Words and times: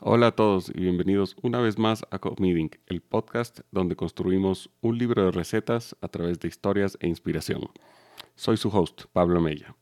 Hola 0.00 0.28
a 0.28 0.30
todos 0.30 0.70
y 0.72 0.80
bienvenidos 0.80 1.34
una 1.42 1.60
vez 1.60 1.76
más 1.76 2.06
a 2.12 2.20
Comeding, 2.20 2.70
el 2.86 3.00
podcast 3.00 3.62
donde 3.72 3.96
construimos 3.96 4.70
un 4.80 4.96
libro 4.96 5.24
de 5.24 5.32
recetas 5.32 5.96
a 6.00 6.06
través 6.06 6.38
de 6.38 6.46
historias 6.46 6.96
e 7.00 7.08
inspiración. 7.08 7.62
Soy 8.36 8.58
su 8.58 8.68
host, 8.68 9.06
Pablo 9.12 9.40
Mella. 9.40 9.74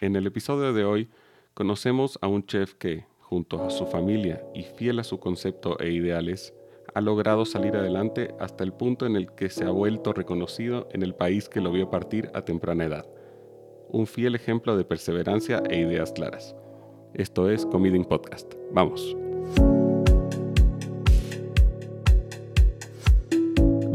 En 0.00 0.16
el 0.16 0.26
episodio 0.26 0.74
de 0.74 0.84
hoy 0.84 1.08
conocemos 1.54 2.18
a 2.20 2.26
un 2.26 2.44
chef 2.44 2.74
que, 2.74 3.06
junto 3.20 3.64
a 3.64 3.70
su 3.70 3.86
familia 3.86 4.44
y 4.54 4.64
fiel 4.64 4.98
a 4.98 5.04
su 5.04 5.18
concepto 5.18 5.80
e 5.80 5.92
ideales, 5.92 6.52
ha 6.94 7.00
logrado 7.00 7.46
salir 7.46 7.74
adelante 7.74 8.34
hasta 8.38 8.64
el 8.64 8.74
punto 8.74 9.06
en 9.06 9.16
el 9.16 9.32
que 9.34 9.48
se 9.48 9.64
ha 9.64 9.70
vuelto 9.70 10.12
reconocido 10.12 10.90
en 10.92 11.02
el 11.02 11.14
país 11.14 11.48
que 11.48 11.62
lo 11.62 11.72
vio 11.72 11.88
partir 11.88 12.30
a 12.34 12.42
temprana 12.42 12.84
edad. 12.84 13.06
Un 13.88 14.06
fiel 14.06 14.34
ejemplo 14.34 14.76
de 14.76 14.84
perseverancia 14.84 15.62
e 15.70 15.80
ideas 15.80 16.12
claras. 16.12 16.54
Esto 17.14 17.48
es 17.48 17.64
Comeding 17.64 18.04
Podcast. 18.04 18.52
Vamos. 18.72 19.16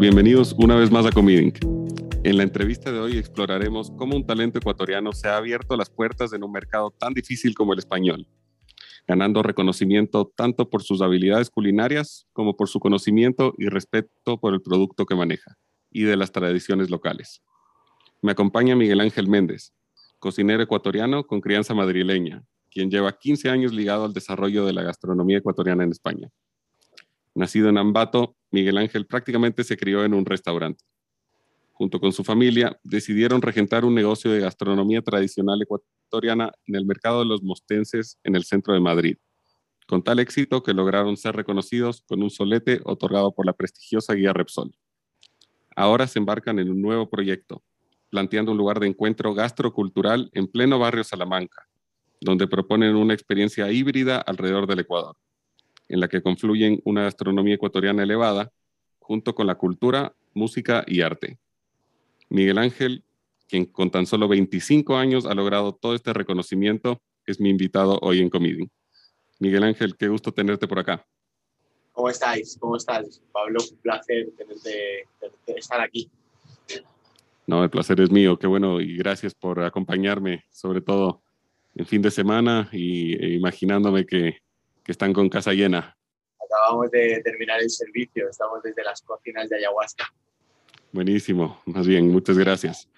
Bienvenidos 0.03 0.53
una 0.57 0.75
vez 0.75 0.91
más 0.91 1.05
a 1.05 1.11
Comeding. 1.11 1.53
En 2.25 2.35
la 2.35 2.43
entrevista 2.43 2.91
de 2.91 2.99
hoy 2.99 3.17
exploraremos 3.17 3.89
cómo 3.91 4.17
un 4.17 4.25
talento 4.25 4.59
ecuatoriano 4.59 5.13
se 5.13 5.29
ha 5.29 5.37
abierto 5.37 5.77
las 5.77 5.89
puertas 5.89 6.33
en 6.33 6.43
un 6.43 6.51
mercado 6.51 6.91
tan 6.91 7.13
difícil 7.13 7.55
como 7.55 7.71
el 7.71 7.79
español, 7.79 8.27
ganando 9.07 9.41
reconocimiento 9.43 10.29
tanto 10.35 10.69
por 10.69 10.83
sus 10.83 11.01
habilidades 11.01 11.49
culinarias 11.49 12.27
como 12.33 12.57
por 12.57 12.67
su 12.67 12.81
conocimiento 12.81 13.53
y 13.57 13.69
respeto 13.69 14.37
por 14.41 14.53
el 14.53 14.61
producto 14.61 15.05
que 15.05 15.15
maneja 15.15 15.57
y 15.89 16.03
de 16.03 16.17
las 16.17 16.33
tradiciones 16.33 16.89
locales. 16.89 17.41
Me 18.21 18.33
acompaña 18.33 18.75
Miguel 18.75 18.99
Ángel 18.99 19.29
Méndez, 19.29 19.71
cocinero 20.19 20.61
ecuatoriano 20.61 21.23
con 21.23 21.39
crianza 21.39 21.73
madrileña, 21.73 22.43
quien 22.69 22.91
lleva 22.91 23.17
15 23.17 23.49
años 23.49 23.71
ligado 23.71 24.03
al 24.03 24.11
desarrollo 24.11 24.65
de 24.65 24.73
la 24.73 24.83
gastronomía 24.83 25.37
ecuatoriana 25.37 25.85
en 25.85 25.91
España. 25.91 26.29
Nacido 27.35 27.69
en 27.69 27.79
Ambato, 27.79 28.35
Miguel 28.51 28.77
Ángel 28.77 29.07
prácticamente 29.07 29.63
se 29.63 29.75
crió 29.75 30.05
en 30.05 30.13
un 30.13 30.25
restaurante. 30.25 30.83
Junto 31.71 31.99
con 31.99 32.13
su 32.13 32.23
familia, 32.23 32.79
decidieron 32.83 33.41
regentar 33.41 33.83
un 33.83 33.95
negocio 33.95 34.31
de 34.31 34.39
gastronomía 34.39 35.01
tradicional 35.01 35.59
ecuatoriana 35.59 36.51
en 36.67 36.75
el 36.75 36.85
mercado 36.85 37.19
de 37.19 37.25
los 37.25 37.41
mostenses 37.41 38.19
en 38.23 38.35
el 38.35 38.43
centro 38.43 38.75
de 38.75 38.79
Madrid, 38.79 39.17
con 39.87 40.03
tal 40.03 40.19
éxito 40.19 40.61
que 40.61 40.75
lograron 40.75 41.17
ser 41.17 41.35
reconocidos 41.35 42.03
con 42.07 42.21
un 42.21 42.29
solete 42.29 42.81
otorgado 42.85 43.33
por 43.33 43.47
la 43.47 43.53
prestigiosa 43.53 44.13
guía 44.13 44.31
Repsol. 44.31 44.71
Ahora 45.75 46.05
se 46.05 46.19
embarcan 46.19 46.59
en 46.59 46.69
un 46.69 46.83
nuevo 46.83 47.09
proyecto, 47.09 47.63
planteando 48.11 48.51
un 48.51 48.59
lugar 48.59 48.79
de 48.79 48.85
encuentro 48.85 49.33
gastrocultural 49.33 50.29
en 50.33 50.45
pleno 50.45 50.77
barrio 50.77 51.03
Salamanca, 51.03 51.67
donde 52.21 52.47
proponen 52.47 52.95
una 52.95 53.15
experiencia 53.15 53.71
híbrida 53.71 54.19
alrededor 54.19 54.67
del 54.67 54.81
Ecuador 54.81 55.17
en 55.87 55.99
la 55.99 56.07
que 56.07 56.21
confluyen 56.21 56.81
una 56.85 57.03
gastronomía 57.03 57.55
ecuatoriana 57.55 58.03
elevada 58.03 58.51
junto 58.99 59.35
con 59.35 59.47
la 59.47 59.55
cultura, 59.55 60.15
música 60.33 60.83
y 60.87 61.01
arte. 61.01 61.37
Miguel 62.29 62.57
Ángel, 62.57 63.03
quien 63.47 63.65
con 63.65 63.91
tan 63.91 64.05
solo 64.05 64.27
25 64.27 64.95
años 64.95 65.25
ha 65.25 65.33
logrado 65.33 65.73
todo 65.73 65.93
este 65.93 66.13
reconocimiento, 66.13 67.01
es 67.25 67.39
mi 67.39 67.49
invitado 67.49 67.99
hoy 68.01 68.19
en 68.19 68.29
Comedy. 68.29 68.69
Miguel 69.39 69.63
Ángel, 69.63 69.95
qué 69.97 70.07
gusto 70.07 70.31
tenerte 70.31 70.67
por 70.67 70.79
acá. 70.79 71.05
¿Cómo 71.91 72.09
estáis? 72.09 72.57
¿Cómo 72.59 72.75
estás, 72.75 73.21
Pablo? 73.31 73.59
Un 73.71 73.77
placer 73.77 74.31
tenerte, 74.35 75.07
estar 75.47 75.79
aquí. 75.79 76.09
No, 77.45 77.63
el 77.63 77.69
placer 77.69 77.99
es 77.99 78.09
mío. 78.09 78.39
Qué 78.39 78.47
bueno 78.47 78.81
y 78.81 78.97
gracias 78.97 79.35
por 79.35 79.61
acompañarme, 79.61 80.45
sobre 80.49 80.81
todo 80.81 81.21
en 81.75 81.85
fin 81.85 82.01
de 82.01 82.11
semana 82.11 82.69
y 82.71 83.13
e 83.13 83.35
imaginándome 83.35 84.05
que 84.05 84.37
que 84.83 84.91
están 84.91 85.13
con 85.13 85.29
casa 85.29 85.53
llena. 85.53 85.97
Acabamos 86.43 86.91
de 86.91 87.21
terminar 87.23 87.61
el 87.61 87.69
servicio, 87.69 88.29
estamos 88.29 88.61
desde 88.61 88.83
las 88.83 89.01
cocinas 89.01 89.49
de 89.49 89.57
ayahuasca. 89.57 90.13
Buenísimo, 90.91 91.61
más 91.65 91.87
bien, 91.87 92.09
muchas 92.09 92.37
gracias. 92.37 92.89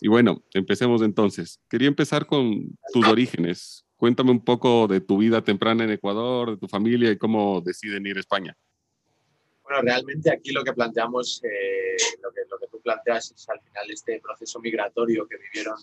Y 0.00 0.08
bueno, 0.08 0.42
empecemos 0.52 1.02
entonces. 1.02 1.60
Quería 1.68 1.88
empezar 1.88 2.26
con 2.26 2.76
tus 2.92 3.06
orígenes. 3.06 3.84
Cuéntame 3.96 4.30
un 4.30 4.44
poco 4.44 4.86
de 4.86 5.00
tu 5.00 5.18
vida 5.18 5.42
temprana 5.42 5.84
en 5.84 5.90
Ecuador, 5.90 6.50
de 6.50 6.56
tu 6.56 6.68
familia 6.68 7.10
y 7.10 7.18
cómo 7.18 7.60
deciden 7.60 8.06
ir 8.06 8.16
a 8.16 8.20
España. 8.20 8.56
Bueno, 9.64 9.82
realmente 9.82 10.30
aquí 10.30 10.52
lo 10.52 10.62
que 10.62 10.72
planteamos, 10.72 11.42
eh, 11.44 11.96
lo, 12.22 12.30
que, 12.32 12.40
lo 12.48 12.58
que 12.58 12.68
tú 12.68 12.80
planteas 12.80 13.32
es 13.32 13.48
al 13.48 13.60
final 13.60 13.90
este 13.90 14.20
proceso 14.20 14.60
migratorio 14.60 15.26
que 15.26 15.36
vivieron, 15.36 15.78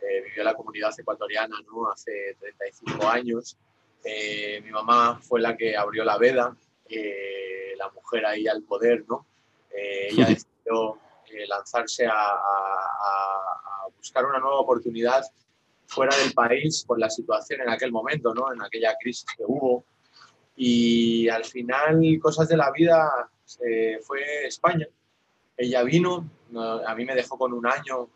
eh, 0.00 0.22
vivió 0.24 0.42
la 0.42 0.54
comunidad 0.54 0.92
ecuatoriana 0.98 1.56
¿no? 1.66 1.90
hace 1.90 2.36
35 2.40 3.08
años 3.08 3.56
eh, 4.04 4.60
mi 4.64 4.70
mamá 4.70 5.20
fue 5.20 5.40
la 5.40 5.56
que 5.56 5.76
abrió 5.76 6.04
la 6.04 6.16
veda, 6.18 6.56
eh, 6.88 7.74
la 7.76 7.90
mujer 7.90 8.24
ahí 8.26 8.46
al 8.46 8.62
poder, 8.62 9.04
¿no? 9.08 9.26
Eh, 9.70 10.08
ella 10.10 10.26
decidió 10.28 10.98
lanzarse 11.46 12.06
a, 12.06 12.12
a, 12.12 13.86
buscar 13.96 14.24
una 14.26 14.38
nueva 14.38 14.60
oportunidad 14.60 15.22
fuera 15.86 16.16
del 16.16 16.32
país 16.32 16.84
por 16.84 16.98
la 16.98 17.08
situación 17.08 17.60
en 17.60 17.68
aquel 17.68 17.92
momento, 17.92 18.34
¿no? 18.34 18.52
En 18.52 18.62
aquella 18.62 18.96
crisis 18.98 19.26
que 19.36 19.44
hubo. 19.46 19.84
Y 20.56 21.28
al 21.28 21.44
final, 21.44 22.00
cosas 22.20 22.48
de 22.48 22.56
la 22.56 22.70
vida, 22.72 23.30
fue 24.02 24.46
España. 24.46 24.86
Ella 25.56 25.82
vino, 25.82 26.28
a 26.86 26.94
mí 26.94 27.04
me 27.04 27.14
dejó 27.14 27.38
con 27.38 27.52
un 27.52 27.66
año 27.66 28.08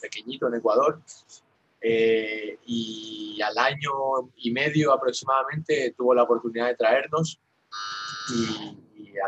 pequeñito 0.00 0.48
en 0.48 0.54
Ecuador 0.54 1.00
eh, 1.84 2.58
y 2.64 3.40
al 3.42 3.58
año 3.58 3.90
y 4.36 4.52
medio 4.52 4.92
aproximadamente 4.92 5.92
tuvo 5.96 6.14
la 6.14 6.22
oportunidad 6.22 6.68
de 6.68 6.76
traernos 6.76 7.40
y, 8.32 8.78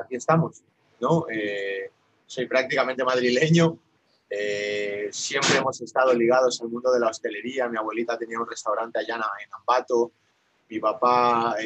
aquí 0.01 0.15
estamos. 0.15 0.63
¿no? 1.01 1.27
Eh, 1.31 1.91
soy 2.25 2.47
prácticamente 2.47 3.05
madrileño, 3.05 3.77
eh, 4.31 5.09
siempre 5.11 5.59
hemos 5.59 5.81
estado 5.81 6.15
ligados 6.15 6.61
al 6.63 6.69
mundo 6.69 6.93
de 6.93 7.01
la 7.01 7.09
hostelería, 7.09 7.69
mi 7.69 7.77
abuelita 7.77 8.17
tenía 8.17 8.39
un 8.39 8.49
restaurante 8.49 9.01
allá 9.01 9.17
en 9.17 9.53
Ambato, 9.53 10.13
mi 10.71 10.79
papá 10.79 11.57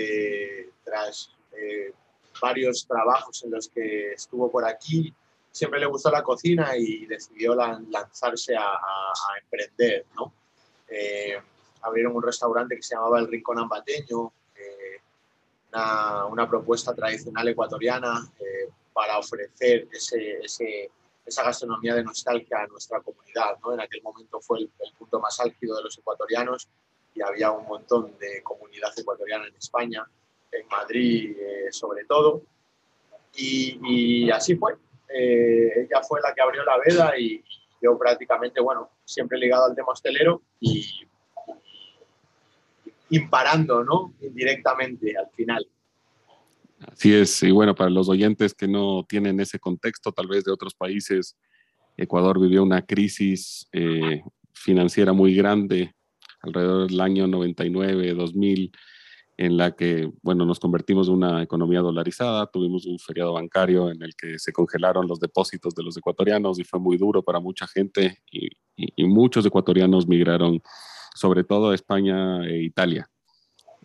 tras 0.82 1.31
varios 2.41 2.87
trabajos 2.87 3.44
en 3.44 3.50
los 3.50 3.69
que 3.69 4.12
estuvo 4.12 4.50
por 4.50 4.65
aquí, 4.65 5.15
siempre 5.53 5.81
le 5.81 5.87
gustó 5.87 6.10
la 6.10 6.22
cocina 6.22 6.76
y 6.76 7.06
decidió 7.06 7.55
lanzarse 7.55 8.56
a, 8.56 8.65
a, 8.65 9.12
a 9.12 9.38
emprender, 9.43 10.06
¿no? 10.16 10.32
Eh, 10.88 11.38
abrieron 11.82 12.16
un 12.16 12.22
restaurante 12.22 12.76
que 12.76 12.82
se 12.82 12.94
llamaba 12.94 13.21
El 13.21 13.28
Rincón 13.28 13.59
Ambateño, 13.59 14.32
eh, 14.56 15.00
una, 15.72 16.49
propuesta 16.49 16.94
tradicional 16.94 17.47
ecuatoriana 17.49 18.26
eh, 18.41 18.71
para 18.93 19.19
ofrecer 19.19 19.87
esa 19.93 21.43
gastronomía 21.44 21.94
de 21.94 22.04
nostalgia 22.04 22.62
a 22.62 22.66
nuestra 22.66 23.00
comunidad. 23.00 23.59
¿no? 23.62 23.75
En 23.75 23.81
aquel 23.81 24.03
momento 24.03 24.41
fue 24.41 24.60
el, 24.60 24.71
punto 24.99 25.21
más 25.21 25.38
álgido 25.41 25.76
de 25.76 25.84
los 25.84 25.99
ecuatorianos 25.99 26.69
y 27.15 27.22
había 27.22 27.50
un 27.50 27.66
montón 27.66 28.16
de 28.19 28.43
comunidad 28.43 28.93
ecuatoriana 28.97 29.47
en 29.47 29.55
España, 29.55 30.06
en 30.50 30.66
Madrid 30.69 31.37
sobre 31.70 32.05
todo. 32.05 32.43
Y, 33.37 34.31
así 34.31 34.56
fue. 34.56 34.75
ella 35.09 36.03
fue 36.03 36.20
la 36.20 36.34
que 36.34 36.41
abrió 36.41 36.65
la 36.65 36.78
veda 36.78 37.19
y 37.19 37.44
yo 37.82 37.98
prácticamente, 37.98 38.60
bueno, 38.60 38.90
siempre 39.04 39.38
ligado 39.38 39.66
al 39.66 39.74
tema 39.74 39.88
hostelero 39.92 40.42
y, 40.60 40.84
imparando, 43.10 43.84
¿no? 43.84 44.14
Indirectamente 44.20 45.16
al 45.16 45.28
final. 45.30 45.66
Así 46.80 47.12
es, 47.14 47.42
y 47.42 47.50
bueno, 47.50 47.74
para 47.74 47.90
los 47.90 48.08
oyentes 48.08 48.54
que 48.54 48.68
no 48.68 49.04
tienen 49.08 49.40
ese 49.40 49.58
contexto, 49.58 50.12
tal 50.12 50.28
vez 50.28 50.44
de 50.44 50.52
otros 50.52 50.74
países, 50.74 51.36
Ecuador 51.96 52.40
vivió 52.40 52.62
una 52.62 52.82
crisis 52.82 53.66
eh, 53.72 54.22
financiera 54.52 55.12
muy 55.12 55.34
grande 55.34 55.94
alrededor 56.40 56.88
del 56.88 57.00
año 57.00 57.26
99, 57.26 58.14
2000, 58.14 58.72
en 59.38 59.56
la 59.56 59.71
que, 59.76 60.10
bueno, 60.22 60.44
nos 60.44 60.59
convertimos 60.59 61.06
en 61.06 61.15
una 61.15 61.43
economía 61.44 61.79
dolarizada, 61.79 62.50
tuvimos 62.50 62.87
un 62.87 62.99
feriado 62.99 63.35
bancario 63.35 63.88
en 63.88 64.02
el 64.02 64.17
que 64.17 64.37
se 64.37 64.52
congelaron 64.52 65.06
los 65.06 65.20
depósitos 65.20 65.76
de 65.76 65.85
los 65.85 65.96
ecuatorianos 65.96 66.58
y 66.58 66.64
fue 66.64 66.81
muy 66.81 66.96
duro 66.96 67.23
para 67.23 67.38
mucha 67.38 67.67
gente 67.69 68.19
y, 68.31 68.50
muchos 68.99 69.44
ecuatorianos 69.46 70.06
migraron, 70.06 70.61
sobre 71.14 71.43
todo 71.43 71.70
a 71.70 71.75
España 71.75 72.46
e 72.46 72.62
Italia. 72.62 73.08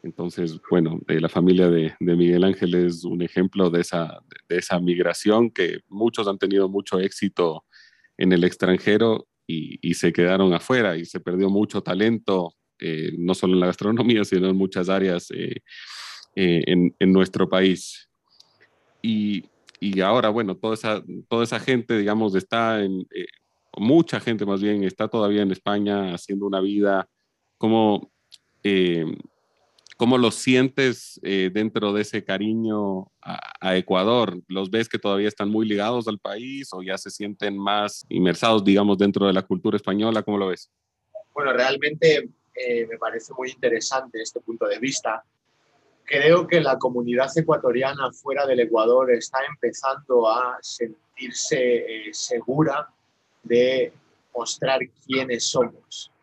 Entonces, 0.04 0.60
bueno, 0.70 1.00
eh, 1.08 1.20
la 1.20 1.30
familia 1.30 1.70
de, 1.70 1.94
Miguel 2.00 2.44
Ángel 2.44 2.76
es 2.76 3.04
un 3.04 3.22
ejemplo 3.22 3.70
de 3.70 3.82
esa, 3.82 4.22
de 4.50 4.58
esa 4.58 4.80
migración 4.80 5.50
que 5.50 5.80
muchos 5.88 6.28
han 6.28 6.38
tenido 6.38 6.68
mucho 6.68 7.00
éxito 7.00 7.64
en 8.18 8.34
el 8.34 8.44
extranjero 8.44 9.28
y, 9.48 9.80
y 9.88 9.96
se 9.96 10.14
quedaron 10.14 10.54
afuera 10.54 10.98
y 10.98 11.06
se 11.06 11.20
perdió 11.20 11.50
mucho 11.50 11.82
talento 11.82 12.54
eh, 12.84 13.12
no 13.18 13.34
solo 13.34 13.54
en 13.54 13.60
la 13.60 13.68
gastronomía, 13.68 14.24
sino 14.26 14.50
en 14.50 14.56
muchas 14.56 14.90
áreas 14.90 15.32
eh, 15.32 15.62
eh, 16.36 16.64
en, 16.66 17.14
nuestro 17.14 17.48
país. 17.50 18.10
Y, 19.02 19.46
ahora, 20.02 20.30
bueno, 20.30 20.56
toda 20.56 20.76
esa, 20.76 21.04
toda 21.28 21.44
esa 21.44 21.60
gente, 21.60 21.98
digamos, 21.98 22.36
está 22.36 22.82
en, 22.84 23.06
mucha 23.78 24.20
gente 24.20 24.46
más 24.46 24.62
bien, 24.62 24.84
está 24.84 25.08
todavía 25.08 25.42
en 25.42 25.52
España 25.52 26.14
haciendo 26.14 26.46
una 26.46 26.62
vida. 26.62 27.10
¿Cómo, 27.58 28.12
¿Cómo 29.98 30.18
lo 30.18 30.32
sientes 30.32 31.20
eh, 31.24 31.52
dentro 31.54 31.94
de 31.94 32.02
ese 32.02 32.24
cariño 32.24 33.12
a, 33.22 33.78
Ecuador? 33.78 34.42
¿Los 34.48 34.70
ves 34.70 34.90
que 34.90 35.00
todavía 35.00 35.28
están 35.28 35.50
muy 35.50 35.68
ligados 35.68 36.08
al 36.08 36.20
país 36.20 36.70
o 36.74 36.82
ya 36.82 36.98
se 36.98 37.10
sienten 37.10 37.58
más 37.58 38.06
inmersados, 38.10 38.64
digamos, 38.64 38.98
dentro 38.98 39.28
de 39.28 39.34
la 39.34 39.44
cultura 39.44 39.78
española? 39.78 40.24
¿Cómo 40.24 40.38
lo 40.38 40.48
ves? 40.48 40.72
Bueno, 41.34 41.54
realmente 41.54 42.30
eh, 42.54 42.86
me 42.88 42.98
parece 42.98 43.34
muy 43.34 43.52
interesante 43.52 44.22
este 44.22 44.40
punto 44.40 44.68
de 44.68 44.80
vista. 44.80 45.24
Creo 46.04 46.46
que 46.46 46.60
la 46.60 46.78
comunidad 46.78 47.30
ecuatoriana 47.36 48.12
fuera 48.12 48.46
del 48.46 48.60
Ecuador 48.60 49.12
está 49.12 49.40
empezando 49.46 50.30
a 50.30 50.58
sentirse 50.62 52.08
eh, 52.08 52.14
segura 52.14 52.90
de 53.44 53.94
mostrar 54.34 54.80
quiénes 55.06 55.48
somos 55.48 56.14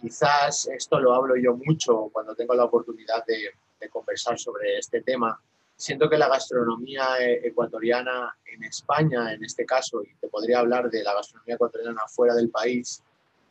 Quizás 0.00 0.68
esto 0.68 1.00
lo 1.00 1.14
hablo 1.14 1.36
yo 1.36 1.56
mucho 1.56 2.10
cuando 2.12 2.34
tengo 2.34 2.54
la 2.54 2.64
oportunidad 2.64 3.24
de, 3.26 3.50
conversar 3.88 4.38
sobre 4.38 4.78
este 4.78 5.00
tema. 5.00 5.40
Siento 5.76 6.10
que 6.10 6.18
la 6.18 6.28
gastronomía 6.28 7.04
eh, 7.20 7.40
ecuatoriana 7.46 8.36
en 8.44 8.64
España, 8.64 9.32
en 9.32 9.44
este 9.44 9.64
caso, 9.64 10.02
y 10.02 10.12
te 10.16 10.28
podría 10.28 10.58
hablar 10.58 10.90
de 10.90 11.04
la 11.04 11.14
gastronomía 11.14 11.54
ecuatoriana 11.54 12.02
fuera 12.08 12.34
del 12.34 12.50
país, 12.50 13.02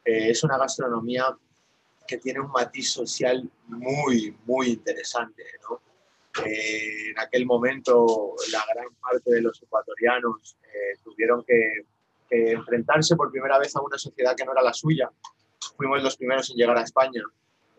eh, 0.04 0.30
es 0.30 0.44
una 0.44 0.58
gastronomía 0.58 1.26
que 2.08 2.18
tiene 2.18 2.40
un 2.40 2.52
matiz 2.52 2.92
social 2.92 3.50
muy, 3.68 4.36
muy 4.46 4.68
interesante. 4.70 5.44
Eh, 6.46 7.12
en 7.12 7.20
aquel 7.20 7.46
momento, 7.46 8.36
la 8.52 8.64
gran 8.74 8.94
parte 8.96 9.32
de 9.32 9.42
los 9.42 9.62
ecuatorianos 9.62 10.58
tuvieron 11.04 11.44
que, 11.46 11.86
que 12.30 12.52
enfrentarse 12.52 13.16
por 13.16 13.32
primera 13.32 13.58
vez 13.58 13.76
a 13.76 13.82
una 13.82 13.98
sociedad 13.98 14.36
que 14.36 14.44
no 14.44 14.52
era 14.52 14.62
la 14.62 14.74
suya, 14.74 15.10
fuimos 15.78 16.02
los 16.02 16.18
primeros 16.18 16.50
en 16.50 16.58
llegar 16.58 16.78
a 16.78 16.84
España. 16.84 17.22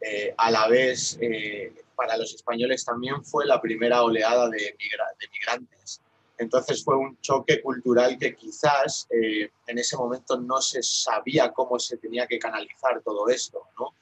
Eh, 0.00 0.34
a 0.36 0.50
la 0.50 0.68
vez, 0.68 1.18
eh, 1.20 1.72
para 1.94 2.16
los 2.16 2.34
españoles 2.34 2.84
también 2.84 3.24
fue 3.24 3.46
la 3.46 3.60
primera 3.60 4.02
oleada 4.02 4.48
de, 4.48 4.58
de, 4.58 5.28
migrantes. 5.32 6.02
Entonces 6.38 6.84
fue 6.84 6.96
un 6.96 7.18
choque 7.20 7.62
cultural 7.62 8.18
que 8.18 8.34
quizás 8.34 9.06
eh, 9.10 9.50
en 9.66 9.78
ese 9.78 9.96
momento 9.96 10.38
no 10.38 10.60
se 10.60 10.82
sabía 10.82 11.52
cómo 11.52 11.78
se 11.78 11.96
tenía 11.96 12.26
que 12.26 12.38
canalizar 12.38 13.02
todo 13.02 13.28
esto. 13.28 13.62
¿no? 13.78 13.94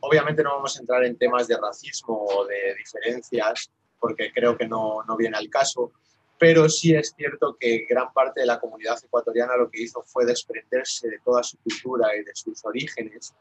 obviamente 0.00 0.44
no 0.44 0.50
vamos 0.50 0.76
a 0.76 0.80
entrar 0.80 1.04
en 1.04 1.16
temas 1.16 1.48
de 1.48 1.56
racismo 1.56 2.24
o 2.24 2.46
de 2.46 2.76
diferencias, 2.76 3.68
porque 3.98 4.30
creo 4.32 4.56
que 4.56 4.68
no, 4.68 5.02
no 5.08 5.16
viene 5.16 5.36
al 5.36 5.48
caso, 5.48 5.90
pero 6.38 6.68
sí 6.68 6.94
es 6.94 7.14
cierto 7.16 7.56
que 7.58 7.86
gran 7.88 8.12
parte 8.12 8.40
de 8.40 8.46
la 8.46 8.60
comunidad 8.60 8.98
ecuatoriana 9.02 9.56
lo 9.56 9.70
que 9.70 9.82
hizo 9.82 10.02
fue 10.02 10.24
desprenderse 10.24 11.08
de 11.08 11.18
toda 11.24 11.42
su 11.42 11.56
cultura 11.58 12.14
y 12.14 12.22
de 12.22 12.34
sus 12.34 12.64
orígenes 12.64 13.34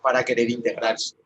para 0.00 0.24
querer 0.24 0.48
integrarse. 0.50 1.16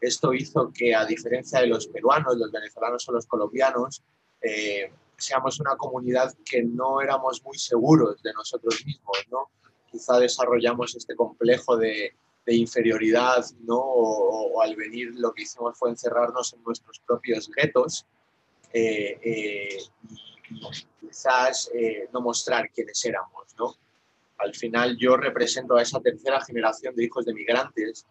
Esto 0.00 0.32
hizo 0.34 0.70
que, 0.72 0.94
a 0.94 1.04
diferencia 1.04 1.60
de 1.60 1.66
los 1.66 1.86
peruanos, 1.86 2.36
los 2.36 2.50
venezolanos 2.50 3.08
o 3.08 3.12
los 3.12 3.26
colombianos, 3.26 4.02
eh, 4.40 4.90
seamos 5.18 5.60
una 5.60 5.76
comunidad 5.76 6.34
que 6.44 6.62
no 6.62 7.00
éramos 7.00 7.42
muy 7.44 7.58
seguros 7.58 8.22
de 8.22 8.32
nosotros 8.32 8.84
mismos. 8.84 9.18
¿no? 9.30 9.50
Quizá 9.90 10.18
desarrollamos 10.18 10.94
este 10.94 11.14
complejo 11.14 11.76
de, 11.76 12.14
inferioridad 12.46 13.44
¿no? 13.62 13.78
O, 13.78 14.60
al 14.60 14.76
venir 14.76 15.12
lo 15.14 15.32
que 15.32 15.42
hicimos 15.44 15.78
fue 15.78 15.90
encerrarnos 15.90 16.52
en 16.52 16.62
nuestros 16.62 16.98
propios 17.00 17.50
guetos 17.50 18.06
eh, 18.72 19.18
eh, 19.22 19.78
quizás 21.00 21.70
eh, 21.72 22.08
no 22.12 22.20
mostrar 22.20 22.70
quiénes 22.70 23.02
éramos, 23.04 23.54
¿no? 23.58 23.74
Al 24.38 24.54
final 24.54 24.96
yo 24.98 25.16
represento 25.16 25.76
a 25.76 25.82
esa 25.82 26.00
tercera 26.00 26.40
generación 26.44 26.94
de 26.94 27.04
hijos 27.04 27.24
de 27.24 27.34
migrantes 27.34 28.04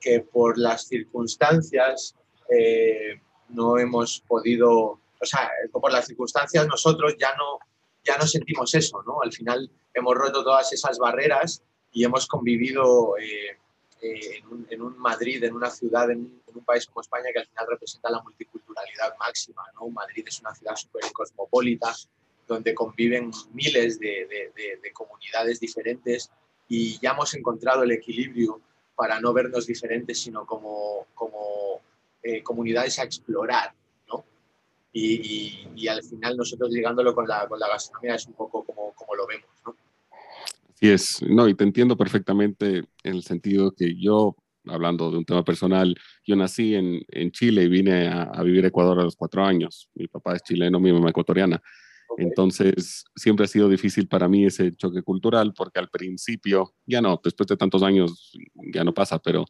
que 0.00 0.20
por 0.20 0.58
las 0.58 0.86
circunstancias 0.86 2.14
eh, 2.50 3.20
no 3.48 3.78
hemos 3.78 4.20
podido, 4.26 5.00
o 5.20 5.26
sea, 5.26 5.50
por 5.72 5.92
las 5.92 6.06
circunstancias 6.06 6.66
nosotros 6.66 7.16
ya 7.18 7.34
no, 7.36 7.58
ya 8.04 8.16
no 8.16 8.26
sentimos 8.26 8.74
eso, 8.74 9.02
¿no? 9.06 9.20
Al 9.22 9.32
final 9.32 9.70
hemos 9.94 10.14
roto 10.14 10.42
todas 10.42 10.72
esas 10.72 10.98
barreras 10.98 11.62
y 11.92 12.04
hemos 12.04 12.26
convivido 12.26 13.16
eh, 13.18 13.56
en, 14.00 14.82
un, 14.82 14.98
Madrid, 14.98 15.42
en 15.42 15.54
una 15.54 15.70
ciudad, 15.70 16.10
en 16.10 16.40
un, 16.54 16.64
país 16.64 16.86
como 16.86 17.00
España 17.00 17.30
que 17.32 17.38
al 17.38 17.46
final 17.46 17.66
representa 17.68 18.10
la 18.10 18.20
multiculturalidad 18.22 19.16
máxima. 19.18 19.62
¿no? 19.74 19.88
Madrid 19.88 20.24
es 20.26 20.40
una 20.40 20.54
ciudad 20.54 20.76
súper 20.76 21.10
cosmopolita 21.12 21.94
donde 22.46 22.74
conviven 22.74 23.30
miles 23.52 23.98
de, 24.00 24.50
comunidades 24.92 25.60
diferentes 25.60 26.30
y 26.66 26.98
ya 26.98 27.10
hemos 27.10 27.32
encontrado 27.34 27.82
el 27.82 27.92
equilibrio 27.92 28.60
para 28.96 29.20
no 29.20 29.32
vernos 29.32 29.66
diferentes, 29.66 30.20
sino 30.20 30.44
como, 30.46 31.06
como 31.14 31.80
eh, 32.22 32.42
comunidades 32.42 32.98
a 32.98 33.04
explorar. 33.04 33.72
¿No? 34.98 35.74
Y, 35.76 35.88
al 35.88 36.02
final 36.02 36.36
nosotros 36.36 36.70
ligándolo 36.70 37.14
con 37.14 37.26
la, 37.26 37.46
con 37.46 37.58
la 37.58 37.68
gastronomía 37.68 38.16
es 38.16 38.26
un 38.26 38.34
poco 38.34 38.64
como, 38.64 38.92
como 38.94 39.14
lo 39.14 39.26
vemos. 39.26 39.48
¿no? 39.64 39.76
Así 40.74 40.90
es, 40.90 41.22
no, 41.22 41.48
y 41.48 41.54
te 41.54 41.64
entiendo 41.64 41.96
perfectamente 41.96 42.84
en 43.02 43.14
el 43.14 43.22
sentido 43.22 43.72
que 43.72 43.96
yo, 43.96 44.36
hablando 44.66 45.10
de 45.10 45.18
un 45.18 45.24
tema 45.24 45.44
personal, 45.44 45.96
yo 46.24 46.36
nací 46.36 46.74
en, 46.74 47.02
en 47.08 47.32
Chile 47.32 47.64
y 47.64 47.68
vine 47.68 48.08
a, 48.08 48.42
vivir 48.42 48.64
a 48.64 48.68
Ecuador 48.68 49.00
a 49.00 49.04
los 49.04 49.16
cuatro 49.16 49.44
años. 49.44 49.90
Mi 49.94 50.06
papá 50.06 50.36
es 50.36 50.42
chileno, 50.42 50.78
mi 50.78 50.92
mamá 50.92 51.10
ecuatoriana. 51.10 51.60
Entonces, 52.16 53.04
siempre 53.14 53.44
ha 53.44 53.48
sido 53.48 53.68
difícil 53.68 54.08
para 54.08 54.28
mí 54.28 54.46
ese 54.46 54.74
choque 54.74 55.02
cultural 55.02 55.52
porque 55.52 55.78
al 55.78 55.88
principio, 55.88 56.74
ya 56.86 57.00
no, 57.00 57.20
después 57.22 57.46
de 57.48 57.56
tantos 57.56 57.82
años 57.82 58.32
ya 58.72 58.82
no 58.82 58.94
pasa, 58.94 59.18
pero 59.18 59.44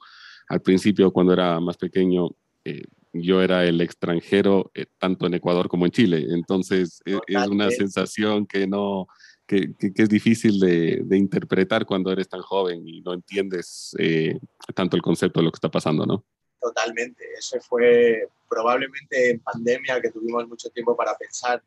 al 0.48 0.60
principio 0.60 1.12
cuando 1.12 1.32
era 1.32 1.60
más 1.60 1.76
pequeño, 1.76 2.30
eh, 2.64 2.84
yo 3.12 3.42
era 3.42 3.64
el 3.64 3.80
extranjero 3.80 4.70
eh, 4.74 4.86
tanto 4.98 5.26
en 5.26 5.34
Ecuador 5.34 5.68
como 5.68 5.86
en 5.86 5.92
Chile. 5.92 6.26
Entonces, 6.30 7.00
e, 7.04 7.18
es 7.26 7.46
una 7.48 7.70
sensación 7.70 8.46
que 8.46 8.66
no, 8.66 9.06
que, 9.46 9.72
es 9.78 10.08
difícil 10.08 10.60
de, 10.60 11.16
interpretar 11.16 11.86
cuando 11.86 12.12
eres 12.12 12.28
tan 12.28 12.42
joven 12.42 12.86
y 12.86 13.00
no 13.00 13.14
entiendes 13.14 13.94
eh, 13.98 14.38
tanto 14.74 14.96
el 14.96 15.02
concepto 15.02 15.40
de 15.40 15.44
lo 15.44 15.50
que 15.50 15.56
está 15.56 15.70
pasando, 15.70 16.04
¿no? 16.04 16.24
Totalmente. 16.60 17.24
Ese 17.38 17.60
fue 17.60 18.28
probablemente 18.48 19.30
en 19.30 19.40
pandemia 19.40 20.00
que 20.00 20.10
tuvimos 20.10 20.46
mucho 20.48 20.68
tiempo 20.70 20.96
para 20.96 21.16
pensar. 21.16 21.62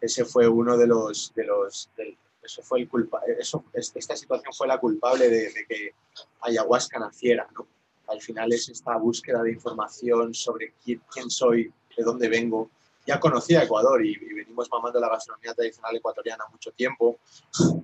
Ese 0.00 0.24
fue 0.24 0.46
uno 0.46 0.76
de 0.76 0.86
los, 0.86 1.32
de 1.34 1.44
los, 1.44 1.90
eso 2.42 2.62
fue 2.62 2.80
el 2.80 2.88
culpa, 2.88 3.20
eso, 3.38 3.64
esta 3.72 4.14
situación 4.16 4.52
fue 4.52 4.68
la 4.68 4.78
culpable 4.78 5.28
de, 5.28 5.50
de, 5.50 5.66
que 5.66 5.94
ayahuasca 6.42 6.98
naciera, 6.98 7.48
¿no? 7.54 7.66
Al 8.08 8.20
final 8.20 8.52
es 8.52 8.68
esta 8.68 8.96
búsqueda 8.96 9.42
de 9.42 9.52
información 9.52 10.34
sobre 10.34 10.74
quién, 10.84 11.30
soy, 11.30 11.72
de 11.96 12.04
dónde 12.04 12.28
vengo, 12.28 12.70
ya 13.06 13.20
conocía 13.20 13.62
Ecuador 13.62 14.04
y, 14.04 14.16
venimos 14.16 14.68
mamando 14.70 15.00
la 15.00 15.08
gastronomía 15.08 15.54
tradicional 15.54 15.96
ecuatoriana 15.96 16.44
mucho 16.50 16.70
tiempo, 16.72 17.18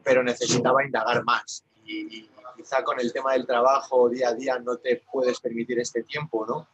pero 0.03 0.23
necesitaba 0.23 0.85
indagar 0.85 1.25
más. 1.25 1.65
Y, 1.85 2.29
quizá 2.57 2.85
con 2.85 3.01
el 3.01 3.13
tema 3.13 3.33
del 3.33 3.47
trabajo 3.47 4.11
día 4.11 4.29
a 4.29 4.35
día 4.35 4.59
no 4.59 4.77
te 4.77 5.03
puedes 5.11 5.41
permitir 5.41 5.79
este 5.79 6.03
tiempo, 6.03 6.45
¿no? 6.47 6.69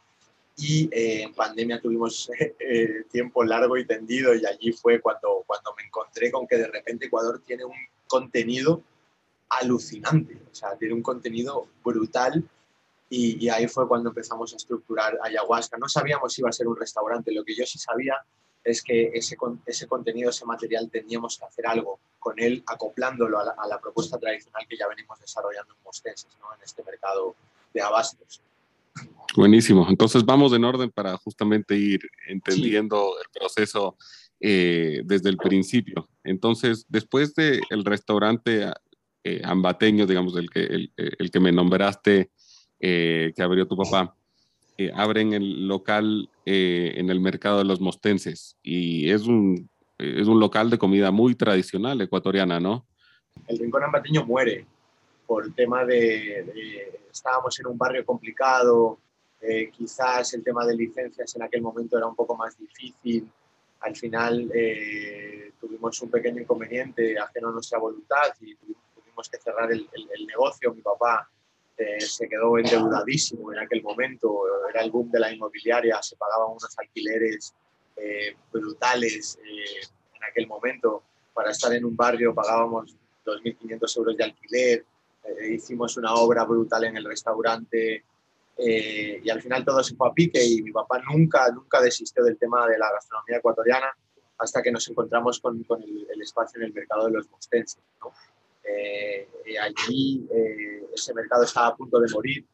Y 0.57 0.89
eh, 0.91 1.21
en 1.21 1.33
pandemia 1.33 1.79
tuvimos 1.79 2.29
eh, 2.59 3.03
tiempo 3.09 3.43
largo 3.43 3.77
y 3.77 3.85
tendido 3.85 4.35
y 4.35 4.45
allí 4.45 4.73
fue 4.73 4.99
cuando, 4.99 5.43
cuando 5.45 5.73
me 5.75 5.83
encontré 5.83 6.31
con 6.31 6.47
que 6.47 6.57
de 6.57 6.67
repente 6.67 7.05
Ecuador 7.05 7.41
tiene 7.45 7.63
un 7.63 7.75
contenido 8.07 8.81
alucinante, 9.49 10.41
o 10.51 10.53
sea, 10.53 10.75
tiene 10.77 10.93
un 10.93 11.01
contenido 11.01 11.67
brutal 11.83 12.43
y, 13.09 13.47
ahí 13.49 13.67
fue 13.67 13.87
cuando 13.87 14.09
empezamos 14.09 14.53
a 14.53 14.57
estructurar 14.57 15.17
ayahuasca. 15.23 15.77
No 15.77 15.87
sabíamos 15.87 16.33
si 16.33 16.41
iba 16.41 16.49
a 16.49 16.53
ser 16.53 16.67
un 16.67 16.75
restaurante, 16.75 17.31
lo 17.31 17.43
que 17.43 17.55
yo 17.55 17.65
sí 17.65 17.79
sabía 17.79 18.15
es 18.63 18.83
que 18.83 19.11
ese, 19.13 19.37
ese 19.65 19.87
contenido, 19.87 20.29
ese 20.29 20.45
material, 20.45 20.89
teníamos 20.91 21.37
que 21.37 21.45
hacer 21.45 21.67
algo 21.67 21.99
con 22.19 22.37
él, 22.37 22.63
acoplándolo 22.67 23.39
a 23.39 23.67
la, 23.67 23.79
propuesta 23.79 24.17
tradicional 24.17 24.65
que 24.67 24.75
ya 24.77 24.87
venimos 24.87 25.17
desarrollando 25.21 25.73
en 25.73 25.83
Mostenses, 25.85 26.29
¿no? 26.41 26.53
en 26.53 26.61
este 26.61 26.83
mercado 26.83 27.35
de 27.73 27.81
abastos. 27.81 28.41
Buenísimo. 29.35 29.87
Entonces 29.89 30.25
vamos 30.25 30.51
en 30.51 30.65
orden 30.65 30.89
para 30.89 31.15
justamente 31.17 31.75
ir 31.75 32.01
entendiendo 32.27 33.13
el 33.21 33.29
proceso 33.39 33.95
eh, 34.41 35.01
desde 35.05 35.29
el 35.29 35.37
principio. 35.37 36.09
Entonces, 36.25 36.85
después 36.89 37.33
del 37.35 37.85
restaurante 37.85 38.73
eh, 39.23 39.41
ambateño, 39.45 40.05
digamos, 40.05 40.35
el 40.35 40.49
que, 40.49 40.63
el, 40.63 40.91
el 40.97 41.31
que 41.31 41.39
me 41.39 41.53
nombraste, 41.53 42.31
eh, 42.79 43.33
que 43.35 43.41
abrió 43.41 43.67
tu 43.67 43.75
papá, 43.75 44.15
eh, 44.77 44.91
abren 44.93 45.33
el 45.33 45.67
local 45.67 46.29
eh, 46.45 46.93
en 46.95 47.09
el 47.09 47.19
mercado 47.19 47.57
de 47.57 47.63
los 47.63 47.81
mostenses. 47.81 48.55
Y 48.61 49.09
es 49.09 49.25
un, 49.25 49.67
es 49.97 50.27
un 50.27 50.39
local 50.39 50.69
de 50.69 50.77
comida 50.77 51.09
muy 51.09 51.33
tradicional 51.33 51.99
ecuatoriana, 52.01 52.59
¿no? 52.59 52.85
El 53.47 53.57
Rincón 53.57 53.83
Ambateño 53.83 54.25
muere 54.25 54.65
por 55.25 55.45
el 55.45 55.55
tema 55.55 55.85
de, 55.85 57.01
estábamos 57.11 57.59
en 57.59 57.67
un 57.67 57.77
barrio 57.77 58.05
complicado, 58.05 58.99
quizás 59.75 60.33
el 60.33 60.43
tema 60.43 60.65
de 60.65 60.75
licencias 60.75 61.35
en 61.35 61.43
aquel 61.43 61.61
momento 61.61 61.97
era 61.97 62.07
un 62.07 62.15
poco 62.15 62.35
más 62.35 62.57
difícil, 62.57 63.29
al 63.81 63.95
final 63.95 64.49
tuvimos 65.59 66.01
un 66.01 66.09
pequeño 66.09 66.41
inconveniente 66.41 67.19
ajeno 67.19 67.49
a 67.49 67.51
nuestra 67.51 67.77
voluntad 67.77 68.33
y 68.39 68.55
tuvimos 68.55 69.29
que 69.29 69.37
cerrar 69.37 69.71
el, 69.71 69.87
el 69.93 70.25
negocio, 70.25 70.73
mi 70.73 70.81
papá 70.81 71.29
eh, 71.77 72.01
se 72.01 72.27
quedó 72.27 72.57
endeudadísimo 72.57 73.53
en 73.53 73.59
aquel 73.59 73.83
momento, 73.83 74.41
era 74.69 74.81
el 74.81 74.89
boom 74.89 75.11
de 75.11 75.19
la 75.19 75.31
inmobiliaria, 75.31 76.01
se 76.01 76.15
pagaban 76.15 76.49
unos 76.49 76.75
alquileres 76.77 77.53
eh, 77.95 78.35
brutales 78.51 79.37
eh, 79.45 79.85
en 80.15 80.23
aquel 80.23 80.47
momento. 80.47 81.03
Para 81.33 81.51
estar 81.51 81.71
en 81.73 81.85
un 81.85 81.95
barrio 81.95 82.33
pagábamos 82.33 82.95
2.500 83.25 83.97
euros 83.97 84.17
de 84.17 84.23
alquiler, 84.23 84.85
hicimos 85.51 85.97
una 85.97 86.15
obra 86.15 86.45
brutal 86.45 86.85
en 86.85 86.97
el 86.97 87.05
restaurante 87.05 88.03
y 88.57 89.29
al 89.29 89.41
final 89.41 89.63
todo 89.63 89.83
se 89.83 89.95
fue 89.95 90.07
a 90.07 90.13
pique 90.13 90.43
y 90.43 90.63
mi 90.63 90.71
papá 90.71 90.99
nunca, 91.11 91.51
nunca 91.51 91.79
desistió 91.79 92.23
del 92.23 92.39
tema 92.39 92.65
de 92.67 92.79
la 92.79 92.91
gastronomía 92.91 93.37
ecuatoriana 93.37 93.93
hasta 94.39 94.63
que 94.63 94.71
nos 94.71 94.87
encontramos 94.89 95.39
con, 95.39 95.63
el, 95.79 96.21
espacio 96.21 96.59
en 96.59 96.67
el 96.67 96.73
mercado 96.73 97.05
de 97.05 97.11
los 97.11 97.29
mostenses. 97.29 97.79
Eh, 98.67 99.27
allí 99.61 100.27
eh, 100.31 100.85
ese 100.93 101.13
mercado 101.13 101.43
estaba 101.43 101.67
a 101.67 101.75
punto 101.75 101.99
de 101.99 102.11
morir. 102.11 102.45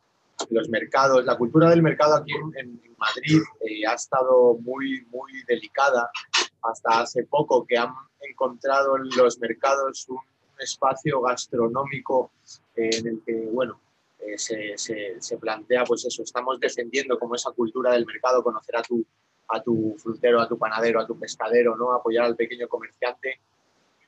Los 0.50 0.67
mercados, 0.70 1.24
la 1.25 1.38
cultura 1.38 1.70
del 1.70 1.82
mercado 1.82 2.15
aquí 2.15 2.34
en, 2.55 2.82
Madrid 2.98 3.41
eh, 3.62 3.86
ha 3.86 3.93
estado 3.96 4.58
muy, 4.62 5.05
muy 5.12 5.43
delicada 5.46 6.10
hasta 6.62 7.01
hace 7.01 7.25
poco 7.25 7.65
que 7.65 7.77
han 7.77 7.93
encontrado 8.22 8.96
en 8.96 9.10
los 9.17 9.38
mercados 9.39 10.08
un, 10.08 10.20
espacio 10.60 11.20
gastronómico 11.20 12.32
en 12.75 13.08
el 13.08 13.22
que, 13.25 13.34
bueno, 13.51 13.82
se, 14.38 14.77
se, 14.77 15.20
se, 15.20 15.38
plantea, 15.38 15.84
pues 15.84 16.05
eso, 16.05 16.24
estamos 16.24 16.58
defendiendo 16.60 17.20
como 17.20 17.36
esa 17.36 17.51
cultura 17.51 17.91
del 17.91 18.05
mercado, 18.05 18.43
conocer 18.43 18.77
a 18.77 18.82
tu, 18.84 19.03
a 19.50 19.62
tu 19.62 19.96
frutero, 19.98 20.39
a 20.39 20.48
tu 20.48 20.58
panadero, 20.58 21.01
a 21.01 21.08
tu 21.08 21.20
pescadero, 21.20 21.75
¿no? 21.75 21.91
apoyar 21.91 22.25
al 22.25 22.36
pequeño 22.36 22.70
comerciante 22.70 23.41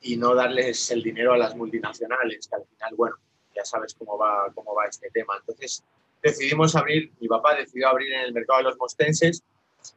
y 0.01 0.17
no 0.17 0.35
darles 0.35 0.91
el 0.91 1.01
dinero 1.01 1.33
a 1.33 1.37
las 1.37 1.55
multinacionales, 1.55 2.47
que 2.47 2.55
al 2.55 2.65
final, 2.65 2.95
bueno, 2.95 3.15
ya 3.55 3.65
sabes 3.65 3.95
cómo 3.95 4.17
va, 4.17 4.51
cómo 4.53 4.75
va 4.75 4.85
este 4.85 5.09
tema. 5.11 5.35
Entonces 5.39 5.83
decidimos 6.21 6.75
abrir, 6.75 7.11
mi 7.19 7.27
papá 7.27 7.55
decidió 7.55 7.89
abrir 7.89 8.13
en 8.13 8.21
el 8.21 8.33
mercado 8.33 8.59
de 8.59 8.63
los 8.65 8.77
mostenses 8.77 9.43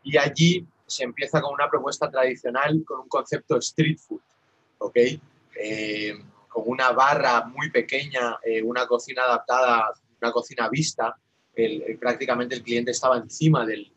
y 0.03 0.17
allí 0.17 0.67
se 0.87 1.05
empieza 1.05 1.41
con 1.41 1.53
una 1.53 1.69
propuesta 1.69 2.11
tradicional 2.11 2.83
con 2.87 3.01
un 3.01 3.09
concepto 3.09 3.57
street 3.59 3.99
food, 3.99 4.21
¿ok? 4.79 4.97
Eh, 5.57 6.19
con 6.49 6.65
una 6.67 6.93
barra 6.93 7.45
muy 7.45 7.71
pequeña, 7.71 8.39
eh, 8.43 8.63
una 8.63 8.87
cocina 8.87 9.25
adaptada, 9.25 9.93
una 10.21 10.33
cocina 10.33 10.69
vista, 10.69 11.17
prácticamente 11.99 12.55
el 12.55 12.63
cliente 12.63 12.93
estaba 12.93 13.17
encima 13.17 13.67
de 13.67 13.91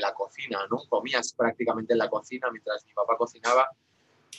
la 0.00 0.14
cocina, 0.14 0.60
¿no? 0.70 0.78
Comías 0.88 1.32
prácticamente 1.32 1.92
en 1.92 1.98
la 1.98 2.08
cocina 2.08 2.48
mientras 2.50 2.84
mi 2.86 2.92
papá 2.92 3.16
cocinaba 3.16 3.68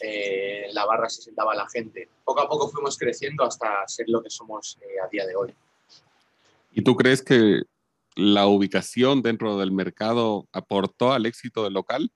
eh, 0.02 0.66
en 0.68 0.76
la 0.76 0.86
barra 0.86 1.10
se 1.10 1.22
sentaba 1.22 1.56
la 1.56 1.68
gente. 1.70 2.10
Poco 2.24 2.42
a 2.42 2.50
poco 2.50 2.70
fuimos 2.70 2.98
creciendo 2.98 3.44
hasta 3.44 3.88
ser 3.88 4.08
lo 4.10 4.22
que 4.22 4.30
somos 4.30 4.78
eh, 4.82 5.00
a 5.04 5.08
día 5.08 5.26
de 5.26 5.36
hoy. 5.36 5.56
¿Y 6.72 6.82
tú 6.84 6.96
crees 6.96 7.22
que 7.22 7.64
la 8.16 8.48
ubicación 8.48 9.22
dentro 9.22 9.58
del 9.58 9.72
mercado 9.72 10.48
aportó 10.52 11.14
al 11.14 11.26
éxito 11.26 11.64
del 11.64 11.74
local? 11.74 12.12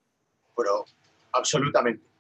Pero 0.56 0.86
absolutamente. 1.32 2.12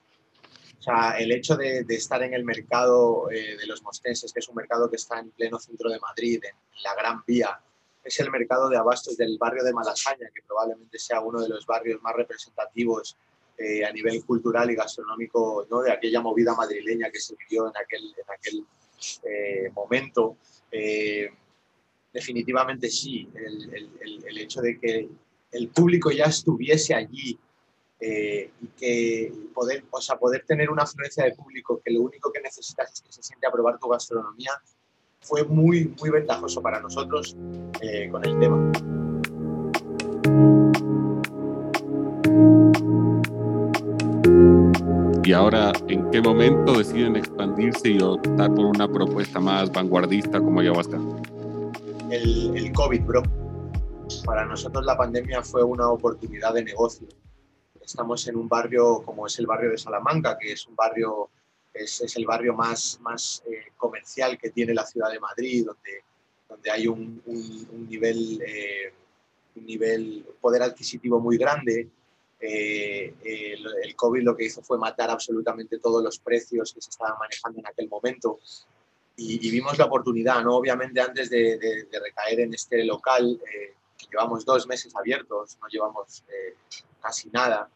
O 0.79 0.83
sea, 0.83 1.11
el 1.19 1.31
hecho 1.31 1.55
de, 1.55 1.85
estar 1.89 2.23
en 2.23 2.33
el 2.33 2.43
mercado 2.43 3.29
eh, 3.29 3.55
de 3.55 3.67
los 3.67 3.83
mostenses, 3.83 4.33
que 4.33 4.39
es 4.39 4.49
un 4.49 4.55
mercado 4.55 4.89
que 4.89 4.95
está 4.95 5.19
en 5.19 5.29
pleno 5.29 5.59
centro 5.59 5.91
de 5.91 5.99
Madrid, 5.99 6.43
en, 6.43 6.55
la 6.83 6.95
Gran 6.95 7.23
Vía, 7.27 7.59
es 8.03 8.19
el 8.19 8.31
mercado 8.31 8.67
de 8.67 8.77
abastos 8.77 9.15
del 9.15 9.37
barrio 9.37 9.63
de 9.63 9.73
Malasaña, 9.73 10.31
que 10.33 10.41
probablemente 10.41 10.97
sea 10.97 11.19
uno 11.19 11.39
de 11.39 11.49
los 11.49 11.67
barrios 11.67 12.01
más 12.01 12.15
representativos 12.15 13.15
eh, 13.57 13.85
a 13.85 13.91
nivel 13.91 14.23
cultural 14.25 14.71
y 14.71 14.75
gastronómico 14.75 15.67
¿no? 15.69 15.81
de 15.81 15.91
aquella 15.91 16.21
movida 16.21 16.55
madrileña 16.55 17.11
que 17.11 17.19
se 17.19 17.35
vivió 17.35 17.67
en 17.67 17.73
aquel, 17.77 18.03
en 18.05 18.33
aquel 18.33 18.65
eh, 19.23 19.69
momento. 19.75 20.37
Eh, 20.71 21.29
definitivamente 22.11 22.89
sí, 22.89 23.29
el, 23.35 23.73
el, 23.73 24.25
el, 24.25 24.37
hecho 24.37 24.61
de 24.61 24.79
que 24.79 25.09
el 25.51 25.67
público 25.69 26.11
ya 26.11 26.25
estuviese 26.25 26.95
allí 26.95 27.37
y 28.03 28.67
que 28.79 29.31
poder, 29.53 29.83
o 29.91 30.01
sea, 30.01 30.17
poder 30.17 30.43
tener 30.43 30.71
una 30.71 30.83
afluencia 30.83 31.23
de 31.23 31.33
público 31.33 31.79
que 31.85 31.91
lo 31.91 32.01
único 32.01 32.31
que 32.31 32.41
necesitas 32.41 32.91
es 32.91 33.01
que 33.01 33.11
se 33.11 33.21
siente 33.21 33.45
a 33.45 33.51
probar 33.51 33.77
tu 33.77 33.89
gastronomía, 33.89 34.51
fue 35.19 35.43
muy, 35.43 35.93
muy 35.99 36.09
ventajoso 36.09 36.63
para 36.63 36.79
nosotros 36.79 37.35
con 38.11 38.25
el 38.25 38.39
tema. 38.39 38.90
Y 45.31 45.33
ahora 45.33 45.71
en 45.87 46.11
qué 46.11 46.19
momento 46.19 46.77
deciden 46.77 47.15
expandirse 47.15 47.91
y 47.91 48.01
optar 48.01 48.53
por 48.53 48.65
una 48.65 48.85
propuesta 48.85 49.39
más 49.39 49.71
vanguardista 49.71 50.41
como 50.41 50.59
ayahuasca? 50.59 50.99
El, 52.09 52.57
el 52.57 52.73
COVID, 52.73 53.01
bro. 53.03 53.23
Para 54.25 54.43
nosotros 54.43 54.83
la 54.83 54.97
pandemia 54.97 55.41
fue 55.41 55.63
una 55.63 55.87
oportunidad 55.87 56.53
de 56.53 56.65
negocio. 56.65 57.07
Estamos 57.79 58.27
en 58.27 58.35
un 58.35 58.49
barrio 58.49 59.01
como 59.05 59.25
es 59.25 59.39
el 59.39 59.47
barrio 59.47 59.71
de 59.71 59.77
Salamanca, 59.77 60.37
que 60.37 60.51
es 60.51 60.67
un 60.67 60.75
barrio, 60.75 61.29
es, 61.73 62.01
es 62.01 62.13
el 62.17 62.25
barrio 62.25 62.53
más, 62.53 62.99
más 63.01 63.41
eh, 63.49 63.71
comercial 63.77 64.37
que 64.37 64.49
tiene 64.49 64.73
la 64.73 64.85
ciudad 64.85 65.09
de 65.13 65.21
Madrid, 65.21 65.65
donde, 65.65 66.03
donde 66.49 66.71
hay 66.71 66.87
un, 66.87 67.21
un, 67.25 67.67
un 67.71 67.87
nivel, 67.87 68.41
eh, 68.45 68.93
un 69.55 69.65
nivel, 69.65 70.25
poder 70.41 70.61
adquisitivo 70.61 71.21
muy 71.21 71.37
grande, 71.37 71.87
eh, 72.41 73.13
el, 73.23 73.95
COVID 73.95 74.23
lo 74.23 74.35
que 74.35 74.45
hizo 74.45 74.63
fue 74.63 74.79
matar 74.79 75.11
absolutamente 75.11 75.77
todos 75.77 76.03
los 76.03 76.17
precios 76.17 76.73
que 76.73 76.81
se 76.81 76.89
estaban 76.89 77.17
manejando 77.19 77.59
en 77.59 77.67
aquel 77.67 77.87
momento 77.87 78.39
y, 79.15 79.51
vimos 79.51 79.77
la 79.77 79.85
oportunidad, 79.85 80.41
¿no? 80.43 80.55
Obviamente 80.55 80.99
antes 80.99 81.29
de, 81.29 81.87
recaer 81.91 82.39
en 82.39 82.55
este 82.55 82.83
local, 82.83 83.39
eh, 83.53 83.75
llevamos 84.09 84.43
dos 84.43 84.65
meses 84.65 84.95
abiertos, 84.95 85.57
no 85.61 85.67
llevamos 85.67 86.23
eh, 86.29 86.55
casi 86.99 87.29
nada. 87.29 87.69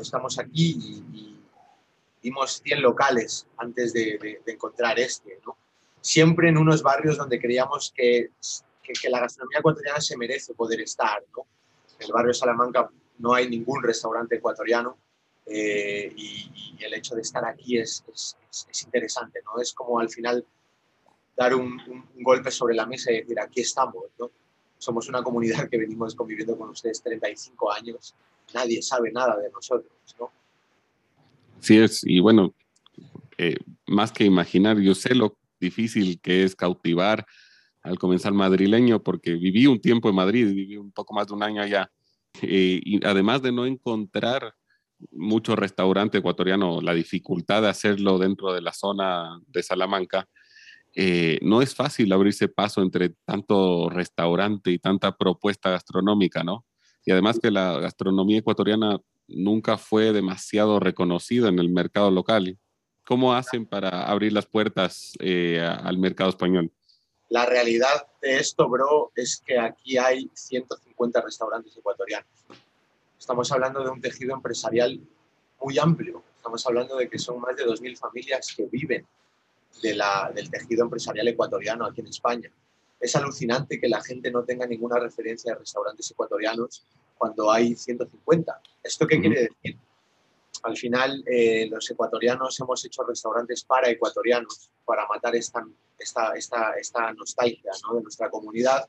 estamos 0.00 0.38
aquí 0.38 1.02
y, 1.12 1.40
vimos 2.22 2.62
100 2.64 2.82
locales 2.82 3.46
antes 3.56 3.92
de, 3.92 4.40
encontrar 4.46 4.98
este, 5.00 5.40
¿no? 5.44 5.56
Siempre 6.00 6.50
en 6.50 6.58
unos 6.58 6.82
barrios 6.82 7.16
donde 7.16 7.40
creíamos 7.40 7.92
que 7.96 8.30
que, 8.84 9.10
la 9.10 9.20
gastronomía 9.20 9.58
ecuatoriana 9.58 10.00
se 10.00 10.16
merece 10.16 10.54
poder 10.54 10.80
estar. 10.80 11.22
¿no? 11.36 11.46
En 11.98 12.06
el 12.06 12.12
barrio 12.12 12.28
de 12.28 12.34
Salamanca 12.34 12.90
no 13.18 13.34
hay 13.34 13.48
ningún 13.48 13.82
restaurante 13.82 14.36
ecuatoriano 14.36 14.98
eh, 15.46 16.12
y, 16.16 16.50
el 16.80 16.92
hecho 16.92 17.14
de 17.14 17.22
estar 17.22 17.44
aquí 17.46 17.78
es, 17.78 18.04
es, 18.12 18.36
es, 18.68 18.82
interesante. 18.84 19.40
¿no? 19.44 19.60
Es 19.60 19.72
como 19.72 19.98
al 19.98 20.10
final 20.10 20.44
dar 21.34 21.54
un, 21.54 21.80
un, 21.88 22.22
golpe 22.22 22.50
sobre 22.50 22.74
la 22.74 22.84
mesa 22.84 23.10
y 23.10 23.20
decir, 23.20 23.40
aquí 23.40 23.62
estamos. 23.62 24.04
¿no? 24.18 24.30
Somos 24.76 25.08
una 25.08 25.22
comunidad 25.22 25.68
que 25.70 25.78
venimos 25.78 26.14
conviviendo 26.14 26.58
con 26.58 26.68
ustedes 26.70 27.02
35 27.02 27.72
años. 27.72 28.14
Nadie 28.52 28.82
sabe 28.82 29.10
nada 29.12 29.38
de 29.38 29.50
nosotros. 29.50 29.92
¿no? 30.18 30.30
Sí 31.60 31.78
es, 31.78 32.02
y 32.04 32.20
bueno, 32.20 32.54
eh, 33.38 33.56
más 33.86 34.12
que 34.12 34.24
imaginar, 34.24 34.78
yo 34.78 34.94
sé 34.94 35.14
lo 35.14 35.36
difícil 35.58 36.20
que 36.20 36.44
es 36.44 36.54
cautivar 36.54 37.26
al 37.84 37.98
comenzar 37.98 38.32
madrileño, 38.32 39.02
porque 39.02 39.34
viví 39.34 39.66
un 39.66 39.80
tiempo 39.80 40.08
en 40.08 40.16
Madrid, 40.16 40.52
viví 40.52 40.76
un 40.76 40.90
poco 40.90 41.14
más 41.14 41.26
de 41.28 41.34
un 41.34 41.42
año 41.42 41.62
allá. 41.62 41.92
Eh, 42.42 42.80
y 42.82 43.06
además 43.06 43.42
de 43.42 43.52
no 43.52 43.66
encontrar 43.66 44.54
muchos 45.12 45.56
restaurantes 45.58 46.18
ecuatorianos, 46.18 46.82
la 46.82 46.94
dificultad 46.94 47.62
de 47.62 47.68
hacerlo 47.68 48.18
dentro 48.18 48.52
de 48.54 48.62
la 48.62 48.72
zona 48.72 49.38
de 49.46 49.62
Salamanca, 49.62 50.26
eh, 50.94 51.38
no 51.42 51.60
es 51.60 51.74
fácil 51.74 52.10
abrirse 52.12 52.48
paso 52.48 52.80
entre 52.80 53.10
tanto 53.26 53.90
restaurante 53.90 54.70
y 54.70 54.78
tanta 54.78 55.16
propuesta 55.16 55.70
gastronómica, 55.70 56.42
¿no? 56.42 56.64
Y 57.04 57.10
además 57.10 57.38
que 57.38 57.50
la 57.50 57.78
gastronomía 57.80 58.38
ecuatoriana 58.38 58.98
nunca 59.28 59.76
fue 59.76 60.12
demasiado 60.12 60.80
reconocida 60.80 61.48
en 61.48 61.58
el 61.58 61.68
mercado 61.68 62.10
local. 62.10 62.58
¿Cómo 63.04 63.34
hacen 63.34 63.66
para 63.66 64.04
abrir 64.04 64.32
las 64.32 64.46
puertas 64.46 65.12
eh, 65.18 65.60
al 65.60 65.98
mercado 65.98 66.30
español? 66.30 66.72
La 67.34 67.46
realidad 67.46 68.06
de 68.22 68.36
esto, 68.36 68.68
bro, 68.68 69.10
es 69.16 69.42
que 69.44 69.58
aquí 69.58 69.98
hay 69.98 70.30
150 70.32 71.20
restaurantes 71.20 71.76
ecuatorianos. 71.76 72.30
Estamos 73.18 73.50
hablando 73.50 73.82
de 73.82 73.90
un 73.90 74.00
tejido 74.00 74.36
empresarial 74.36 75.00
muy 75.60 75.76
amplio. 75.76 76.22
Estamos 76.36 76.64
hablando 76.64 76.96
de 76.96 77.10
que 77.10 77.18
son 77.18 77.40
más 77.40 77.56
de 77.56 77.66
2.000 77.66 77.98
familias 77.98 78.54
que 78.56 78.66
viven 78.66 79.04
de 79.82 79.94
la, 79.96 80.30
del 80.32 80.48
tejido 80.48 80.84
empresarial 80.84 81.26
ecuatoriano 81.26 81.84
aquí 81.84 82.02
en 82.02 82.06
España. 82.06 82.52
Es 83.00 83.16
alucinante 83.16 83.80
que 83.80 83.88
la 83.88 84.00
gente 84.00 84.30
no 84.30 84.44
tenga 84.44 84.64
ninguna 84.68 85.00
referencia 85.00 85.54
de 85.54 85.58
restaurantes 85.58 86.08
ecuatorianos 86.12 86.86
cuando 87.18 87.50
hay 87.50 87.74
150. 87.74 88.60
¿Esto 88.80 89.08
qué 89.08 89.20
quiere 89.20 89.48
decir? 89.48 89.76
Al 90.62 90.76
final, 90.76 91.24
eh, 91.26 91.66
los 91.68 91.90
ecuatorianos 91.90 92.60
hemos 92.60 92.84
hecho 92.84 93.02
restaurantes 93.02 93.64
para 93.64 93.90
ecuatorianos, 93.90 94.70
para 94.84 95.06
matar 95.06 95.34
esta 95.36 95.64
esta, 95.98 96.32
esta, 96.34 96.72
esta 96.72 97.12
nostalgia 97.12 97.72
¿no? 97.86 97.96
de 97.96 98.02
nuestra 98.02 98.30
comunidad 98.30 98.86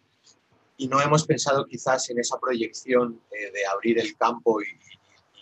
y 0.78 0.88
no 0.88 1.02
hemos 1.02 1.26
pensado 1.26 1.66
quizás 1.66 2.10
en 2.10 2.20
esa 2.20 2.38
proyección 2.40 3.22
eh, 3.32 3.52
de 3.52 3.66
abrir 3.66 4.00
el 4.00 4.16
campo 4.18 4.62
y, 4.62 4.66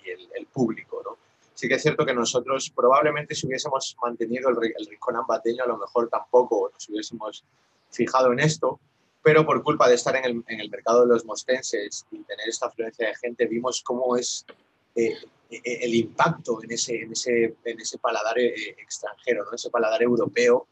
el, 0.05 0.45
público. 0.47 1.01
¿no? 1.03 1.17
Sí 1.55 1.67
que 1.67 1.75
es 1.75 1.81
cierto 1.81 2.05
que 2.05 2.13
nosotros 2.13 2.71
probablemente 2.75 3.33
si 3.33 3.47
hubiésemos 3.47 3.95
mantenido 4.01 4.49
el, 4.49 4.73
el 4.77 4.85
rincón 4.85 5.15
ambateño, 5.15 5.63
a 5.63 5.67
lo 5.67 5.77
mejor 5.77 6.09
tampoco 6.09 6.69
nos 6.71 6.89
hubiésemos 6.89 7.43
fijado 7.89 8.31
en 8.33 8.41
esto, 8.41 8.79
pero 9.23 9.45
por 9.45 9.63
culpa 9.63 9.87
de 9.87 9.95
estar 9.95 10.15
en 10.17 10.25
el, 10.25 10.43
en 10.47 10.59
el 10.59 10.69
mercado 10.69 11.01
de 11.01 11.07
los 11.07 11.25
mostenses 11.25 12.05
y 12.11 12.17
tener 12.23 12.49
esta 12.49 12.67
afluencia 12.67 13.07
de 13.07 13.15
gente, 13.15 13.47
vimos 13.47 13.81
cómo 13.81 14.17
es 14.17 14.45
eh, 14.95 15.15
eh, 15.49 15.61
el 15.81 15.95
impacto 15.95 16.61
en 16.63 16.71
ese, 16.71 17.01
en 17.01 17.11
ese, 17.11 17.55
en 17.63 17.79
ese 17.79 17.97
paladar 17.97 18.37
eh, 18.39 18.75
extranjero, 18.77 19.45
¿no? 19.45 19.53
ese 19.53 19.69
paladar 19.69 20.01
europeo 20.01 20.67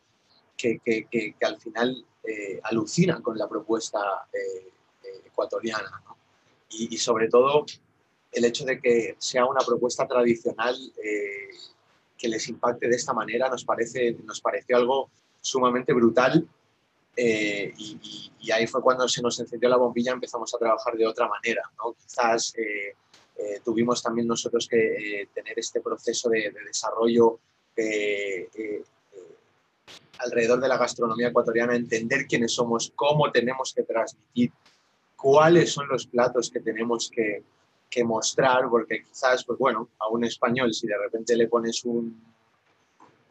que, 0.58 0.80
que, 0.80 1.08
que, 1.10 1.36
al 1.42 1.60
final 1.60 2.06
alucina 2.63 3.20
con 3.20 3.36
la 3.36 3.50
propuesta 3.50 4.00
ecuatoriana. 5.25 6.04
¿no? 6.06 6.16
Y, 6.70 6.94
y, 6.94 6.98
sobre 7.00 7.28
todo 7.30 7.66
el 8.32 8.46
hecho 8.46 8.63
de 8.63 8.80
que 8.80 9.16
sea 9.18 9.46
una 9.46 9.62
propuesta 9.62 10.08
tradicional 10.08 10.78
que 12.16 12.28
les 12.28 12.48
impacte 12.48 12.88
de 12.88 12.96
esta 12.96 13.13
manera 13.13 13.50
nos, 13.50 13.66
parece, 13.66 14.13
nos 14.24 14.40
pareció 14.40 14.78
algo 14.78 15.10
sumamente 15.42 15.94
brutal 15.94 16.48
eh, 17.16 17.74
y, 17.78 18.32
y, 18.40 18.51
ahí 18.51 18.68
fue 18.68 18.82
cuando 18.82 19.08
se 19.08 19.22
nos 19.22 19.38
encendió 19.40 19.68
la 19.68 19.78
bombilla, 19.78 20.13
empezamos 20.13 20.54
a 20.54 20.58
trabajar 20.58 20.96
de 20.96 21.06
otra 21.06 21.28
manera. 21.28 21.62
¿no? 21.78 21.94
Quizás 21.94 22.54
eh, 22.58 22.96
eh, 23.41 23.62
tuvimos 23.63 24.01
también 24.03 24.27
nosotros 24.27 24.67
que 24.67 25.29
tener 25.33 25.57
este 25.57 25.81
proceso 25.81 26.29
de, 26.29 26.51
de 26.51 26.63
desarrollo 26.65 27.39
alrededor 30.19 30.60
de 30.60 30.67
la 30.67 30.77
gastronomía 30.77 31.29
ecuatoriana, 31.29 31.75
entender 31.75 32.27
quiénes 32.27 32.53
somos, 32.53 32.91
cómo 32.95 33.31
tenemos 33.31 33.74
que 33.74 33.83
transmitir, 33.83 34.51
cuáles 35.15 35.71
son 35.71 35.88
los 35.88 36.05
platos 36.07 36.50
que 36.50 36.60
tenemos 36.60 37.10
que, 37.10 37.43
que 37.89 38.03
mostrar, 38.03 38.69
porque 38.69 39.03
quizás, 39.03 39.43
pues 39.43 39.57
bueno, 39.57 39.89
a 40.00 40.10
un 40.10 40.24
español, 40.24 40.74
si 40.74 40.88
de 40.88 40.98
repente 40.98 41.36
le 41.36 41.48
pones 41.48 41.83
un, 41.86 42.24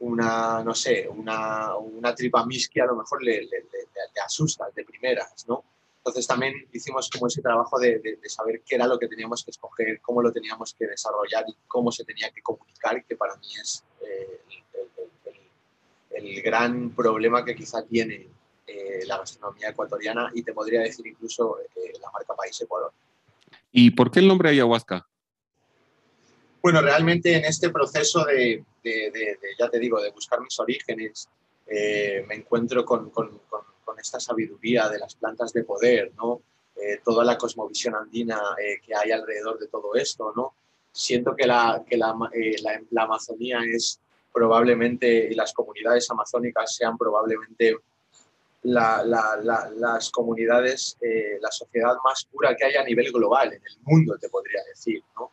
una, 0.00 0.62
no 0.64 0.74
sé, 0.74 1.08
una, 1.08 1.76
una 1.76 2.14
tripa 2.14 2.44
misquia, 2.46 2.84
a 2.84 2.88
lo 2.88 2.96
mejor 2.96 3.22
le, 3.22 3.42
le, 3.42 3.48
le, 3.48 4.20
asusta 4.24 4.66
de 4.74 4.84
primeras, 4.84 5.46
¿no? 5.48 5.64
Entonces 6.00 6.26
también 6.26 6.54
hicimos 6.72 7.10
como 7.10 7.26
ese 7.26 7.42
trabajo 7.42 7.78
de, 7.78 7.98
de, 7.98 8.16
de, 8.16 8.28
saber 8.30 8.62
qué 8.66 8.76
era 8.76 8.86
lo 8.86 8.98
que 8.98 9.06
teníamos 9.06 9.44
que 9.44 9.50
escoger, 9.50 10.00
cómo 10.00 10.22
lo 10.22 10.32
teníamos 10.32 10.74
que 10.74 10.86
desarrollar 10.86 11.44
y 11.46 11.54
cómo 11.68 11.92
se 11.92 12.04
tenía 12.04 12.30
que 12.30 12.40
comunicar, 12.40 13.04
que 13.04 13.16
para 13.16 13.36
mí 13.36 13.48
es 13.60 13.84
eh, 14.00 14.40
el, 14.48 15.32
el, 16.16 16.26
el, 16.26 16.42
gran 16.42 16.90
problema 16.90 17.44
que 17.44 17.54
quizá 17.54 17.84
tiene 17.84 18.28
eh, 18.66 19.04
la 19.06 19.18
gastronomía 19.18 19.70
ecuatoriana 19.70 20.30
y 20.32 20.42
te 20.42 20.54
podría 20.54 20.80
decir 20.80 21.06
incluso 21.06 21.58
eh, 21.60 21.92
la 22.00 22.10
marca 22.12 22.34
País 22.34 22.58
Ecuador. 22.62 22.92
¿Y 23.70 23.90
por 23.90 24.10
qué 24.10 24.20
el 24.20 24.28
nombre 24.28 24.48
ayahuasca? 24.48 25.06
Bueno, 26.62 26.80
realmente 26.80 27.36
en 27.36 27.44
este 27.44 27.70
proceso 27.70 28.24
de, 28.24 28.64
de, 28.82 29.38
ya 29.58 29.68
te 29.68 29.78
digo, 29.78 30.00
de 30.00 30.10
buscar 30.10 30.40
mis 30.40 30.58
orígenes, 30.58 31.28
eh, 31.66 32.24
me 32.28 32.36
encuentro 32.36 32.84
con, 32.84 33.10
con, 33.10 33.38
con, 33.48 33.62
esta 34.00 34.20
sabiduría 34.20 34.88
de 34.88 34.98
las 34.98 35.14
plantas 35.14 35.52
de 35.52 35.64
poder, 35.64 36.12
¿no? 36.16 36.42
Eh, 36.76 37.00
toda 37.04 37.24
la 37.24 37.36
cosmovisión 37.36 37.94
andina 37.94 38.40
eh, 38.58 38.80
que 38.84 38.94
hay 38.94 39.10
alrededor 39.10 39.58
de 39.58 39.68
todo 39.68 39.94
esto, 39.94 40.32
¿no? 40.34 40.54
Siento 40.90 41.36
que 41.36 41.46
la, 41.46 41.84
que 41.86 41.96
la, 41.96 42.14
eh, 42.32 42.56
Amazonía 42.96 43.60
es 43.62 44.00
probablemente, 44.32 45.28
y 45.30 45.34
las 45.34 45.52
comunidades 45.52 46.10
amazónicas 46.10 46.74
sean 46.74 46.96
probablemente 46.96 47.76
la, 48.62 49.04
la, 49.04 49.38
la, 49.42 49.70
las 49.76 50.10
comunidades, 50.10 50.96
la 51.40 51.50
sociedad 51.50 51.94
más 52.04 52.24
pura 52.24 52.54
que 52.54 52.64
hay 52.64 52.74
a 52.76 52.84
nivel 52.84 53.10
global, 53.10 53.52
en 53.52 53.62
el 53.64 53.78
mundo, 53.82 54.16
te 54.18 54.28
podría 54.28 54.62
decir. 54.64 55.02
¿no? 55.16 55.30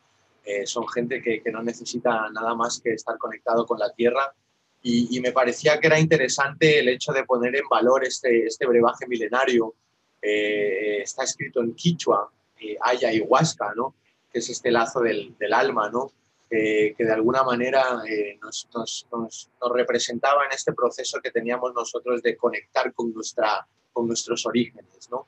Son 0.65 0.87
gente 0.87 1.21
que, 1.21 1.41
no 1.51 1.61
necesita 1.61 2.29
nada 2.31 2.55
más 2.55 2.79
que 2.79 2.93
estar 2.93 3.17
conectado 3.17 3.65
con 3.65 3.77
la 3.77 3.91
tierra 3.93 4.33
y, 4.89 5.17
y, 5.17 5.19
me 5.19 5.33
parecía 5.33 5.77
que 5.81 5.87
era 5.87 5.99
interesante 5.99 6.79
el 6.79 6.87
hecho 6.87 7.11
de 7.11 7.25
poner 7.25 7.57
en 7.57 7.67
valor 7.69 8.05
este, 8.05 8.45
este 8.45 8.65
brebaje 8.65 9.05
milenario. 9.05 9.75
Eh, 10.21 11.01
está 11.01 11.23
escrito 11.23 11.59
en 11.59 11.75
quichua, 11.75 12.31
eh, 12.61 12.77
ayahuasca, 12.79 13.73
¿no? 13.75 13.95
que 14.31 14.39
es 14.39 14.49
este 14.49 14.71
lazo 14.71 15.01
del, 15.01 15.35
del 15.37 15.53
alma, 15.53 15.89
¿no? 15.89 16.13
que 16.49 16.95
de 16.97 17.11
alguna 17.11 17.43
manera 17.43 18.01
nos, 18.41 18.69
nos, 18.73 19.05
nos, 19.11 19.49
nos, 19.61 19.71
representaba 19.73 20.45
en 20.45 20.53
este 20.53 20.71
proceso 20.71 21.19
que 21.21 21.31
teníamos 21.31 21.73
nosotros 21.73 22.23
de 22.23 22.37
conectar 22.37 22.93
con, 22.93 23.13
nuestra, 23.13 23.67
con 23.91 24.07
nuestros 24.07 24.45
orígenes. 24.45 25.09
¿no? 25.11 25.27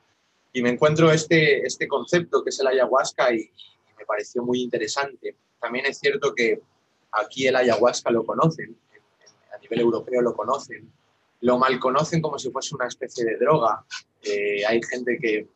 Y 0.53 0.61
me 0.61 0.69
encuentro 0.69 1.11
este, 1.11 1.67
este 1.67 1.85
concepto 1.89 2.41
que 2.41 2.51
es 2.51 2.59
el 2.61 2.67
ayahuasca 2.67 3.33
y, 3.33 3.51
me 3.97 4.05
pareció 4.05 4.41
muy 4.41 4.61
interesante. 4.61 5.35
También 5.59 5.85
es 5.85 5.99
cierto 5.99 6.33
que 6.33 6.61
aquí 7.11 7.47
el 7.47 7.57
ayahuasca 7.57 8.09
lo 8.11 8.23
conocen, 8.23 8.77
nivel 9.69 9.85
europeo 9.85 10.21
lo 10.21 10.33
conocen, 10.33 10.91
lo 11.41 11.57
mal 11.57 11.79
conocen 11.79 12.21
como 12.21 12.37
si 12.37 12.51
fuese 12.51 12.75
una 12.75 12.87
especie 12.87 13.25
de 13.25 13.37
droga. 13.37 13.83
Eh, 14.21 14.65
hay 14.65 14.81
gente 14.83 15.17
que, 15.19 15.47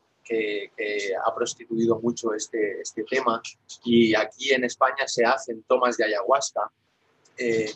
ha 1.26 1.36
prostituido 1.36 2.00
mucho 2.00 2.34
este, 2.34 2.80
este 2.80 3.04
tema 3.04 3.42
y 3.84 4.16
aquí 4.16 4.54
en 4.54 4.64
España 4.64 5.06
se 5.06 5.26
hacen 5.26 5.64
tomas 5.64 5.98
de 5.98 6.06
ayahuasca 6.06 6.72
eh, 7.38 7.70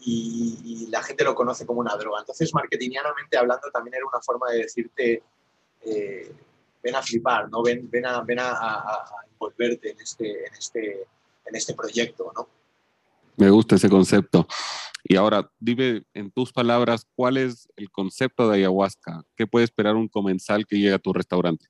y, 0.00 0.88
la 0.90 1.02
gente 1.02 1.22
lo 1.22 1.34
conoce 1.34 1.64
como 1.64 1.80
una 1.80 1.96
droga. 1.96 2.20
Entonces, 2.20 2.52
marketingianamente 2.52 3.36
hablando, 3.36 3.70
también 3.70 3.94
era 3.94 4.06
una 4.06 4.20
forma 4.20 4.50
de 4.50 4.58
decirte, 4.58 5.22
eh, 5.82 6.32
ven 6.82 6.96
a 6.96 7.02
flipar, 7.02 7.48
¿no? 7.48 7.62
ven, 7.62 7.88
a, 8.06 8.22
ven 8.22 8.38
envolverte 9.32 9.90
en 9.92 10.00
este, 10.00 10.46
en, 10.46 10.54
este, 10.54 11.06
en 11.46 11.54
este 11.54 11.74
proyecto. 11.74 12.32
¿no? 12.34 12.48
Me 13.36 13.50
gusta 13.50 13.76
ese 13.76 13.88
concepto. 13.88 14.46
Y 15.10 15.16
ahora, 15.16 15.50
dime 15.58 16.02
en 16.12 16.30
tus 16.30 16.52
palabras, 16.52 17.06
¿cuál 17.16 17.38
es 17.38 17.66
el 17.76 17.90
concepto 17.90 18.46
de 18.46 18.58
ayahuasca? 18.58 19.24
¿Qué 19.34 19.46
puede 19.46 19.64
esperar 19.64 19.96
un 19.96 20.06
comensal 20.06 20.66
que 20.66 20.76
llegue 20.76 20.92
a 20.92 20.98
tu 20.98 21.14
restaurante? 21.14 21.64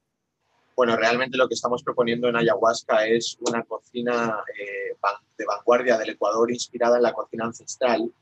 Bueno, 0.75 0.97
realmente 0.97 1.39
lo 1.39 1.47
que 1.47 1.55
estamos 1.55 1.85
proponiendo 1.85 2.29
en 2.29 2.35
ayahuasca 2.35 3.07
es 3.07 3.39
una 3.49 3.63
cocina 3.63 4.43
eh, 4.59 4.97
de 5.39 5.45
vanguardia 5.45 5.97
del 5.99 6.11
Ecuador 6.11 6.51
inspirada 6.51 6.97
en 6.97 7.05
la 7.05 7.13
cocina 7.13 7.45
ancestral, 7.45 8.13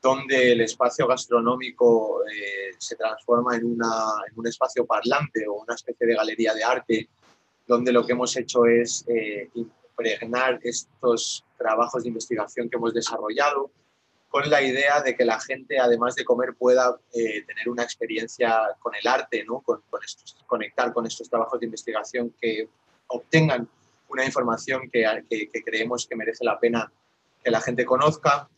donde 0.00 0.52
el 0.52 0.62
espacio 0.62 1.06
gastronómico 1.06 2.22
eh, 2.26 2.72
se 2.78 2.96
transforma 2.96 3.56
en, 3.56 3.66
una, 3.66 4.14
en, 4.26 4.38
un 4.38 4.46
espacio 4.46 4.86
parlante 4.86 5.46
o 5.46 5.62
una 5.62 5.74
especie 5.74 6.06
de 6.06 6.14
galería 6.14 6.54
de 6.54 6.64
arte, 6.64 7.08
donde 7.66 7.92
lo 7.92 8.06
que 8.06 8.12
hemos 8.12 8.34
hecho 8.34 8.64
es 8.64 9.04
eh, 9.08 9.50
impregnar 9.54 10.58
estos 10.62 11.44
trabajos 11.58 12.02
de 12.02 12.08
investigación 12.08 12.70
que 12.70 12.78
hemos 12.78 12.94
desarrollado 12.94 13.70
con 14.34 14.50
la 14.50 14.60
idea 14.60 15.00
de 15.00 15.14
que 15.14 15.24
la 15.24 15.38
gente, 15.38 15.78
además 15.78 16.16
de 16.16 16.24
comer, 16.24 16.56
pueda 16.58 16.98
eh, 17.12 17.44
tener 17.46 17.68
una 17.68 17.84
experiencia 17.84 18.62
con 18.80 18.92
el 18.92 19.06
arte, 19.06 19.44
¿no? 19.44 19.60
con, 19.60 19.80
estos, 20.04 20.36
conectar 20.44 20.92
con 20.92 21.06
estos 21.06 21.30
trabajos 21.30 21.60
de 21.60 21.66
investigación 21.66 22.34
que 22.40 22.68
obtengan 23.06 23.68
una 24.08 24.24
información 24.24 24.90
que 24.90 25.62
creemos 25.64 26.08
que 26.08 26.16
merece 26.16 26.44
la 26.44 26.58
pena 26.58 26.92
que 27.44 27.48
la 27.52 27.60
gente 27.60 27.84
conozca 27.84 28.48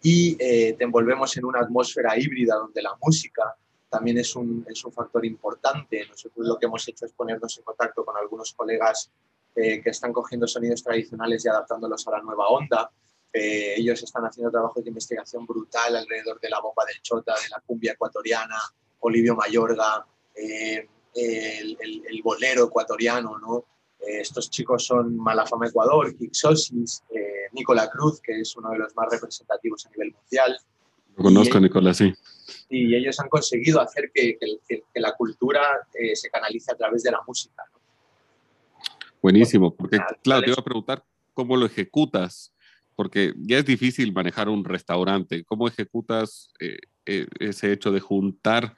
y 0.00 0.34
eh, 0.40 0.72
te 0.78 0.84
envolvemos 0.84 1.36
en 1.36 1.44
una 1.44 1.60
atmósfera 1.60 2.18
híbrida 2.18 2.54
donde 2.54 2.80
la 2.80 2.96
música 3.02 3.54
también 3.90 4.16
es 4.16 4.34
un, 4.34 4.64
es 4.66 4.82
un 4.82 4.94
factor 4.94 5.26
importante. 5.26 6.06
Nosotros 6.08 6.46
lo 6.46 6.58
que 6.58 6.64
hemos 6.64 6.88
hecho 6.88 7.04
es 7.04 7.12
ponernos 7.12 7.58
en 7.58 7.64
contacto 7.64 8.02
con 8.02 8.16
algunos 8.16 8.54
colegas 8.54 9.10
eh, 9.54 9.82
que 9.82 9.90
están 9.90 10.10
cogiendo 10.10 10.46
sonidos 10.46 10.82
tradicionales 10.82 11.44
y 11.44 11.48
adaptándolos 11.48 12.08
a 12.08 12.12
la 12.12 12.22
nueva 12.22 12.48
onda. 12.48 12.90
Eh, 13.32 13.74
ellos 13.76 14.02
están 14.02 14.24
haciendo 14.24 14.50
trabajos 14.50 14.82
de 14.82 14.88
investigación 14.88 15.46
brutal 15.46 15.96
alrededor 15.96 16.40
de 16.40 16.48
la 16.48 16.60
bomba 16.60 16.84
del 16.86 17.00
chota, 17.02 17.34
de 17.34 17.48
la 17.50 17.60
cumbia 17.60 17.92
ecuatoriana, 17.92 18.56
Olivio 19.00 19.36
Mayorga, 19.36 20.06
eh, 20.34 20.88
el, 21.14 21.76
el, 21.80 22.02
el, 22.08 22.22
bolero 22.22 22.64
ecuatoriano, 22.64 23.38
¿no? 23.38 23.64
estos 24.00 24.48
chicos 24.48 24.86
son 24.86 25.16
Malafama 25.16 25.66
Ecuador, 25.66 26.16
Kixosis, 26.16 27.02
Nicola 27.52 27.90
Cruz, 27.90 28.20
que 28.20 28.40
es 28.40 28.56
uno 28.56 28.70
de 28.70 28.78
los 28.78 28.94
más 28.94 29.08
representativos 29.10 29.84
a 29.86 29.90
nivel 29.90 30.12
mundial. 30.12 30.58
Lo 31.16 31.24
conozco, 31.24 31.58
Nicola, 31.58 31.92
sí. 31.92 32.14
Y 32.68 32.94
ellos 32.94 33.18
han 33.18 33.28
conseguido 33.28 33.80
hacer 33.80 34.10
que, 34.14 34.38
que, 34.38 34.84
que 34.94 35.00
la 35.00 35.14
cultura 35.16 35.60
eh, 35.92 36.14
se 36.14 36.30
canalice 36.30 36.72
a 36.72 36.76
través 36.76 37.02
de 37.02 37.10
la 37.10 37.20
música. 37.26 37.64
¿no? 37.72 37.80
Buenísimo, 39.20 39.74
porque 39.74 39.98
claro, 40.22 40.42
te 40.42 40.50
iba 40.50 40.56
a 40.58 40.64
preguntar 40.64 41.04
cómo 41.34 41.56
lo 41.56 41.66
ejecutas, 41.66 42.52
porque 42.98 43.32
ya 43.36 43.58
es 43.58 43.64
difícil 43.64 44.12
manejar 44.12 44.48
un 44.48 44.64
restaurante. 44.64 45.44
¿Cómo 45.44 45.68
ejecutas 45.68 46.50
eh, 46.58 46.78
eh, 47.06 47.28
ese 47.38 47.70
hecho 47.70 47.92
de 47.92 48.00
juntar 48.00 48.74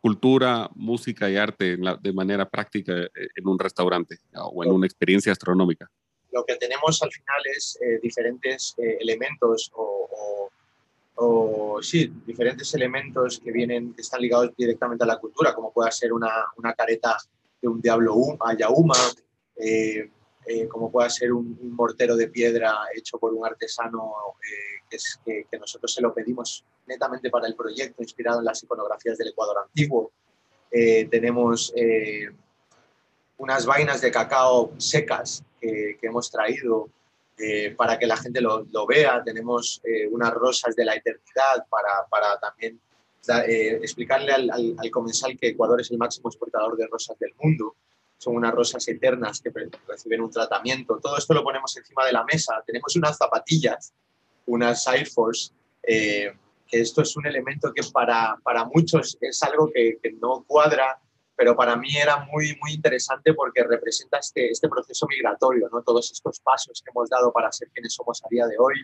cultura, 0.00 0.68
música 0.74 1.30
y 1.30 1.36
arte 1.36 1.76
la, 1.78 1.96
de 1.96 2.12
manera 2.12 2.50
práctica 2.50 2.92
en 3.14 3.46
un 3.46 3.58
restaurante 3.58 4.18
o 4.34 4.64
en 4.64 4.72
una 4.72 4.86
experiencia 4.86 5.30
astronómica? 5.30 5.88
lo 6.34 6.44
que 6.44 6.56
tenemos 6.56 7.00
al 7.02 7.12
final 7.12 7.42
es 7.56 7.78
eh, 7.80 8.00
diferentes 8.02 8.74
eh, 8.78 8.98
elementos 9.00 9.70
o, 9.74 10.08
o, 10.10 10.50
o, 11.76 11.82
sí, 11.82 12.12
diferentes 12.26 12.74
elementos 12.74 13.38
que 13.38 13.52
vienen, 13.52 13.94
que 13.94 14.02
están 14.02 14.20
ligados 14.20 14.50
directamente 14.56 15.04
a 15.04 15.06
la 15.06 15.18
cultura, 15.18 15.54
como 15.54 15.72
puede 15.72 15.92
ser 15.92 16.12
una, 16.12 16.32
una 16.56 16.74
careta 16.74 17.16
de 17.62 17.68
un 17.68 17.80
diablo 17.80 18.36
ayauma, 18.40 18.98
eh, 19.56 20.10
eh, 20.46 20.68
como 20.68 20.90
pueda 20.90 21.08
ser 21.10 21.32
un, 21.32 21.58
mortero 21.74 22.16
de 22.16 22.28
piedra 22.28 22.74
hecho 22.94 23.18
por 23.18 23.32
un 23.32 23.44
artesano 23.46 24.12
que, 24.88 24.96
es, 24.96 25.20
que, 25.24 25.58
nosotros 25.58 25.92
se 25.92 26.02
lo 26.02 26.12
pedimos 26.12 26.64
netamente 26.86 27.30
para 27.30 27.46
el 27.46 27.54
proyecto, 27.54 28.02
inspirado 28.02 28.40
en 28.40 28.44
las 28.44 28.62
iconografías 28.62 29.18
del 29.18 29.28
Ecuador 29.28 29.58
antiguo. 29.64 30.12
tenemos 30.70 31.72
unas 33.38 33.66
vainas 33.66 34.00
de 34.00 34.10
cacao 34.10 34.72
secas 34.78 35.44
que, 35.60 35.98
hemos 36.02 36.30
traído 36.30 36.88
eh, 37.38 37.74
para 37.76 37.98
que 37.98 38.06
la 38.06 38.16
gente 38.16 38.40
lo, 38.40 38.86
vea. 38.86 39.22
Tenemos 39.24 39.80
eh, 39.84 40.06
unas 40.08 40.32
rosas 40.32 40.76
de 40.76 40.84
la 40.84 40.94
eternidad 40.94 41.66
para, 41.68 42.06
para 42.08 42.38
también 42.38 42.80
eh, 43.48 43.78
explicarle 43.82 44.32
al, 44.32 44.50
al, 44.50 44.90
comensal 44.90 45.36
que 45.38 45.48
Ecuador 45.48 45.80
es 45.80 45.90
el 45.90 45.98
máximo 45.98 46.28
exportador 46.28 46.76
de 46.76 46.86
rosas 46.86 47.18
del 47.18 47.32
mundo. 47.38 47.74
Son 48.18 48.36
unas 48.36 48.54
rosas 48.54 48.86
eternas 48.88 49.40
que 49.40 49.50
reciben 49.86 50.22
un 50.22 50.30
tratamiento. 50.30 50.98
Todo 51.02 51.18
esto 51.18 51.34
lo 51.34 51.44
ponemos 51.44 51.76
encima 51.76 52.06
de 52.06 52.12
la 52.12 52.24
mesa. 52.24 52.62
Tenemos 52.66 52.94
unas 52.96 53.16
zapatillas, 53.16 53.92
unas 54.46 54.86
Air 54.86 55.06
Force, 55.06 55.52
que 55.82 56.32
esto 56.70 57.02
es 57.02 57.16
un 57.16 57.26
elemento 57.26 57.72
que 57.74 57.82
para, 57.92 58.38
para 58.42 58.64
muchos 58.64 59.18
es 59.20 59.42
algo 59.42 59.70
que, 59.72 59.98
que 60.02 60.12
no 60.12 60.44
cuadra 60.46 60.98
pero 61.36 61.56
para 61.56 61.76
mí 61.76 61.96
era 61.96 62.24
muy, 62.26 62.56
muy 62.60 62.72
interesante 62.72 63.34
porque 63.34 63.64
representa 63.64 64.18
este, 64.18 64.50
este 64.50 64.68
proceso 64.68 65.06
migratorio, 65.08 65.68
¿no? 65.72 65.82
todos 65.82 66.10
estos 66.12 66.40
pasos 66.40 66.80
que 66.82 66.90
hemos 66.90 67.10
dado 67.10 67.32
para 67.32 67.50
ser 67.50 67.68
quienes 67.72 67.94
somos 67.94 68.22
a 68.24 68.28
día 68.30 68.46
de 68.46 68.56
hoy 68.58 68.74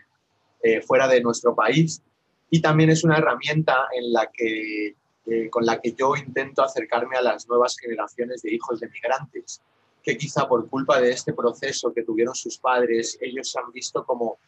eh, 0.63 0.81
fuera 0.81 1.07
de 1.07 1.21
nuestro 1.21 1.55
país. 1.55 2.01
Y 2.49 2.61
también 2.61 2.89
es 2.89 3.03
una 3.03 3.17
herramienta 3.17 3.87
en 3.95 4.11
la 4.11 4.29
que, 4.31 4.95
eh, 5.25 5.49
con 5.49 5.65
la 5.65 5.79
que 5.79 5.93
yo 5.93 6.15
intento 6.15 6.63
acercarme 6.63 7.17
a 7.17 7.21
las 7.21 7.47
nuevas 7.47 7.75
generaciones 7.77 8.41
de 8.41 8.53
hijos 8.53 8.79
de 8.79 8.89
migrantes, 8.89 9.61
que 10.03 10.17
quizá 10.17 10.47
por 10.47 10.67
culpa 10.67 10.99
de 10.99 11.11
este 11.11 11.33
proceso 11.33 11.93
que 11.93 12.03
tuvieron 12.03 12.33
sus 12.33 12.57
padres, 12.57 13.17
ellos 13.21 13.51
se 13.51 13.59
han 13.59 13.71
visto 13.71 14.03
como 14.03 14.39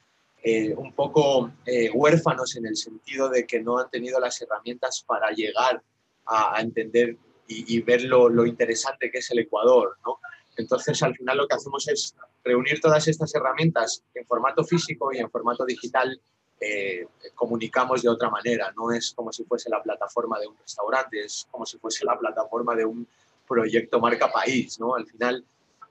eh, 0.44 0.74
un 0.76 0.94
poco 0.94 1.52
huérfanos 1.94 2.56
en 2.56 2.66
el 2.66 2.76
sentido 2.76 3.30
de 3.30 3.46
que 3.46 3.62
no 3.62 3.78
han 3.78 3.90
tenido 3.90 4.20
las 4.20 4.42
herramientas 4.42 5.04
para 5.08 5.32
llegar 5.32 5.82
a, 6.26 6.60
entender 6.60 7.18
y, 7.48 7.82
ver 7.82 8.04
lo, 8.04 8.46
interesante 8.46 9.12
que 9.12 9.20
es 9.20 9.32
el 9.32 9.40
Ecuador. 9.40 9.98
¿no? 10.06 10.20
Entonces, 10.58 11.02
al 11.04 11.16
final 11.16 11.38
lo 11.38 11.48
que 11.48 11.56
hacemos 11.56 11.88
es 11.88 12.16
reunir 12.44 12.80
todas 12.80 13.08
estas 13.08 13.34
herramientas 13.36 14.04
en 14.14 14.26
formato 14.26 14.64
físico 14.64 15.12
y 15.14 15.18
en 15.18 15.30
formato 15.30 15.66
digital. 15.66 16.20
Eh, 16.65 17.08
comunicamos 17.36 18.02
de 18.02 18.10
otra 18.10 18.30
manera, 18.30 18.71
no 18.76 18.91
es 18.91 19.13
como 19.13 19.32
si 19.32 19.43
fuese 19.43 19.69
la 19.69 19.82
plataforma 19.82 20.39
de 20.39 20.47
un 20.47 20.58
restaurante, 20.58 21.26
es 21.26 21.47
como 21.52 21.65
si 21.65 21.78
fuese 21.78 22.06
la 22.06 22.17
plataforma 22.17 22.76
de 22.76 22.86
un 22.86 23.08
proyecto 23.47 23.99
marca 23.99 24.32
país. 24.32 24.80
¿no? 24.80 24.95
Al 24.95 25.06
final, 25.06 25.43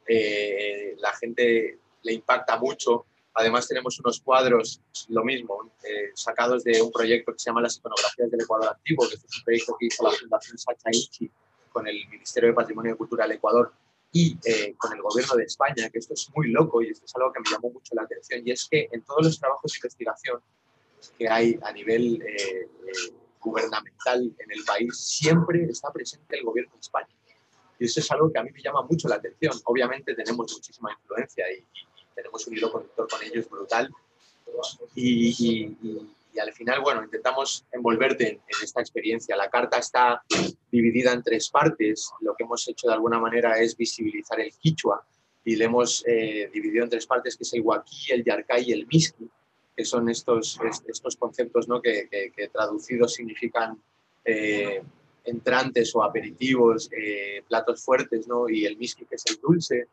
eh, 0.06 0.96
la 0.98 1.12
gente 1.14 1.78
le 2.02 2.12
impacta 2.12 2.56
mucho 2.58 3.06
Además 3.34 3.66
tenemos 3.66 3.98
unos 3.98 4.20
cuadros, 4.20 4.80
lo 5.08 5.24
mismo, 5.24 5.70
eh, 5.82 6.10
sacados 6.14 6.64
de 6.64 6.82
un 6.82 6.92
proyecto 6.92 7.32
que 7.32 7.38
se 7.38 7.48
llama 7.48 7.62
Las 7.62 7.78
iconografías 7.78 8.30
del 8.30 8.42
Ecuador 8.42 8.68
Antiguo, 8.68 9.08
que 9.08 9.14
es 9.14 9.24
un 9.24 9.44
proyecto 9.44 9.76
que 9.78 9.86
hizo 9.86 10.02
la 10.04 10.10
Fundación 10.10 10.58
Sacha 10.58 10.90
Ichi 10.92 11.30
con 11.70 11.86
el 11.86 11.96
Ministerio 12.10 12.50
de 12.50 12.54
Patrimonio 12.54 12.96
Cultural 12.96 13.28
del 13.28 13.38
Ecuador 13.38 13.72
y 14.12 14.36
eh, 14.44 14.74
con 14.76 14.92
el 14.92 15.00
gobierno 15.00 15.36
de 15.36 15.44
España, 15.44 15.88
que 15.88 15.98
esto 15.98 16.12
es 16.12 16.28
muy 16.34 16.48
loco 16.48 16.82
y 16.82 16.90
esto 16.90 17.06
es 17.06 17.16
algo 17.16 17.32
que 17.32 17.40
me 17.40 17.50
llamó 17.50 17.70
mucho 17.70 17.94
la 17.94 18.02
atención, 18.02 18.42
y 18.44 18.50
es 18.50 18.68
que 18.70 18.88
en 18.92 19.00
todos 19.02 19.24
los 19.24 19.40
trabajos 19.40 19.72
de 19.72 19.78
investigación 19.78 20.40
que 21.18 21.28
hay 21.28 21.58
a 21.62 21.72
nivel 21.72 22.22
eh, 22.22 22.68
gubernamental 23.40 24.32
en 24.38 24.50
el 24.50 24.64
país, 24.64 24.96
siempre 24.96 25.64
está 25.64 25.92
presente 25.92 26.38
el 26.38 26.44
gobierno 26.44 26.72
de 26.74 26.80
España. 26.80 27.08
Y 27.78 27.86
eso 27.86 28.00
es 28.00 28.10
algo 28.12 28.32
que 28.32 28.38
a 28.38 28.44
mí 28.44 28.50
me 28.52 28.62
llama 28.62 28.82
mucho 28.82 29.08
la 29.08 29.16
atención. 29.16 29.52
Obviamente 29.64 30.14
tenemos 30.14 30.52
muchísima 30.52 30.92
influencia 30.92 31.44
y 31.52 31.64
tenemos 32.14 32.46
un 32.46 32.56
hilo 32.56 32.70
conductor 32.70 33.08
con 33.08 33.22
ellos 33.22 33.48
brutal. 33.48 33.90
Y, 34.94 35.76
al 36.40 36.52
final, 36.52 36.80
bueno, 36.80 37.02
intentamos 37.02 37.66
envolverte 37.72 38.28
en, 38.28 38.40
esta 38.62 38.80
experiencia. 38.80 39.36
La 39.36 39.50
carta 39.50 39.78
está 39.78 40.22
dividida 40.70 41.12
en 41.12 41.22
tres 41.22 41.50
partes. 41.50 42.10
Lo 42.20 42.34
que 42.34 42.44
hemos 42.44 42.66
hecho 42.68 42.88
de 42.88 42.94
alguna 42.94 43.18
manera 43.18 43.58
es 43.58 43.76
visibilizar 43.76 44.40
el 44.40 44.52
quichua 44.52 45.04
y 45.44 45.56
le 45.56 45.64
hemos 45.64 46.04
eh, 46.06 46.48
dividido 46.52 46.84
en 46.84 46.90
tres 46.90 47.06
partes, 47.06 47.36
que 47.36 47.42
es 47.42 47.52
el 47.52 47.62
huaquí, 47.62 48.12
el 48.12 48.24
yarcay 48.24 48.70
y 48.70 48.72
el 48.72 48.86
miski, 48.86 49.28
que 49.76 49.84
son 49.84 50.08
estos, 50.08 50.58
estos 50.86 51.16
conceptos 51.16 51.68
¿no? 51.68 51.80
que, 51.80 52.28
traducidos 52.52 53.14
significan 53.14 53.80
eh, 54.24 54.82
entrantes 55.24 55.94
o 55.94 56.02
aperitivos, 56.02 56.90
eh, 56.92 57.42
platos 57.48 57.82
fuertes, 57.82 58.26
¿no? 58.28 58.48
y 58.48 58.66
el 58.66 58.76
miski, 58.76 59.04
que 59.06 59.16
es 59.16 59.24
el 59.26 59.40
dulce 59.40 59.88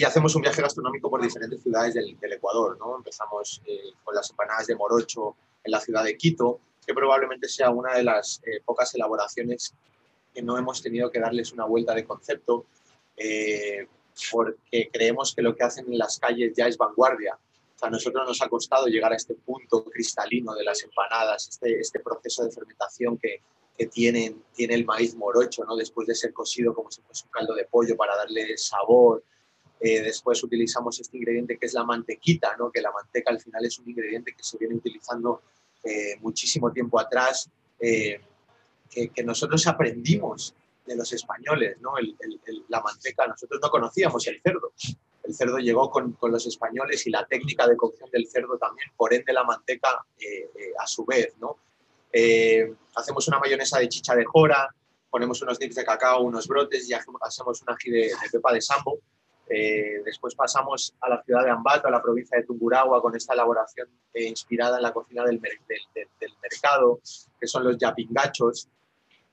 y 0.00 0.04
hacemos 0.04 0.34
un 0.34 0.40
viaje 0.40 0.62
gastronómico 0.62 1.10
por 1.10 1.20
diferentes 1.20 1.62
ciudades 1.62 1.92
del, 1.92 2.16
Ecuador. 2.32 2.78
¿no? 2.78 2.96
Empezamos 2.96 3.60
eh, 3.66 3.92
con 4.02 4.14
las 4.14 4.30
empanadas 4.30 4.66
de 4.66 4.74
morocho 4.74 5.36
en 5.62 5.72
la 5.72 5.80
ciudad 5.80 6.04
de 6.04 6.16
Quito, 6.16 6.58
que 6.86 6.94
probablemente 6.94 7.48
sea 7.48 7.68
una 7.68 7.94
de 7.94 8.04
las 8.04 8.40
eh, 8.46 8.62
pocas 8.64 8.94
elaboraciones 8.94 9.74
que 10.32 10.40
no 10.40 10.56
hemos 10.56 10.80
tenido 10.80 11.10
que 11.10 11.20
darles 11.20 11.52
una 11.52 11.66
vuelta 11.66 11.94
de 11.94 12.04
concepto, 12.04 12.64
eh, 13.14 13.88
porque 14.30 14.88
creemos 14.90 15.34
que 15.34 15.42
lo 15.42 15.54
que 15.54 15.64
hacen 15.64 15.84
en 15.92 15.98
las 15.98 16.18
calles 16.18 16.54
ya 16.56 16.66
es 16.66 16.78
vanguardia. 16.78 17.38
Sea, 17.80 17.88
a 17.88 17.90
nosotros 17.90 18.26
nos 18.26 18.42
ha 18.42 18.48
costado 18.48 18.86
llegar 18.86 19.12
a 19.12 19.16
este 19.16 19.34
punto 19.34 19.84
cristalino 19.84 20.54
de 20.54 20.64
las 20.64 20.82
empanadas, 20.82 21.48
este, 21.48 21.80
este 21.80 22.00
proceso 22.00 22.44
de 22.44 22.50
fermentación 22.50 23.16
que, 23.16 23.40
que 23.80 23.86
tienen, 23.86 24.44
tiene 24.54 24.74
el 24.74 24.84
maíz 24.84 25.14
morocho, 25.14 25.64
¿no? 25.64 25.74
después 25.74 26.06
de 26.06 26.14
ser 26.14 26.34
cocido 26.34 26.74
como 26.74 26.90
si 26.90 27.00
fuese 27.00 27.24
un 27.24 27.30
caldo 27.30 27.54
de 27.54 27.64
pollo 27.64 27.96
para 27.96 28.14
darle 28.14 28.58
sabor, 28.58 29.24
eh, 29.80 30.02
después 30.02 30.44
utilizamos 30.44 31.00
este 31.00 31.16
ingrediente 31.16 31.56
que 31.56 31.64
es 31.64 31.72
la 31.72 31.84
mantequita, 31.84 32.54
¿no? 32.58 32.70
que 32.70 32.82
la 32.82 32.92
manteca 32.92 33.30
al 33.30 33.40
final 33.40 33.64
es 33.64 33.78
un 33.78 33.88
ingrediente 33.88 34.34
que 34.36 34.42
se 34.42 34.58
viene 34.58 34.74
utilizando 34.74 35.40
eh, 35.82 36.16
muchísimo 36.20 36.70
tiempo 36.70 37.00
atrás, 37.00 37.48
eh, 37.80 38.20
que, 38.90 39.24
nosotros 39.24 39.66
aprendimos 39.66 40.54
de 40.84 40.96
los 40.96 41.10
españoles, 41.14 41.78
¿no? 41.80 41.92
la 42.68 42.82
manteca, 42.82 43.26
nosotros 43.26 43.58
no 43.62 43.70
conocíamos 43.70 44.26
el 44.26 44.42
cerdo. 44.42 44.72
El 45.24 45.34
cerdo 45.34 45.58
llegó 45.58 45.90
con, 45.90 46.12
con, 46.12 46.32
los 46.32 46.46
españoles 46.46 47.06
y 47.06 47.10
la 47.10 47.26
técnica 47.26 47.66
de 47.66 47.76
cocción 47.76 48.10
del 48.10 48.26
cerdo 48.26 48.58
también, 48.58 48.88
por 48.96 49.12
ende 49.12 49.32
la 49.32 49.44
manteca 49.44 50.04
a 50.78 50.86
su 50.86 51.04
vez. 51.04 51.34
¿no? 51.38 51.56
hacemos 52.96 53.28
una 53.28 53.38
mayonesa 53.38 53.78
de 53.78 53.88
chicha 53.88 54.16
de 54.16 54.24
jora, 54.24 54.74
ponemos 55.10 55.40
unos 55.42 55.58
dips 55.58 55.76
de 55.76 55.84
cacao, 55.84 56.22
unos 56.22 56.48
brotes 56.48 56.88
y 56.88 56.94
hacemos 56.94 57.62
un 57.62 57.70
ají 57.70 57.90
de, 57.90 57.98
de 58.08 58.30
pepa 58.32 58.52
de 58.52 58.60
sambo 58.60 58.98
eh, 59.52 60.00
después 60.04 60.36
pasamos 60.36 60.94
a 61.00 61.08
la 61.08 61.20
ciudad 61.24 61.42
de 61.42 61.50
Ambato, 61.50 61.88
a 61.88 61.90
la 61.90 62.00
provincia 62.00 62.38
de 62.38 62.44
Tungurahua, 62.44 63.02
con 63.02 63.16
esta 63.16 63.34
elaboración 63.34 63.88
eh, 64.14 64.28
inspirada 64.28 64.76
en 64.76 64.84
la 64.84 64.92
cocina 64.92 65.24
del, 65.24 65.40
del, 65.40 66.32
mercado, 66.40 67.00
que 67.38 67.48
son 67.48 67.64
los 67.64 67.76
yapingachos. 67.76 68.68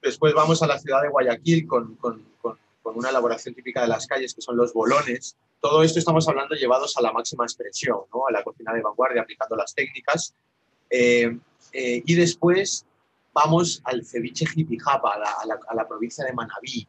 Después 0.02 0.34
vamos 0.34 0.64
a 0.64 0.68
la 0.68 0.80
ciudad 0.80 1.04
de 1.04 1.10
Guayaquil 1.10 1.68
con, 1.68 1.96
con, 1.98 2.26
con, 2.42 2.58
una 2.96 3.10
elaboración 3.10 3.54
típica 3.56 3.82
de 3.82 3.88
las 3.88 4.08
calles, 4.08 4.34
que 4.34 4.42
son 4.42 4.56
los 4.56 4.74
bolones. 4.74 5.36
Todo 5.60 5.84
esto 5.84 6.00
estamos 6.00 6.28
hablando 6.28 6.56
llevados 6.56 6.96
a 6.98 7.02
la 7.02 7.12
máxima 7.12 7.46
expresión, 7.46 8.02
¿no? 8.14 8.28
a 8.28 8.32
la 8.32 8.44
cocina 8.44 8.74
de 8.74 8.82
vanguardia, 8.82 9.24
aplicando 9.24 9.56
las 9.56 9.74
técnicas. 9.74 10.34
Eh, 10.90 11.38
y 11.72 12.16
después 12.16 12.86
vamos 13.34 13.82
al 13.84 14.06
ceviche 14.06 14.46
jipijapa, 14.46 15.14
a 15.14 15.46
la, 15.46 15.60
a 15.68 15.76
la 15.76 15.88
provincia 15.88 16.26
de 16.26 16.34
Manabí, 16.34 16.88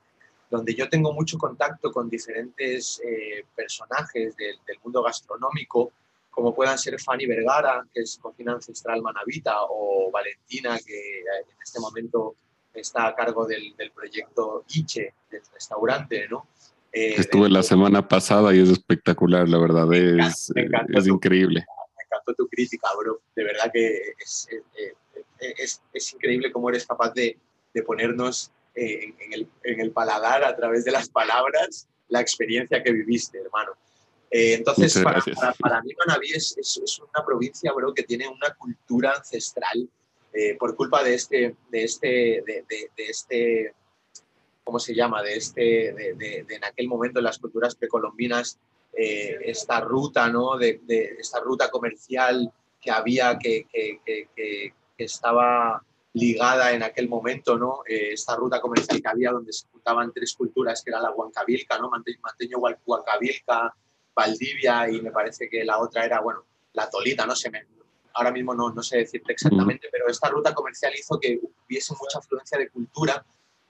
donde 0.50 0.74
yo 0.74 0.88
tengo 0.88 1.12
mucho 1.12 1.36
contacto 1.36 1.92
con 1.92 2.08
diferentes 2.08 3.00
eh, 3.04 3.44
personajes 3.54 4.34
del, 4.36 4.56
mundo 4.82 5.02
gastronómico, 5.02 5.92
como 6.30 6.54
puedan 6.54 6.78
ser 6.78 6.98
Fanny 7.00 7.26
Vergara, 7.26 7.86
que 7.92 8.00
es 8.00 8.18
cocina 8.18 8.52
ancestral 8.52 9.02
manavita, 9.02 9.56
o 9.68 10.10
Valentina, 10.10 10.78
que 10.78 11.20
en 11.20 11.62
este 11.62 11.80
momento 11.80 12.34
está 12.74 13.08
a 13.08 13.14
cargo 13.14 13.46
del, 13.46 13.74
proyecto 13.94 14.64
Iche, 14.68 15.14
del 15.30 15.42
restaurante, 15.52 16.28
¿no? 16.28 16.46
Eh, 16.92 17.14
Estuve 17.18 17.48
la 17.50 17.62
semana 17.62 18.06
pasada 18.06 18.54
y 18.54 18.60
es 18.60 18.70
espectacular, 18.70 19.48
la 19.48 19.58
verdad, 19.58 19.92
es, 19.92 20.52
es 20.54 21.06
increíble. 21.06 21.66
Me 21.96 22.04
encantó 22.04 22.34
tu 22.34 22.48
crítica, 22.48 22.88
bro. 22.98 23.20
De 23.36 23.44
verdad 23.44 23.70
que 23.72 24.14
es, 24.18 24.48
es, 25.38 25.82
es 25.92 26.12
increíble 26.14 26.50
cómo 26.50 26.70
eres 26.70 26.86
capaz 26.86 27.12
de, 27.12 27.38
de 27.74 27.82
ponernos 27.82 28.50
en, 28.74 29.32
el, 29.32 29.48
en, 29.64 29.80
el, 29.80 29.90
paladar 29.90 30.44
a 30.44 30.54
través 30.56 30.84
de 30.84 30.92
las 30.92 31.08
palabras 31.08 31.88
la 32.08 32.20
experiencia 32.20 32.82
que 32.82 32.92
viviste, 32.92 33.38
hermano. 33.38 33.72
Eh, 34.30 34.54
entonces, 34.54 34.98
para, 35.02 35.22
para, 35.58 35.82
mí 35.82 35.92
Manaví 36.06 36.32
es, 36.32 36.56
es, 36.58 36.98
una 36.98 37.24
provincia, 37.24 37.72
bro, 37.72 37.94
que 37.94 38.02
tiene 38.02 38.28
una 38.28 38.54
cultura 38.54 39.14
ancestral 39.16 39.88
eh, 40.32 40.56
por 40.58 40.76
culpa 40.76 41.02
de 41.02 41.14
este, 41.14 41.56
de 41.70 41.84
este, 41.84 42.42
de, 42.46 42.64
de, 42.68 42.90
este, 42.96 43.74
¿cómo 44.62 44.78
se 44.78 44.94
llama? 44.94 45.22
De 45.22 45.36
este, 45.36 45.62
de, 45.92 46.46
en 46.48 46.64
aquel 46.64 46.88
momento 46.88 47.18
en 47.18 47.24
las 47.24 47.38
culturas 47.38 47.74
precolombinas, 47.74 48.58
eh, 48.92 49.38
esta 49.44 49.80
ruta, 49.80 50.28
¿no? 50.28 50.56
De, 50.56 50.80
esta 51.18 51.40
ruta 51.40 51.70
comercial 51.70 52.52
que 52.80 52.90
había, 52.90 53.38
que, 53.38 53.66
que, 53.72 54.00
que, 54.04 54.74
estaba 54.98 55.80
ligada 56.14 56.72
en 56.72 56.82
aquel 56.82 57.08
momento, 57.08 57.56
¿no? 57.56 57.82
Eh, 57.86 58.12
esta 58.12 58.34
ruta 58.34 58.60
comercial 58.60 59.00
que 59.00 59.08
había 59.08 59.30
donde 59.30 59.52
se 59.52 59.68
juntaban 59.68 60.12
tres 60.12 60.34
culturas, 60.34 60.82
que 60.82 60.90
era 60.90 61.00
la 61.00 61.12
Huancavilca, 61.12 61.78
¿no? 61.78 61.88
Manteño 61.88 62.58
Huancavilca, 62.58 63.74
Valdivia 64.14 64.90
y 64.90 65.00
me 65.00 65.12
parece 65.12 65.48
que 65.48 65.64
la 65.64 65.78
otra 65.78 66.04
era, 66.04 66.20
bueno, 66.20 66.44
la 66.72 66.90
Tolita, 66.90 67.24
no 67.24 67.36
sé, 67.36 67.50
ahora 68.18 68.32
mismo 68.32 68.52
no, 68.52 68.70
no 68.70 68.82
sé 68.82 68.98
decirte 68.98 69.32
exactamente, 69.32 69.88
pero 69.92 70.08
esta 70.08 70.28
ruta 70.28 70.52
comercial 70.52 70.92
hizo 70.98 71.20
que 71.20 71.38
hubiese 71.66 71.94
mucha 71.94 72.18
afluencia 72.18 72.58
de 72.58 72.68
cultura 72.68 73.24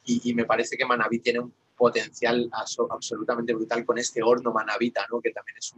y, 0.04 0.32
me 0.32 0.46
parece 0.46 0.78
que 0.78 0.86
Manabí 0.86 1.18
tiene 1.18 1.40
un 1.40 1.52
potencial 1.76 2.48
absolutamente 2.50 3.52
brutal 3.52 3.84
con 3.84 3.98
este 3.98 4.22
horno 4.22 4.52
manabita, 4.52 5.06
¿no? 5.10 5.20
que 5.20 5.32
también 5.32 5.58
es 5.58 5.74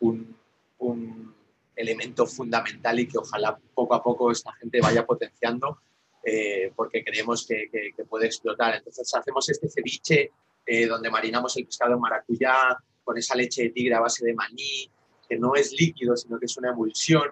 un, 0.00 0.36
un, 0.78 1.34
elemento 1.74 2.26
fundamental 2.26 2.98
y 3.00 3.06
que 3.06 3.18
ojalá 3.18 3.58
poco 3.74 3.94
a 3.94 4.02
poco 4.02 4.30
esta 4.30 4.50
gente 4.54 4.80
vaya 4.80 5.04
potenciando 5.04 5.78
eh, 6.24 6.72
porque 6.74 7.04
creemos 7.04 7.46
que, 7.46 7.68
que, 7.70 8.04
puede 8.04 8.26
explotar. 8.26 8.76
Entonces 8.76 9.12
hacemos 9.14 9.46
este 9.50 9.68
ceviche 9.68 10.30
eh, 10.64 10.86
donde 10.86 11.10
marinamos 11.10 11.54
el 11.58 11.66
pescado 11.66 11.94
en 11.94 12.00
maracuyá 12.00 12.78
con 13.04 13.18
esa 13.18 13.34
leche 13.34 13.64
de 13.64 13.70
tigre 13.70 13.94
a 13.94 14.00
base 14.00 14.24
de 14.24 14.32
maní, 14.32 14.90
que 15.28 15.36
no 15.36 15.54
es 15.54 15.72
líquido, 15.72 16.16
sino 16.16 16.38
que 16.38 16.46
es 16.46 16.56
una 16.56 16.70
emulsión 16.70 17.30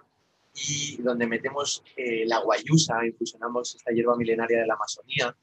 y 0.55 1.03
donde 1.03 1.27
metemos 1.27 1.83
eh, 1.97 2.25
la 2.27 2.39
guayusa, 2.39 3.05
infusionamos 3.05 3.75
esta 3.75 3.93
hierba 3.93 4.17
milenaria 4.17 4.61
de 4.61 4.67
la 4.67 4.75
Amazonía. 4.75 5.35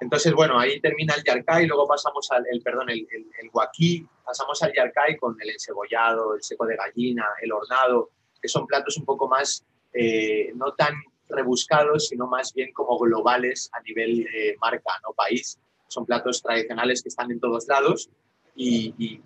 Entonces, 0.00 0.32
bueno, 0.32 0.58
ahí 0.58 0.80
termina 0.80 1.14
el 1.14 1.22
yarcay, 1.22 1.66
luego 1.66 1.86
pasamos 1.86 2.28
al, 2.32 2.44
el, 2.50 2.60
perdón, 2.60 2.90
el, 2.90 3.06
el, 3.10 3.50
guaquí, 3.50 4.04
pasamos 4.24 4.60
al 4.64 4.72
yarcay 4.74 5.16
con 5.16 5.36
el 5.40 5.50
encebollado, 5.50 6.34
el 6.34 6.42
seco 6.42 6.66
de 6.66 6.76
gallina, 6.76 7.24
el 7.40 7.52
hornado, 7.52 8.10
que 8.40 8.48
son 8.48 8.66
platos 8.66 8.96
un 8.96 9.04
poco 9.04 9.28
más, 9.28 9.64
eh, 9.94 10.50
no 10.56 10.72
tan 10.74 10.94
rebuscados, 11.28 12.08
sino 12.08 12.26
más 12.26 12.52
bien 12.52 12.72
como 12.72 12.98
globales 12.98 13.70
a 13.72 13.80
nivel 13.82 14.26
eh, 14.34 14.56
marca, 14.60 14.92
no 15.04 15.12
país. 15.14 15.58
Son 15.86 16.04
platos 16.04 16.42
tradicionales 16.42 17.02
que 17.02 17.08
están 17.08 17.30
en 17.30 17.38
todos 17.38 17.68
lados 17.68 18.10
y, 18.54 19.20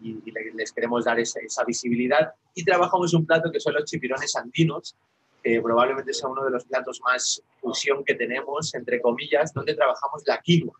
les 0.55 0.73
queremos 0.73 1.05
dar 1.05 1.19
esa, 1.19 1.41
esa, 1.41 1.65
visibilidad. 1.65 2.33
Y 2.55 2.65
trabajamos 2.65 3.13
un 3.15 3.27
plato 3.27 3.51
que 3.51 3.61
son 3.61 3.75
los 3.75 3.85
chipirones 3.85 4.35
andinos, 4.37 4.97
que 5.43 5.61
probablemente 5.61 6.13
sea 6.13 6.29
uno 6.29 6.45
de 6.45 6.51
los 6.51 6.65
platos 6.65 7.01
más 7.03 7.43
fusión 7.61 8.05
que 8.05 8.15
tenemos, 8.15 8.75
entre 8.75 9.01
comillas, 9.01 9.53
donde 9.53 9.75
trabajamos 9.75 10.23
la 10.27 10.41
quinoa. 10.41 10.75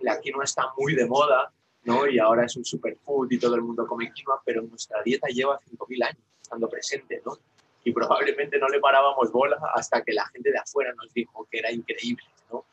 La 0.00 0.20
quinoa 0.20 0.44
está 0.44 0.72
muy 0.76 0.94
de 0.94 1.06
moda, 1.06 1.52
¿no? 1.84 2.06
Y 2.06 2.18
ahora 2.18 2.44
es 2.44 2.56
un 2.56 2.64
superfood 2.64 3.30
y 3.30 3.38
todo 3.38 3.54
el 3.54 3.62
mundo 3.62 3.86
come 3.86 4.12
quinoa, 4.12 4.40
pero 4.44 4.62
nuestra 4.62 5.02
dieta 5.02 5.28
lleva 5.28 5.58
5.000 5.60 6.04
años 6.04 6.22
estando 6.42 6.68
presente, 6.68 7.22
¿no? 7.24 7.38
Y 7.84 7.92
probablemente 7.92 8.58
no 8.58 8.68
le 8.68 8.80
parábamos 8.80 9.32
bola 9.32 9.58
hasta 9.74 10.02
que 10.02 10.12
la 10.12 10.26
gente 10.26 10.50
de 10.50 10.58
afuera 10.58 10.92
nos 10.94 11.12
dijo 11.14 11.46
que 11.50 11.58
era 11.58 11.72
increíble, 11.72 12.24
¿no? 12.52 12.64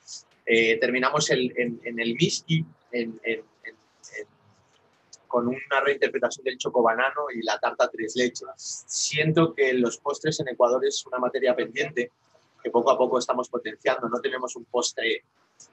Eh, 0.46 0.78
terminamos 0.80 1.30
el, 1.32 1.54
en, 1.58 2.00
el 2.00 2.14
miski, 2.16 2.64
en, 2.92 3.20
en 3.24 3.44
con 5.36 5.50
una 5.50 5.82
reinterpretación 5.84 6.46
del 6.46 6.58
chocobanano 6.58 7.26
y 7.30 7.44
la 7.44 7.60
tarta 7.60 7.90
tres 7.90 8.16
leches. 8.16 8.48
Siento 8.88 9.54
que 9.54 9.74
los 9.74 9.98
postres 9.98 10.40
en 10.40 10.48
Ecuador 10.48 10.86
es 10.86 11.06
una 11.08 11.18
materia 11.18 11.54
pendiente 11.54 12.10
que 12.64 12.70
poco 12.70 12.90
a 12.90 12.98
poco 12.98 13.20
estamos 13.20 13.50
potenciando. 13.50 14.08
No 14.08 14.22
tenemos 14.22 14.56
un 14.56 14.64
postre 14.64 15.26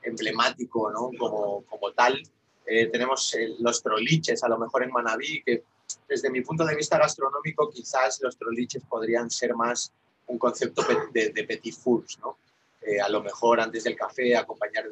emblemático 0.02 0.90
¿no? 0.90 1.10
como, 1.16 1.62
como 1.66 1.92
tal. 1.92 2.20
Eh, 2.66 2.88
tenemos 2.88 3.32
eh, 3.36 3.54
los 3.60 3.80
troliches, 3.80 4.42
a 4.42 4.48
lo 4.48 4.58
mejor 4.58 4.82
en 4.82 4.90
Manabí, 4.90 5.44
que 5.44 5.62
desde 6.08 6.28
mi 6.28 6.40
punto 6.40 6.64
de 6.64 6.74
vista 6.74 6.98
gastronómico 6.98 7.70
quizás 7.70 8.20
los 8.20 8.36
troliches 8.36 8.82
podrían 8.88 9.30
ser 9.30 9.54
más 9.54 9.92
un 10.26 10.38
concepto 10.38 10.82
de, 11.12 11.28
de 11.28 11.44
petit 11.44 11.76
fours, 11.76 12.18
¿no? 12.18 12.36
Eh, 12.80 13.00
a 13.00 13.08
lo 13.08 13.22
mejor 13.22 13.60
antes 13.60 13.84
del 13.84 13.94
café 13.94 14.36
acompañar 14.36 14.86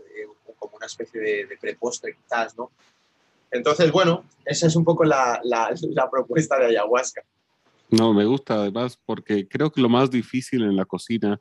como 0.61 0.77
una 0.77 0.87
especie 0.87 1.21
de, 1.21 1.47
de 1.47 1.57
prepostre 1.57 2.15
quizás, 2.15 2.57
¿no? 2.57 2.71
Entonces, 3.51 3.91
bueno, 3.91 4.25
esa 4.45 4.67
es 4.67 4.77
un 4.77 4.85
poco 4.85 5.05
la, 5.05 5.41
la, 5.45 5.75
la 5.95 6.11
propuesta 6.11 6.59
de 6.59 6.67
ayahuasca. 6.67 7.23
No, 7.91 8.15
me 8.15 8.25
gusta 8.25 8.55
además 8.55 8.99
porque 9.05 9.49
creo 9.49 9.71
que 9.73 9.81
lo 9.81 9.89
más 9.89 10.11
difícil 10.11 10.63
en 10.63 10.77
la 10.77 10.85
cocina 10.85 11.41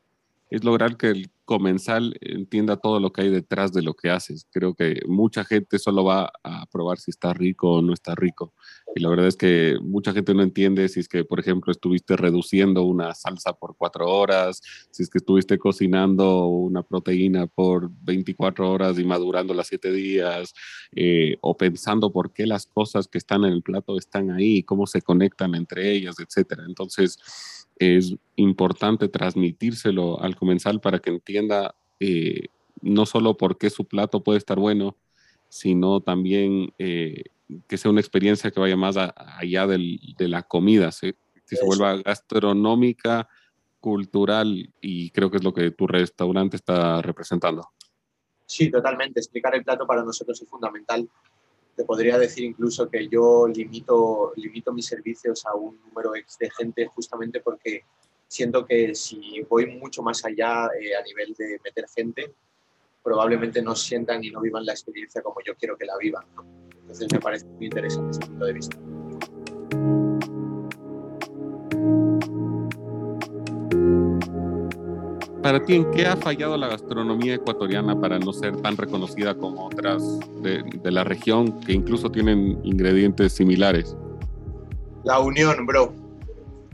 es 0.49 0.63
lograr 0.63 0.97
que 0.97 1.07
el 1.07 1.29
comensal 1.49 2.15
entienda 2.21 2.77
todo 2.77 2.99
lo 2.99 3.11
que 3.11 3.23
hay 3.23 3.29
detrás 3.31 3.73
de 3.73 3.81
lo 3.81 3.95
que 3.95 4.11
haces. 4.11 4.45
Creo 4.51 4.75
que 4.75 5.01
mucha 5.07 5.43
gente 5.43 5.79
solo 5.79 6.03
va 6.03 6.31
a 6.43 6.67
probar 6.67 6.99
si 6.99 7.09
está 7.09 7.33
rico 7.33 7.71
o 7.71 7.81
no 7.81 7.91
está 7.91 8.13
rico. 8.13 8.53
Y 8.95 9.01
la 9.01 9.09
verdad 9.09 9.25
es 9.25 9.35
que 9.35 9.79
mucha 9.81 10.13
gente 10.13 10.35
no 10.35 10.43
entiende 10.43 10.87
si 10.89 10.99
es 10.99 11.09
que, 11.09 11.25
por 11.25 11.39
ejemplo, 11.39 11.71
estuviste 11.71 12.15
reduciendo 12.17 12.83
una 12.83 13.15
salsa 13.15 13.53
por 13.53 13.75
cuatro 13.75 14.07
horas, 14.07 14.61
si 14.91 15.01
es 15.01 15.09
que 15.09 15.17
estuviste 15.17 15.57
cocinando 15.57 16.45
una 16.45 16.83
proteína 16.83 17.47
por 17.47 17.89
24 18.03 18.71
horas 18.71 18.99
y 18.99 19.03
madurando 19.03 19.55
las 19.55 19.65
siete 19.65 19.91
días, 19.91 20.53
eh, 20.95 21.35
o 21.41 21.57
pensando 21.57 22.11
por 22.11 22.31
qué 22.31 22.45
las 22.45 22.67
cosas 22.67 23.07
que 23.07 23.17
están 23.17 23.43
en 23.43 23.53
el 23.53 23.63
plato 23.63 23.97
están 23.97 24.29
ahí, 24.29 24.61
cómo 24.61 24.85
se 24.85 25.01
conectan 25.01 25.55
entre 25.55 25.91
ellas, 25.91 26.17
etc. 26.19 26.59
Entonces, 26.67 27.17
es 27.79 28.13
importante 28.35 29.07
transmitírselo 29.07 30.21
al 30.21 30.35
comensal 30.35 30.81
para 30.81 30.99
que 30.99 31.09
entienda 31.09 31.38
eh, 31.99 32.47
no 32.81 33.05
solo 33.05 33.37
por 33.37 33.57
qué 33.57 33.69
su 33.69 33.85
plato 33.85 34.23
puede 34.23 34.37
estar 34.37 34.59
bueno, 34.59 34.95
sino 35.49 36.01
también 36.01 36.73
eh, 36.77 37.23
que 37.67 37.77
sea 37.77 37.91
una 37.91 38.01
experiencia 38.01 38.51
que 38.51 38.59
vaya 38.59 38.75
más 38.75 38.95
allá 38.97 39.67
del, 39.67 39.99
de 40.17 40.27
la 40.27 40.43
comida, 40.43 40.91
que 41.01 41.55
se 41.55 41.65
vuelva 41.65 41.97
gastronómica, 41.97 43.27
cultural 43.79 44.71
y 44.81 45.09
creo 45.11 45.31
que 45.31 45.37
es 45.37 45.43
lo 45.43 45.53
que 45.53 45.71
tu 45.71 45.87
restaurante 45.87 46.57
está 46.57 47.01
representando. 47.01 47.69
Sí, 48.45 48.69
totalmente. 48.69 49.19
Explicar 49.19 49.55
el 49.55 49.63
plato 49.63 49.85
para 49.85 50.03
nosotros 50.03 50.41
es 50.41 50.49
fundamental. 50.49 51.07
Te 51.75 51.85
podría 51.85 52.17
decir 52.17 52.43
incluso 52.43 52.89
que 52.89 53.07
yo 53.07 53.47
limito, 53.47 54.33
limito 54.35 54.73
mis 54.73 54.87
servicios 54.87 55.45
a 55.45 55.55
un 55.55 55.79
número 55.87 56.15
X 56.15 56.37
de 56.39 56.49
gente 56.51 56.87
justamente 56.87 57.39
porque 57.39 57.83
siento 58.29 58.65
que 58.65 58.95
si 58.95 59.41
voy 59.49 59.65
mucho 59.65 60.01
más 60.03 60.23
allá 60.23 60.69
eh, 60.79 60.95
a 60.95 61.01
nivel 61.03 61.33
de 61.33 61.59
meter 61.63 61.85
gente, 61.93 62.33
probablemente 63.03 63.61
no 63.61 63.75
sientan 63.75 64.23
y 64.23 64.29
no 64.29 64.39
vivan 64.39 64.65
la 64.65 64.71
experiencia 64.71 65.21
como 65.21 65.37
yo 65.45 65.55
quiero 65.55 65.75
que 65.75 65.85
la 65.85 65.97
vivan. 65.97 66.23
Entonces 66.81 67.07
me 67.11 67.19
parece 67.19 67.45
muy 67.45 67.65
interesante 67.65 68.11
ese 68.11 68.19
punto 68.19 68.45
de 68.45 68.53
vista. 68.53 68.77
Para 75.41 75.63
ti, 75.63 75.75
¿en 75.75 75.89
qué 75.91 76.05
ha 76.05 76.17
fallado 76.17 76.57
la 76.57 76.67
gastronomía 76.67 77.35
ecuatoriana 77.35 77.99
para 77.99 78.19
no 78.19 78.33
ser 78.33 78.57
tan 78.57 78.77
reconocida 78.77 79.35
como 79.35 79.67
otras 79.67 80.03
de, 80.41 80.61
de 80.63 80.91
la 80.91 81.03
región 81.03 81.61
que 81.61 81.71
incluso 81.73 82.11
tienen 82.11 82.59
ingredientes 82.63 83.33
similares? 83.33 83.95
La 85.05 85.19
unión, 85.19 85.65
bro. 85.65 85.98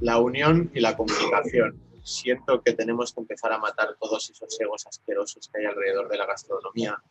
La 0.01 0.19
unión 0.19 0.71
y 0.73 0.81
la 0.81 0.95
comunicación 0.95 1.79
siento 2.03 2.61
que 2.61 2.73
tenemos 2.73 3.13
que 3.13 3.21
empezar 3.21 3.51
a 3.51 3.57
matar 3.57 3.95
todos 3.99 4.29
esos 4.29 4.59
egos 4.59 4.85
asquerosos 4.85 5.49
que 5.49 5.59
hay 5.59 5.65
alrededor 5.65 6.07
de 6.07 6.17
la 6.17 6.25
gastronomía. 6.25 7.01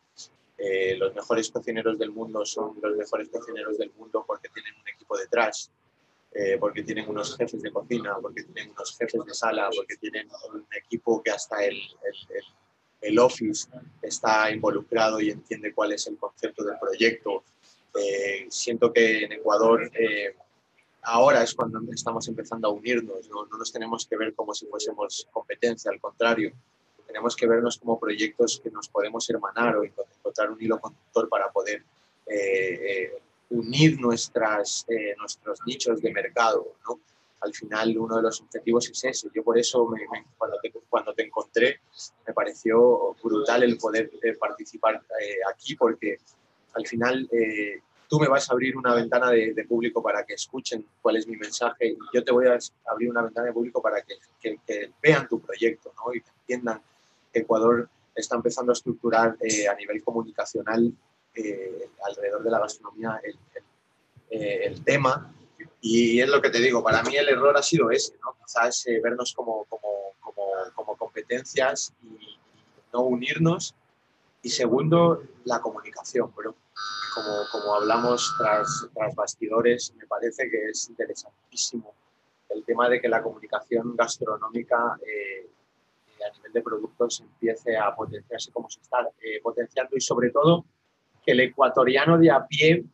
Eh, 0.57 0.95
los 0.97 1.13
mejores 1.13 1.51
cocineros 1.51 1.99
del 1.99 2.11
mundo 2.11 2.45
son 2.45 2.77
los 2.81 2.95
mejores 2.95 3.27
cocineros 3.29 3.77
del 3.77 3.91
mundo 3.97 4.23
porque 4.25 4.47
tienen 4.49 4.73
un 4.79 4.87
equipo 4.87 5.17
detrás, 5.17 5.69
eh, 6.33 6.57
porque 6.59 6.83
tienen 6.83 7.09
unos 7.09 7.35
jefes 7.35 7.61
de 7.61 7.71
cocina, 7.71 8.15
porque 8.21 8.43
tienen 8.43 8.71
unos 8.71 8.97
jefes 8.97 9.25
de 9.25 9.33
sala, 9.33 9.69
porque 9.75 9.97
tienen 9.97 10.29
un 10.53 10.65
equipo 10.77 11.21
que 11.21 11.31
hasta 11.31 11.65
el, 11.65 11.77
el, 13.01 13.19
office 13.19 13.67
está 14.01 14.49
involucrado 14.49 15.19
y 15.19 15.31
entiende 15.31 15.73
cuál 15.73 15.91
es 15.91 16.07
el 16.07 16.17
concepto 16.17 16.63
del 16.63 16.79
proyecto. 16.79 17.43
Eh, 18.01 18.47
siento 18.49 18.93
que 18.93 19.23
en 19.23 19.33
Ecuador 19.33 19.91
ahora 21.05 21.43
es 21.43 21.53
cuando 21.53 21.79
estamos 21.91 22.27
empezando 22.27 22.67
a 22.67 22.71
unirnos, 22.71 23.29
¿no? 23.29 23.45
nos 23.45 23.71
tenemos 23.71 24.05
que 24.05 24.17
ver 24.17 24.33
como 24.33 24.53
si 24.53 24.65
fuésemos 24.65 25.27
competencia, 25.31 25.91
al 25.91 25.99
contrario, 25.99 26.51
tenemos 27.05 27.35
que 27.35 27.47
vernos 27.47 27.77
como 27.77 27.99
proyectos 27.99 28.59
que 28.61 28.71
nos 28.71 28.89
podemos 28.89 29.29
hermanar 29.29 29.77
o 29.77 29.83
encontrar 29.83 30.51
un 30.51 30.61
hilo 30.61 30.79
conductor 30.79 31.29
para 31.29 31.49
poder 31.51 31.83
eh, 32.25 32.33
eh, 32.33 33.21
unir 33.51 33.99
nuestras, 33.99 34.85
eh, 34.89 35.15
nuestros 35.17 35.59
nichos 35.65 36.01
de 36.01 36.11
mercado. 36.11 36.73
¿no? 36.87 36.99
Al 37.41 37.53
final 37.53 37.95
uno 37.97 38.17
de 38.17 38.23
los 38.23 38.41
objetivos 38.41 38.89
es 38.89 39.03
ese. 39.03 39.29
Yo 39.33 39.43
por 39.43 39.57
eso 39.57 39.87
cuando, 40.37 40.57
te, 40.61 40.73
cuando 40.89 41.13
te 41.13 41.23
encontré 41.23 41.81
me 42.27 42.33
pareció 42.33 43.15
brutal 43.23 43.63
el 43.63 43.77
poder 43.77 44.11
participar 44.39 45.01
aquí 45.47 45.75
porque 45.75 46.17
al 46.73 46.87
final 46.87 47.29
tú 48.07 48.19
me 48.19 48.27
vas 48.27 48.49
a 48.49 48.53
abrir 48.53 48.77
una 48.77 48.93
ventana 48.93 49.31
de, 49.31 49.65
público 49.67 50.01
para 50.01 50.25
que 50.25 50.33
escuchen 50.33 50.85
cuál 51.01 51.17
es 51.17 51.27
mi 51.27 51.37
mensaje 51.37 51.87
y 51.87 51.97
yo 52.13 52.23
te 52.23 52.31
voy 52.31 52.47
a 52.47 52.57
abrir 52.85 53.09
una 53.09 53.21
ventana 53.21 53.47
de 53.47 53.53
público 53.53 53.81
para 53.81 54.01
que, 54.01 54.91
vean 55.01 55.27
tu 55.27 55.39
proyecto 55.39 55.93
¿no? 55.97 56.13
y 56.13 56.23
entiendan 56.41 56.81
que 57.31 57.39
Ecuador 57.39 57.89
está 58.13 58.35
empezando 58.35 58.71
a 58.71 58.73
estructurar 58.73 59.37
eh, 59.41 59.67
a 59.67 59.75
nivel 59.75 60.03
comunicacional 60.03 60.91
eh, 61.33 61.89
alrededor 62.05 62.43
de 62.43 62.51
la 62.51 62.59
gastronomía 62.59 63.19
el, 63.23 63.37
eh, 64.29 64.61
el, 64.65 64.83
tema 64.83 65.33
y 65.81 66.21
es 66.21 66.29
lo 66.29 66.41
que 66.41 66.49
te 66.49 66.59
digo, 66.59 66.83
para 66.83 67.03
mí 67.03 67.15
el 67.15 67.27
error 67.27 67.57
ha 67.57 67.63
sido 67.63 67.91
ese, 67.91 68.13
¿no? 68.23 68.35
quizás 68.43 68.85
vernos 69.03 69.33
como 69.33 69.67
competencias 71.15 71.93
y 72.03 72.37
no 72.93 73.01
unirnos. 73.01 73.73
Y 74.41 74.49
segundo, 74.49 75.23
la 75.43 75.59
comunicación, 75.61 76.31
bro. 76.35 76.55
Como, 77.13 77.43
como 77.51 77.75
hablamos 77.75 78.35
tras, 78.37 78.87
tras 78.93 79.15
bastidores, 79.15 79.93
me 79.97 80.05
parece 80.05 80.49
que 80.49 80.69
es 80.69 80.89
interesantísimo 80.89 81.93
el 82.49 82.63
tema 82.63 82.89
de 82.89 83.01
que 83.01 83.07
la 83.07 83.21
comunicación 83.21 83.95
gastronómica 83.95 84.97
eh, 85.05 85.47
a 86.25 86.33
nivel 86.35 86.53
de 86.53 86.61
productos 86.61 87.21
empiece 87.21 87.77
a 87.77 87.93
potenciarse 87.95 88.51
como 88.51 88.69
se 88.69 88.81
está 88.81 89.07
eh, 89.21 89.39
potenciando 89.41 89.95
y 89.95 90.01
sobre 90.01 90.31
todo 90.31 90.65
que 91.23 91.31
el 91.31 91.41
ecuatoriano 91.41 92.17
de 92.17 92.31
a 92.31 92.45
pie, 92.45 92.85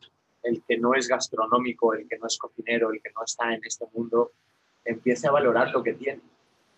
el 0.42 0.62
que 0.66 0.78
no 0.78 0.94
es 0.94 1.06
gastronómico, 1.06 1.94
el 1.94 2.08
que 2.08 2.18
no 2.18 2.26
es 2.26 2.38
cocinero, 2.38 2.90
el 2.90 3.00
que 3.00 3.10
no 3.14 3.24
está 3.24 3.54
en 3.54 3.60
este 3.64 3.86
mundo, 3.92 4.32
empiece 4.84 5.28
a 5.28 5.32
valorar 5.32 5.70
lo 5.70 5.82
que 5.82 5.94
tiene, 5.94 6.22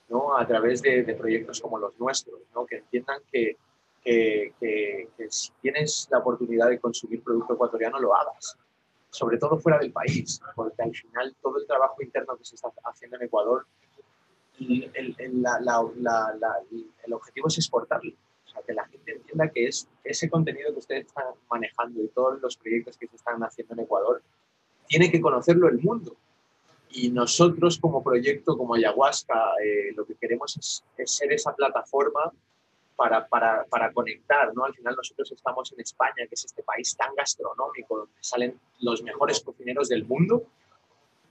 ¿no? 0.09 0.37
A 0.37 0.47
través 0.47 0.83
de, 0.83 1.03
proyectos 1.15 1.61
como 1.61 1.79
los 1.79 1.99
nuestros, 1.99 2.41
¿no? 2.55 2.67
Que 2.67 2.79
entiendan 2.79 3.21
que, 3.33 3.57
que, 4.05 5.09
si 5.31 5.51
tienes 5.63 6.09
la 6.11 6.19
oportunidad 6.19 6.69
de 6.69 6.79
consumir 6.79 7.23
producto 7.23 7.55
ecuatoriano, 7.55 7.99
lo 7.99 8.15
hagas. 8.15 8.57
Sobre 9.11 9.39
todo 9.39 9.59
fuera 9.59 9.79
del 9.79 9.93
país, 9.93 10.41
porque 10.55 10.83
al 10.83 10.95
final 10.95 11.35
todo 11.41 11.59
el 11.59 11.67
trabajo 11.67 12.03
interno 12.03 12.37
que 12.37 12.45
se 12.45 12.57
está 12.57 12.69
haciendo 12.85 13.17
en 13.17 13.23
Ecuador 13.25 13.67
el, 14.59 15.17
el, 17.05 17.13
objetivo 17.13 17.49
es 17.49 17.59
exportarlo. 17.59 18.13
O 18.45 18.49
sea, 18.49 18.63
que 18.63 18.73
la 18.73 18.87
gente 18.87 19.13
entienda 19.13 19.49
que 19.49 19.67
es 19.67 19.89
ese 20.05 20.29
contenido 20.29 20.73
que 20.73 20.79
ustedes 20.79 21.07
están 21.07 21.25
manejando 21.51 22.03
y 22.03 22.09
todos 22.09 22.41
los 22.41 22.57
proyectos 22.57 22.97
que 22.97 23.09
se 23.09 23.17
están 23.17 23.43
haciendo 23.43 23.75
en 23.75 23.81
Ecuador, 23.81 24.23
tiene 24.87 25.11
que 25.11 25.21
conocerlo 25.21 25.69
el 25.69 25.79
mundo. 25.81 26.17
Y 26.91 27.11
nosotros 27.11 27.79
como 27.79 28.05
proyecto, 28.05 28.57
como 28.57 28.75
Ayahuasca, 28.75 29.55
eh, 29.65 29.93
lo 29.97 30.07
que 30.07 30.15
queremos 30.15 30.57
es, 30.57 30.85
ser 31.11 31.33
esa 31.33 31.55
plataforma 31.55 32.33
para, 32.97 33.27
para, 33.27 33.65
para, 33.65 33.93
conectar. 33.93 34.55
¿no? 34.55 34.65
Al 34.65 34.75
final 34.75 34.95
nosotros 34.97 35.31
estamos 35.33 35.73
en 35.73 35.81
España, 35.81 36.27
que 36.29 36.35
es 36.35 36.45
este 36.45 36.63
país 36.63 36.97
tan 36.97 37.15
gastronómico, 37.15 37.99
donde 37.99 38.15
salen 38.21 38.59
los 38.81 39.03
mejores 39.03 39.41
cocineros 39.41 39.89
del 39.89 40.05
mundo, 40.05 40.45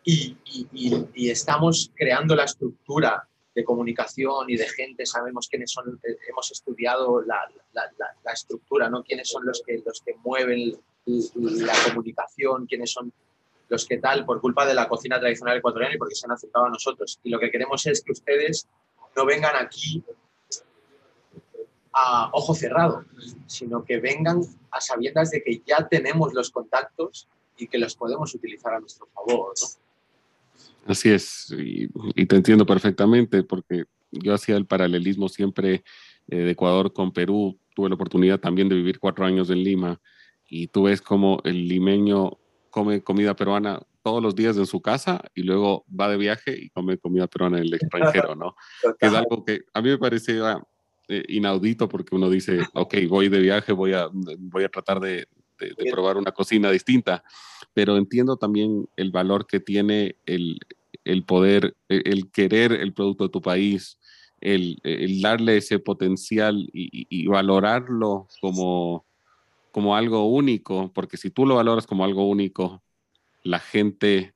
y, 0.06 0.36
y, 0.44 1.30
estamos 1.30 1.90
creando 1.96 2.36
la 2.36 2.44
estructura 2.44 3.26
de 3.56 3.64
comunicación 3.64 4.50
y 4.50 4.58
de 4.58 4.68
gente, 4.68 5.06
sabemos 5.06 5.48
quiénes 5.48 5.72
son, 5.72 6.00
eh, 6.04 6.18
hemos 6.28 6.52
estudiado 6.52 7.22
la, 7.22 7.50
la, 7.72 7.90
la, 8.24 8.32
estructura, 8.32 8.90
¿no? 8.90 9.04
quiénes 9.04 9.30
son 9.30 9.46
los 9.46 9.62
que, 9.66 9.82
los 9.86 10.02
que 10.02 10.16
mueven 10.24 10.78
la 11.06 11.74
comunicación, 11.88 12.66
quiénes 12.66 12.92
son 12.92 13.14
los 13.70 13.86
que 13.86 13.98
tal, 13.98 14.26
por 14.26 14.42
culpa 14.42 14.66
de 14.66 14.74
la 14.74 14.90
cocina 14.90 15.20
tradicional 15.20 15.58
ecuatoriana 15.58 15.96
y 15.96 15.98
porque 15.98 16.16
se 16.16 16.26
han 16.26 16.32
acercado 16.32 16.66
a 16.66 16.70
nosotros. 16.70 17.20
Y 17.24 17.30
lo 17.30 17.40
que 17.40 17.52
queremos 17.52 17.86
es 17.86 18.04
que 18.04 18.12
ustedes 18.12 18.68
no 19.16 19.26
vengan 19.26 19.56
aquí 19.56 20.04
a 21.94 22.30
ojo 22.34 22.56
cerrado, 22.56 23.06
sino 23.46 23.86
que 23.86 24.00
vengan 24.00 24.42
a 24.72 24.82
sabiendas 24.82 25.32
de 25.32 25.44
que 25.44 25.62
ya 25.66 25.88
tenemos 25.88 26.34
los 26.34 26.50
contactos 26.50 27.28
y 27.58 27.68
que 27.68 27.78
los 27.78 27.96
podemos 27.96 28.34
utilizar 28.34 28.74
a 28.74 28.80
nuestro 28.80 29.08
favor. 29.14 29.54
¿no? 29.62 30.92
Así 30.92 31.12
es, 31.12 31.54
y, 31.58 31.88
te 32.26 32.36
entiendo 32.36 32.66
perfectamente 32.66 33.44
porque 33.44 33.86
yo 34.12 34.34
hacía 34.34 34.58
el 34.58 34.66
paralelismo 34.66 35.30
siempre 35.30 35.84
eh, 36.28 36.36
de 36.36 36.52
Ecuador 36.52 36.92
con 36.92 37.12
Perú. 37.12 37.58
Tuve 37.76 37.90
la 37.90 37.96
oportunidad 37.96 38.40
también 38.40 38.70
de 38.70 38.76
vivir 38.76 39.00
cuatro 39.00 39.26
años 39.26 39.50
en 39.50 39.64
Lima 39.64 40.02
y 40.48 40.68
tú 40.68 40.84
ves 40.84 41.02
como 41.02 41.42
el 41.46 41.68
limeño 41.68 42.38
come 42.70 43.02
comida 43.02 43.36
peruana 43.36 43.80
todos 44.04 44.22
los 44.22 44.36
días 44.36 44.58
en 44.58 44.66
su 44.66 44.82
casa 44.82 45.22
y 45.34 45.44
luego 45.44 45.86
va 45.90 46.10
de 46.10 46.18
viaje 46.18 46.58
y 46.58 46.70
come 46.70 46.98
comida 46.98 47.28
peruana 47.28 47.60
en 47.60 47.64
el 47.64 47.74
extranjero, 47.76 48.36
¿no? 48.36 48.56
que 49.00 49.08
es 49.08 49.14
algo 49.14 49.46
que 49.46 49.62
a 49.74 49.82
mí 49.82 49.90
me 49.90 49.98
parecía 49.98 50.62
eh, 51.08 51.24
inaudito 51.28 51.90
porque 51.90 52.16
uno 52.16 52.30
dice, 52.30 52.62
ok, 52.74 52.96
voy 53.10 53.30
de 53.30 53.40
viaje, 53.40 53.72
voy 53.74 53.94
a, 53.94 54.10
voy 54.12 54.64
a 54.64 54.70
tratar 54.70 55.00
de, 55.00 55.28
de, 55.60 55.92
probar 55.92 56.18
una 56.18 56.32
cocina 56.32 56.72
distinta, 56.72 57.24
pero 57.74 57.98
entiendo 57.98 58.38
también 58.38 58.88
el 58.96 59.12
valor 59.12 59.46
que 59.46 59.60
tiene 59.60 60.16
el, 60.26 60.60
el 61.04 61.24
poder, 61.26 61.76
e, 61.90 62.02
el, 62.06 62.32
querer 62.32 62.72
el 62.72 62.94
producto 62.94 63.26
de 63.26 63.30
tu 63.30 63.42
país, 63.42 64.00
el, 64.42 64.80
el 64.84 65.22
darle 65.22 65.58
ese 65.58 65.80
potencial 65.80 66.70
y, 66.74 67.08
y, 67.10 67.28
valorarlo 67.28 68.28
como, 68.42 69.06
como 69.72 69.96
algo 69.96 70.28
único, 70.28 70.92
porque 70.94 71.18
si 71.18 71.30
tú 71.30 71.46
lo 71.46 71.56
valoras 71.56 71.88
como 71.88 72.04
algo 72.04 72.28
único, 72.28 72.84
la 73.44 73.60
gente 73.60 74.34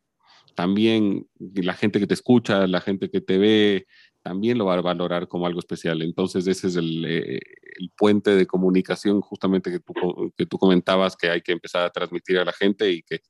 también, 0.55 1.27
la 1.39 1.73
gente 1.73 1.99
que 1.99 2.07
te 2.07 2.13
escucha, 2.13 2.67
la 2.67 2.81
gente 2.81 3.09
que 3.09 3.21
te 3.21 3.37
ve, 3.37 3.85
también 4.27 4.57
lo 4.57 4.65
va 4.65 4.73
a 4.73 4.81
valorar 4.81 5.29
como 5.29 5.47
algo 5.47 5.59
especial. 5.59 6.01
Entonces 6.01 6.45
ese 6.47 6.67
es 6.67 6.75
el, 6.75 7.05
eh, 7.05 7.39
el 7.79 7.89
puente 7.97 8.31
de 8.31 8.45
comunicación 8.45 9.21
justamente 9.21 9.71
que 9.71 9.79
tú, 9.79 9.93
que 10.35 10.45
tú 10.45 10.57
comentabas 10.57 11.15
que 11.15 11.29
hay 11.29 11.41
que 11.41 11.53
empezar 11.53 11.83
a 11.83 11.89
transmitir 11.89 12.37
a 12.37 12.43
la 12.43 12.51
gente 12.51 12.91
y 12.91 13.03
que 13.03 13.21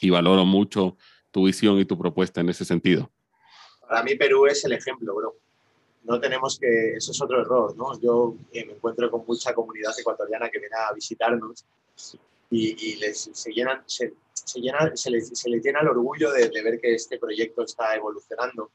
y 0.00 0.10
valoro 0.10 0.44
mucho 0.44 0.96
tu 1.30 1.46
visión 1.46 1.78
y 1.78 1.84
tu 1.84 1.96
propuesta 1.96 2.40
en 2.40 2.48
ese 2.48 2.64
sentido. 2.64 3.12
Para 3.88 4.02
mí 4.02 4.16
Perú 4.16 4.46
es 4.46 4.64
el 4.64 4.72
ejemplo, 4.72 5.14
bro. 5.14 5.36
No 6.02 6.18
tenemos 6.18 6.58
que, 6.58 6.94
eso 6.96 7.12
es 7.12 7.22
otro 7.22 7.42
error, 7.42 7.76
¿no? 7.76 8.00
Yo 8.00 8.34
eh, 8.52 8.64
me 8.64 8.72
encuentro 8.72 9.08
con 9.08 9.24
mucha 9.24 9.54
comunidad 9.54 9.92
ecuatoriana 10.00 10.48
que 10.48 10.58
viene 10.58 10.74
a 10.74 10.92
visitarnos 10.92 11.64
y, 12.50 12.92
y 12.92 12.96
les, 12.96 13.30
se, 13.32 13.52
llenan, 13.52 13.84
se, 13.86 14.14
se, 14.32 14.60
llena, 14.60 14.96
se, 14.96 15.10
les, 15.10 15.28
se 15.28 15.48
les 15.48 15.62
llena 15.62 15.80
el 15.80 15.88
orgullo 15.88 16.32
de, 16.32 16.48
de 16.48 16.62
ver 16.62 16.80
que 16.80 16.94
este 16.94 17.18
proyecto 17.18 17.62
está 17.62 17.94
evolucionando 17.94 18.70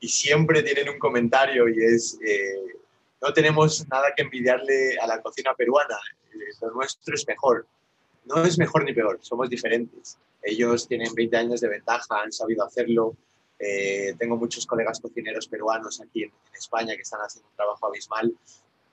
y 0.00 0.08
siempre 0.08 0.62
tienen 0.62 0.88
un 0.88 0.98
comentario 0.98 1.68
y 1.68 1.84
es, 1.84 2.18
eh, 2.26 2.74
no 3.20 3.32
tenemos 3.34 3.86
nada 3.88 4.12
que 4.16 4.22
envidiarle 4.22 4.98
a 4.98 5.06
la 5.06 5.20
cocina 5.20 5.54
peruana, 5.54 5.98
eh, 6.32 6.38
lo 6.62 6.72
nuestro 6.72 7.14
es 7.14 7.26
mejor. 7.28 7.66
No 8.24 8.44
es 8.44 8.58
mejor 8.58 8.84
ni 8.84 8.92
peor, 8.92 9.18
somos 9.22 9.48
diferentes. 9.50 10.18
Ellos 10.42 10.88
tienen 10.88 11.14
20 11.14 11.36
años 11.36 11.60
de 11.60 11.68
ventaja, 11.68 12.22
han 12.22 12.32
sabido 12.32 12.64
hacerlo. 12.64 13.14
Eh, 13.58 14.14
tengo 14.18 14.36
muchos 14.36 14.66
colegas 14.66 15.00
cocineros 15.00 15.46
peruanos 15.48 16.00
aquí 16.00 16.24
en, 16.24 16.32
España 16.54 16.94
que 16.94 17.02
están 17.02 17.20
haciendo 17.20 17.48
un 17.48 17.56
trabajo 17.56 17.86
abismal 17.86 18.34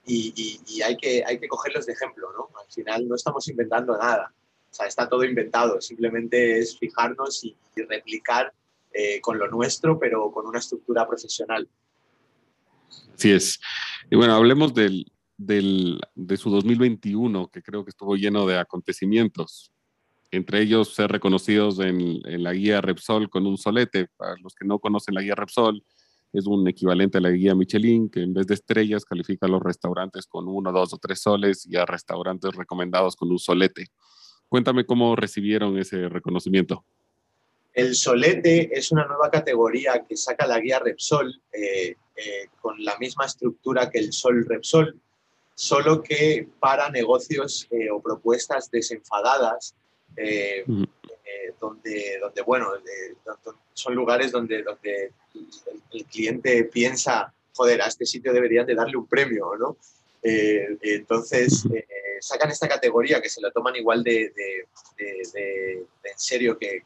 y, 0.06 0.62
y, 0.66 0.82
hay, 0.82 0.96
que, 0.96 1.22
hay 1.26 1.38
que 1.38 1.48
cogerlos 1.48 1.84
de 1.84 1.92
ejemplo, 1.92 2.32
¿no? 2.32 2.48
Al 2.58 2.70
final 2.70 3.06
no 3.06 3.14
estamos 3.14 3.46
inventando 3.48 3.96
nada, 3.98 4.32
o 4.70 4.74
sea, 4.74 4.86
está 4.86 5.06
todo 5.06 5.22
inventado, 5.22 5.82
simplemente 5.82 6.58
es 6.58 6.78
fijarnos 6.78 7.44
y, 7.44 7.54
y 7.76 7.82
replicar 7.82 8.52
eh, 8.92 9.20
con 9.20 9.38
lo 9.38 9.48
nuestro, 9.48 9.98
pero 9.98 10.30
con 10.30 10.46
una 10.46 10.58
estructura 10.58 11.06
profesional. 11.06 11.68
Así 13.14 13.32
es. 13.32 13.60
Y 14.10 14.16
bueno, 14.16 14.34
hablemos 14.34 14.74
del, 14.74 15.10
del, 15.36 16.00
de 16.14 16.36
su 16.36 16.50
2021, 16.50 17.48
que 17.48 17.62
creo 17.62 17.84
que 17.84 17.90
estuvo 17.90 18.16
lleno 18.16 18.46
de 18.46 18.58
acontecimientos. 18.58 19.72
Entre 20.30 20.60
ellos 20.60 20.94
ser 20.94 21.10
reconocidos 21.10 21.78
en, 21.80 22.20
en, 22.24 22.42
la 22.42 22.52
guía 22.52 22.80
Repsol 22.80 23.30
con 23.30 23.46
un 23.46 23.56
solete. 23.56 24.08
Para 24.16 24.36
los 24.42 24.54
que 24.54 24.66
no 24.66 24.78
conocen 24.78 25.14
la 25.14 25.22
guía 25.22 25.34
Repsol, 25.34 25.82
es 26.32 26.46
un 26.46 26.68
equivalente 26.68 27.18
a 27.18 27.20
la 27.20 27.30
guía 27.30 27.54
Michelin, 27.54 28.10
que 28.10 28.22
en 28.22 28.34
vez 28.34 28.46
de 28.46 28.54
estrellas 28.54 29.04
califica 29.04 29.46
a 29.46 29.48
los 29.48 29.62
restaurantes 29.62 30.26
con 30.26 30.46
uno, 30.46 30.72
dos 30.72 30.92
o 30.92 30.98
tres 30.98 31.20
soles 31.20 31.66
y 31.66 31.76
a 31.76 31.86
restaurantes 31.86 32.54
recomendados 32.54 33.16
con 33.16 33.30
un 33.30 33.38
solete. 33.38 33.86
Cuéntame 34.48 34.84
cómo 34.84 35.16
recibieron 35.16 35.78
ese 35.78 36.08
reconocimiento. 36.08 36.84
El 37.74 37.94
solete 37.94 38.76
es 38.76 38.90
una 38.90 39.06
nueva 39.06 39.30
categoría 39.30 40.04
que 40.08 40.16
saca 40.16 40.46
la 40.46 40.58
guía 40.58 40.78
Repsol 40.78 41.40
eh, 41.52 41.94
eh, 42.16 42.48
con 42.60 42.82
la 42.84 42.98
misma 42.98 43.26
estructura 43.26 43.88
que 43.90 43.98
el 43.98 44.12
Sol 44.12 44.44
Repsol, 44.46 44.98
solo 45.54 46.02
que 46.02 46.48
para 46.58 46.90
negocios 46.90 47.68
eh, 47.70 47.90
o 47.90 48.00
propuestas 48.00 48.70
desenfadadas, 48.70 49.74
donde, 51.60 52.18
donde, 52.20 52.42
bueno, 52.42 52.70
son 53.72 53.94
lugares 53.94 54.32
donde, 54.32 54.64
donde 54.64 55.12
el, 55.92 56.04
cliente 56.06 56.64
piensa, 56.64 57.32
joder, 57.52 57.82
a 57.82 57.86
este 57.86 58.04
sitio 58.04 58.32
deberían 58.32 58.66
de 58.66 58.74
darle 58.74 58.96
un 58.96 59.06
premio, 59.06 59.52
¿no? 59.56 59.76
entonces, 60.22 61.64
sacan 62.20 62.50
esta 62.50 62.68
categoría 62.68 63.20
que 63.20 63.28
se 63.28 63.40
la 63.40 63.50
toman 63.50 63.76
igual 63.76 64.02
de, 64.02 64.32
en 64.98 66.18
serio 66.18 66.58
que, 66.58 66.84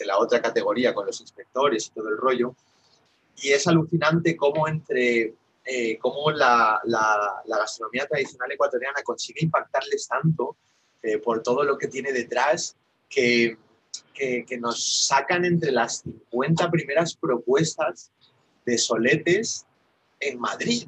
la 0.00 0.18
otra 0.18 0.42
categoría 0.42 0.94
con 0.94 1.06
los 1.06 1.20
inspectores 1.20 1.86
y 1.86 1.90
todo 1.90 2.08
el 2.08 2.16
rollo. 2.16 2.54
Y 3.42 3.50
es 3.50 3.66
alucinante 3.66 4.36
cómo 4.36 4.68
entre 4.68 5.34
eh, 5.68 5.98
cómo 5.98 6.30
la, 6.30 6.80
gastronomía 7.44 8.06
tradicional 8.06 8.52
ecuatoriana 8.52 9.02
consigue 9.02 9.40
impactarles 9.42 10.06
tanto 10.06 10.56
eh, 11.02 11.18
por 11.18 11.42
todo 11.42 11.64
lo 11.64 11.76
que 11.76 11.88
tiene 11.88 12.12
detrás 12.12 12.76
que, 13.08 13.58
que, 14.14 14.58
nos 14.60 15.06
sacan 15.06 15.44
entre 15.44 15.72
las 15.72 16.02
50 16.30 16.70
primeras 16.70 17.16
propuestas 17.16 18.12
de 18.64 18.78
soletes 18.78 19.66
en 20.20 20.38
Madrid. 20.38 20.86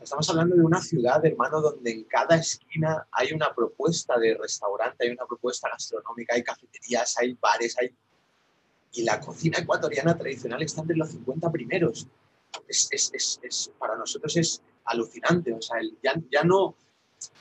Estamos 0.00 0.30
hablando 0.30 0.56
de 0.56 0.62
una 0.62 0.80
ciudad, 0.80 1.24
hermano, 1.24 1.60
donde 1.60 1.90
en 1.90 2.04
cada 2.04 2.36
esquina 2.36 3.06
hay 3.12 3.32
una 3.32 3.54
propuesta 3.54 4.18
de 4.18 4.36
restaurante, 4.36 5.04
hay 5.04 5.10
una 5.10 5.26
propuesta 5.26 5.68
gastronómica, 5.68 6.34
hay 6.34 6.42
cafeterías, 6.42 7.16
hay 7.18 7.36
bares, 7.40 7.76
hay... 7.78 7.94
Y 8.92 9.04
la 9.04 9.20
cocina 9.20 9.58
ecuatoriana 9.58 10.16
tradicional 10.16 10.62
está 10.62 10.80
entre 10.80 10.96
los 10.96 11.10
50 11.10 11.52
primeros. 11.52 12.08
Es, 12.66 12.88
es, 12.90 13.40
es, 13.42 13.70
para 13.78 13.96
nosotros 13.96 14.36
es, 14.36 14.62
alucinante. 14.84 15.52
O 15.52 15.62
sea, 15.62 15.78
ya, 16.02 16.14
ya 16.30 16.42
no 16.44 16.74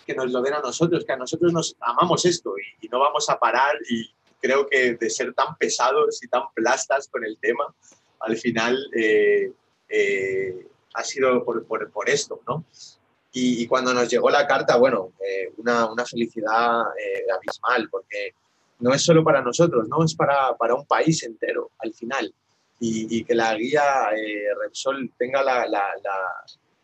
que 0.05 0.13
nos 0.13 0.31
lo 0.31 0.41
den 0.41 0.53
a 0.53 0.59
nosotros, 0.59 1.05
que 1.05 1.13
a 1.13 1.17
nosotros 1.17 1.53
nos 1.53 1.75
amamos 1.79 2.25
esto 2.25 2.53
y, 2.81 2.87
no 2.89 2.99
vamos 2.99 3.29
a 3.29 3.39
parar 3.39 3.77
y 3.89 4.11
creo 4.41 4.67
que 4.67 4.95
de 4.95 5.09
ser 5.09 5.33
tan 5.33 5.55
pesados 5.55 6.21
y 6.21 6.27
tan 6.27 6.43
plastas 6.53 7.07
con 7.07 7.23
el 7.23 7.37
tema, 7.39 7.73
al 8.19 8.35
final 8.35 8.77
eh, 8.93 9.53
eh, 9.87 10.67
ha 10.93 11.03
sido 11.03 11.43
por, 11.43 11.65
por, 11.65 11.89
por 11.91 12.09
esto, 12.09 12.41
¿no? 12.47 12.65
Y, 13.31 13.67
cuando 13.67 13.93
nos 13.93 14.09
llegó 14.09 14.29
la 14.31 14.47
carta, 14.47 14.75
bueno, 14.77 15.13
eh, 15.23 15.53
una, 15.57 15.91
una, 15.91 16.03
felicidad 16.03 16.81
abismal, 17.31 17.87
porque 17.91 18.33
no 18.79 18.91
es 18.91 19.03
solo 19.03 19.23
para 19.23 19.41
nosotros, 19.41 19.87
no 19.87 20.03
es 20.03 20.15
para, 20.15 20.57
para 20.57 20.73
un 20.73 20.85
país 20.85 21.21
entero 21.23 21.69
al 21.77 21.93
final. 21.93 22.33
Y, 22.79 23.19
y 23.19 23.23
que 23.23 23.35
la 23.35 23.53
guía 23.53 23.83
Repsol 24.59 25.11
tenga 25.15 25.43
la, 25.43 25.67
la, 25.67 25.93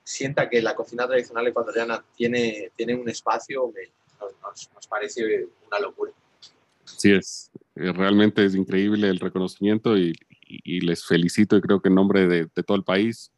sienta 0.05 0.47
que 0.47 0.61
la 0.61 0.75
cocina 0.75 1.07
tradicional 1.07 1.47
ecuatoriana 1.47 2.03
tiene, 2.15 2.71
tiene 2.75 2.95
un 2.95 3.09
espacio, 3.09 3.73
nos, 4.21 4.69
nos, 4.73 4.87
parece 4.87 5.47
una 5.67 5.79
locura. 5.79 6.11
Así 6.85 7.11
es, 7.11 7.51
eh, 7.75 7.91
realmente 7.91 8.45
es 8.45 8.55
increíble 8.55 9.09
el 9.09 9.19
reconocimiento 9.19 9.97
y, 9.97 10.13
y, 10.41 10.81
les 10.81 11.03
felicito 11.05 11.57
y 11.57 11.61
creo 11.61 11.81
que 11.81 11.89
en 11.89 11.95
nombre 11.95 12.27
de, 12.27 12.47
de 12.55 12.63
todo 12.63 12.77
el 12.77 12.83
país 12.83 13.31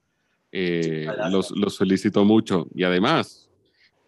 eh, 0.51 1.07
los, 1.31 1.51
los, 1.51 1.77
felicito 1.77 2.23
mucho. 2.25 2.67
Y 2.73 2.83
además, 2.83 3.49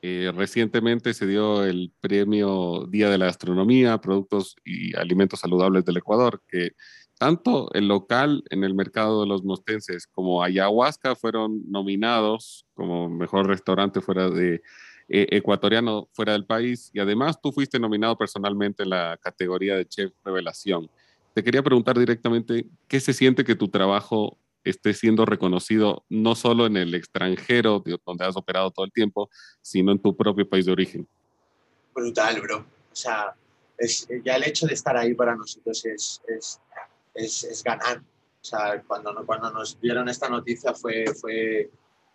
eh, 0.02 0.32
recientemente 0.34 1.14
se 1.14 1.28
dio 1.28 1.66
el 1.66 1.92
premio 2.00 2.86
Día 2.90 3.10
de 3.10 3.18
la 3.18 3.26
Gastronomía, 3.26 4.00
Productos 4.00 4.56
y 4.64 4.96
Alimentos 4.96 5.42
Saludables 5.42 5.84
del 5.84 5.98
Ecuador, 5.98 6.42
que 6.48 6.72
tanto 7.18 7.70
el 7.74 7.90
local 7.90 8.44
en 8.50 8.64
el 8.64 8.74
mercado 8.74 9.22
de 9.22 9.28
los 9.28 9.44
mostenses 9.44 10.08
como 10.08 10.42
Ayahuasca 10.42 11.16
fueron 11.16 11.70
nominados 11.70 12.66
como 12.74 13.10
mejor 13.10 13.46
restaurante 13.48 14.00
fuera 14.00 14.30
de 14.30 14.62
eh, 15.10 15.28
ecuatoriano 15.32 16.08
fuera 16.14 16.32
del 16.32 16.46
país 16.46 16.92
y 16.94 17.00
además 17.00 17.42
tú 17.42 17.52
fuiste 17.52 17.78
nominado 17.78 18.18
personalmente 18.18 18.84
en 18.84 18.92
la 18.92 19.20
categoría 19.22 19.76
de 19.76 19.86
chef 19.86 20.14
revelación. 20.24 20.90
Te 21.34 21.44
quería 21.44 21.62
preguntar 21.62 22.00
directamente 22.00 22.66
qué 22.88 23.02
se 23.02 23.14
siente 23.14 23.44
que 23.44 23.56
tu 23.56 23.68
trabajo 23.68 24.38
esté 24.64 24.94
siendo 24.94 25.26
reconocido 25.26 26.06
no 26.10 26.36
solo 26.36 26.66
en 26.66 26.78
el 26.78 26.94
extranjero, 26.96 27.84
donde 28.06 28.26
has 28.26 28.38
operado 28.38 28.72
todo 28.72 28.86
el 28.86 28.92
tiempo, 28.92 29.30
sino 29.62 29.92
en 29.92 30.00
tu 30.00 30.16
propio 30.16 30.48
país 30.48 30.66
de 30.66 30.72
origen. 30.72 31.08
Brutal, 31.94 32.42
bro. 32.42 32.58
O 32.60 32.96
sea, 32.96 33.34
es, 33.78 34.08
ya 34.24 34.36
el 34.36 34.44
hecho 34.44 34.68
de 34.68 34.74
estar 34.74 34.96
ahí 34.98 35.14
para 35.14 35.36
nosotros 35.36 35.86
es, 35.86 36.22
es 36.28 36.60
es, 37.14 37.64
ganar. 37.64 38.00
O 38.00 38.44
sea, 38.44 38.82
cuando, 38.88 39.26
cuando 39.26 39.52
nos 39.52 39.80
dieron 39.80 40.08
esta 40.10 40.30
noticia 40.30 40.74
fue, 40.74 41.06
fue, 41.14 41.70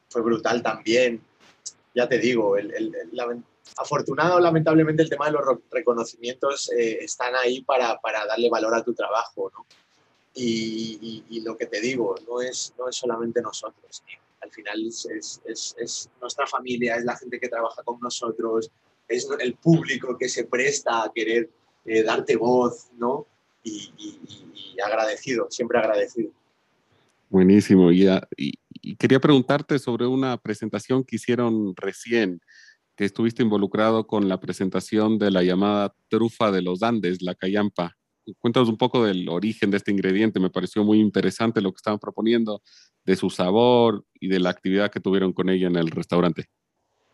fue 0.09 0.23
brutal 0.23 0.63
también. 0.63 1.23
Ya 1.95 2.09
te 2.09 2.19
digo, 2.19 2.57
el, 2.57 2.73
el, 2.75 2.93
afortunado 3.77 4.41
lamentablemente 4.41 5.03
el 5.03 5.11
tema 5.11 5.27
de 5.27 5.33
los 5.33 5.43
reconocimientos 5.71 6.71
eh, 6.73 6.99
están 7.01 7.35
ahí 7.35 7.63
para, 7.63 7.99
para, 8.01 8.27
darle 8.27 8.51
valor 8.51 8.75
a 8.75 8.83
tu 8.83 8.95
trabajo, 8.95 9.51
¿no? 9.55 9.67
Y, 10.37 11.25
y, 11.29 11.41
lo 11.43 11.57
que 11.57 11.67
te 11.67 11.81
digo, 11.81 12.17
no 12.29 12.41
es, 12.41 12.75
no 12.77 12.89
es 12.89 12.97
solamente 12.97 13.41
nosotros, 13.41 14.03
al 14.41 14.51
final 14.51 14.85
es, 14.85 15.07
es, 15.45 15.77
es, 15.79 16.11
nuestra 16.21 16.45
familia, 16.47 16.97
es 16.97 17.05
la 17.05 17.17
gente 17.17 17.39
que 17.39 17.49
trabaja 17.49 17.85
con 17.85 18.01
nosotros, 18.01 18.71
es 19.07 19.29
el 19.39 19.55
público 19.55 20.19
que 20.19 20.29
se 20.29 20.45
presta 20.45 21.05
a 21.05 21.13
querer 21.15 21.51
eh, 21.85 22.03
darte 22.03 22.35
voz, 22.35 22.89
¿no? 22.99 23.29
y, 23.65 24.81
agradecido, 24.85 25.47
siempre 25.51 25.79
agradecido. 25.79 26.31
Buenísimo. 27.29 27.91
Y, 27.91 28.07
quería 28.99 29.21
preguntarte 29.21 29.79
sobre 29.79 30.07
una 30.07 30.37
presentación 30.37 31.05
que 31.05 31.17
hicieron 31.17 31.75
recién, 31.77 32.41
que 32.97 33.05
estuviste 33.05 33.43
involucrado 33.43 34.07
con 34.07 34.29
la 34.29 34.39
presentación 34.39 35.19
de 35.19 35.31
la 35.31 35.43
llamada 35.43 35.95
trufa 36.09 36.53
de 36.53 36.63
los 36.63 36.83
Andes, 36.83 37.23
la 37.23 37.35
cayampa. 37.35 37.97
Cuéntanos 38.39 38.69
un 38.69 38.77
poco 38.77 39.05
del 39.05 39.29
origen 39.29 39.71
de 39.71 39.77
este 39.77 39.91
ingrediente. 39.91 40.41
Me 40.41 40.51
pareció 40.51 40.85
muy 40.85 41.01
interesante 41.01 41.61
lo 41.61 41.73
que 41.73 41.77
estaban 41.77 41.99
proponiendo, 41.99 42.63
de 43.05 43.17
su 43.17 43.31
sabor 43.31 44.05
y 44.15 44.29
de 44.29 44.41
la 44.41 44.51
actividad 44.51 44.91
que 44.91 45.01
tuvieron 45.01 45.33
con 45.33 45.49
ella 45.49 45.67
en 45.67 45.77
el 45.77 45.91
restaurante 45.91 46.49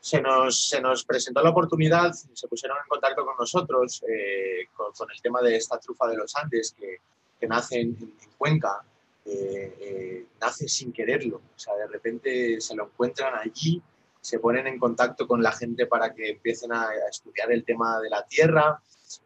se 0.00 0.22
nos, 0.22 0.68
se 0.68 0.80
nos 0.80 1.04
presentó 1.04 1.42
la 1.42 1.50
oportunidad, 1.50 2.12
se 2.12 2.48
pusieron 2.48 2.78
en 2.78 2.88
contacto 2.88 3.24
con 3.24 3.36
nosotros 3.38 4.02
eh, 4.08 4.66
con, 4.74 5.10
el 5.10 5.20
tema 5.20 5.42
de 5.42 5.56
esta 5.56 5.78
trufa 5.78 6.08
de 6.08 6.16
los 6.16 6.34
Andes 6.36 6.74
que, 6.76 6.96
que 7.38 7.46
nace 7.46 7.80
en, 7.80 8.14
Cuenca, 8.38 8.82
eh, 9.26 9.76
eh, 9.78 10.26
nace 10.40 10.66
sin 10.68 10.92
quererlo. 10.92 11.36
O 11.54 11.58
sea, 11.58 11.74
de 11.76 11.86
repente 11.86 12.60
se 12.60 12.74
lo 12.74 12.86
encuentran 12.86 13.34
allí, 13.34 13.82
se 14.18 14.38
ponen 14.38 14.66
en 14.66 14.78
contacto 14.78 15.26
con 15.26 15.42
la 15.42 15.52
gente 15.52 15.86
para 15.86 16.14
que 16.14 16.30
empiecen 16.30 16.72
a, 16.72 16.88
estudiar 17.10 17.52
el 17.52 17.64
tema 17.64 18.00
de 18.00 18.08
la 18.08 18.26
tierra 18.26 18.80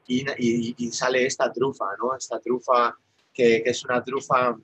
y, 0.07 0.91
sale 0.93 1.26
esta 1.26 1.53
trufa, 1.53 1.87
¿no? 1.99 2.16
Esta 2.16 2.39
trufa 2.41 2.97
que, 3.32 3.62
es 3.64 3.85
una 3.85 4.03
trufa 4.03 4.57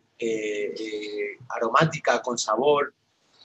aromática, 1.48 2.20
con 2.22 2.38
sabor, 2.38 2.94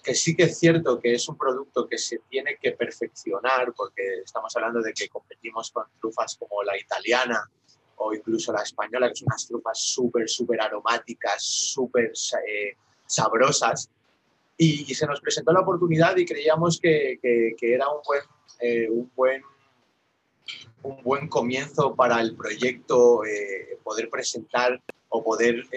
que 0.06 0.14
sí 0.14 0.36
que 0.36 0.44
es 0.44 0.60
cierto 0.60 1.00
que 1.00 1.16
es 1.16 1.28
un 1.28 1.36
producto 1.36 1.88
que 1.88 1.98
se 1.98 2.20
tiene 2.30 2.58
que 2.62 2.74
perfeccionar, 2.74 3.74
porque 3.76 4.22
estamos 4.24 4.56
hablando 4.56 4.82
de 4.82 4.94
que 4.94 5.10
competimos 5.10 5.72
con 5.72 5.86
trufas 6.00 6.38
como 6.38 6.62
la 6.62 6.78
italiana 6.78 7.50
o 7.98 8.14
incluso 8.14 8.54
la 8.54 8.62
española, 8.62 9.10
que 9.10 9.16
son 9.16 9.28
unas 9.28 9.48
trufas 9.48 9.80
súper, 9.80 10.30
súper 10.30 10.62
aromáticas, 10.62 11.44
súper 11.44 12.12
eh, 12.48 12.76
sabrosas. 13.08 13.90
Y, 14.58 14.94
se 14.94 15.08
nos 15.08 15.20
presentó 15.20 15.52
la 15.52 15.62
oportunidad 15.62 16.16
y 16.16 16.26
creíamos 16.26 16.80
que, 16.80 17.18
que, 17.22 17.56
era 17.60 17.90
un 17.90 18.02
buen, 18.06 18.22
eh, 18.60 18.90
un, 18.90 19.12
buen, 19.16 19.42
un 20.84 21.02
buen 21.04 21.28
comienzo 21.28 21.96
para 21.96 22.22
el 22.22 22.36
proyecto 22.36 23.26
eh, 23.26 23.80
poder 23.84 24.10
presentar 24.10 24.82
o 25.10 25.24
poder 25.24 25.68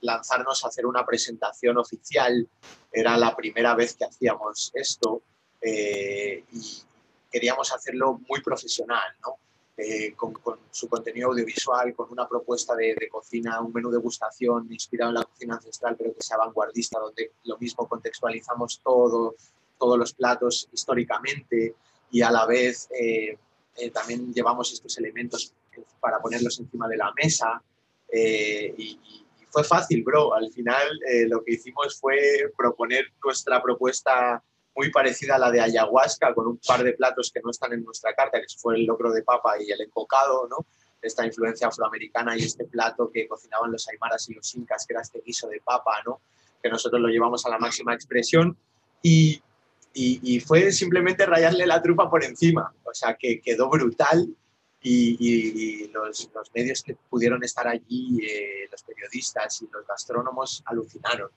lanzarnos 0.00 0.64
a 0.64 0.68
hacer 0.68 0.86
una 0.86 1.04
presentación 1.04 1.78
oficial. 1.78 2.48
Era 2.92 3.16
la 3.16 3.34
primera 3.36 3.74
vez 3.74 3.94
que 3.94 4.04
hacíamos 4.04 4.70
esto 4.74 5.22
eh, 5.60 6.44
y 6.52 6.82
queríamos 7.30 7.72
hacerlo 7.72 8.20
muy 8.28 8.40
profesional, 8.40 9.14
¿no? 9.22 9.36
Eh, 9.76 10.12
con, 10.14 10.34
su 10.70 10.88
contenido 10.88 11.28
audiovisual, 11.28 11.94
con 11.94 12.10
una 12.10 12.28
propuesta 12.28 12.74
de, 12.76 13.08
cocina, 13.10 13.62
un 13.62 13.72
menú 13.72 13.90
de 13.90 13.96
gustación 13.96 14.70
inspirado 14.70 15.10
en 15.10 15.14
la 15.14 15.24
cocina 15.24 15.54
ancestral, 15.54 15.96
pero 15.96 16.14
que 16.14 16.22
sea 16.22 16.36
vanguardista, 16.36 16.98
donde 16.98 17.32
lo 17.44 17.56
mismo 17.56 17.88
contextualizamos 17.88 18.80
todo, 18.84 19.36
todos 19.78 19.98
los 19.98 20.12
platos 20.12 20.68
históricamente 20.70 21.74
y 22.10 22.20
a 22.20 22.30
la 22.30 22.44
vez 22.44 22.90
eh, 22.90 23.38
también 23.92 24.32
llevamos 24.32 24.72
estos 24.72 24.98
elementos 24.98 25.52
para 26.00 26.20
ponerlos 26.20 26.58
encima 26.60 26.86
de 26.88 26.96
la 26.96 27.12
mesa 27.16 27.62
y, 28.12 28.98
fue 29.50 29.64
fácil, 29.64 30.02
bro. 30.02 30.34
Al 30.34 30.50
final 30.52 30.88
eh, 31.08 31.26
lo 31.26 31.42
que 31.42 31.54
hicimos 31.54 31.98
fue 31.98 32.50
proponer 32.56 33.06
nuestra 33.22 33.62
propuesta 33.62 34.42
muy 34.76 34.90
parecida 34.90 35.34
a 35.34 35.38
la 35.38 35.50
de 35.50 35.60
ayahuasca, 35.60 36.32
con 36.32 36.46
un 36.46 36.58
par 36.58 36.82
de 36.84 36.92
platos 36.92 37.30
que 37.34 37.40
no 37.42 37.50
están 37.50 37.72
en 37.72 37.84
nuestra 37.84 38.14
carta, 38.14 38.40
que 38.40 38.46
fue 38.56 38.76
el 38.76 38.86
locro 38.86 39.12
de 39.12 39.22
papa 39.22 39.54
y 39.60 39.70
el 39.70 39.80
encocado, 39.80 40.46
¿no? 40.48 40.64
Esta 41.02 41.26
influencia 41.26 41.66
afroamericana 41.66 42.36
y 42.36 42.42
este 42.42 42.64
plato 42.64 43.10
que 43.12 43.26
cocinaban 43.26 43.72
los 43.72 43.88
aymaras 43.88 44.28
y 44.28 44.34
los 44.34 44.54
incas, 44.54 44.86
que 44.86 44.94
era 44.94 45.02
este 45.02 45.20
guiso 45.24 45.48
de 45.48 45.60
papa, 45.60 46.00
¿no? 46.06 46.20
Que 46.62 46.70
nosotros 46.70 47.00
lo 47.00 47.08
llevamos 47.08 47.44
a 47.46 47.50
la 47.50 47.58
máxima 47.58 47.94
expresión. 47.94 48.56
Y, 49.02 49.42
y, 49.92 50.20
y 50.22 50.40
fue 50.40 50.72
simplemente 50.72 51.26
rayarle 51.26 51.66
la 51.66 51.82
trufa 51.82 52.08
por 52.08 52.24
encima. 52.24 52.72
O 52.84 52.94
sea, 52.94 53.16
que 53.16 53.40
quedó 53.40 53.68
brutal 53.68 54.28
y, 54.82 55.88
los, 55.88 56.30
los, 56.34 56.50
medios 56.54 56.82
que 56.82 56.96
pudieron 57.08 57.42
estar 57.44 57.68
allí, 57.68 58.18
eh, 58.22 58.68
los 58.70 58.82
periodistas 58.82 59.62
y 59.62 59.68
los 59.72 59.86
gastrónomos 59.86 60.62
alucinaron. 60.66 61.30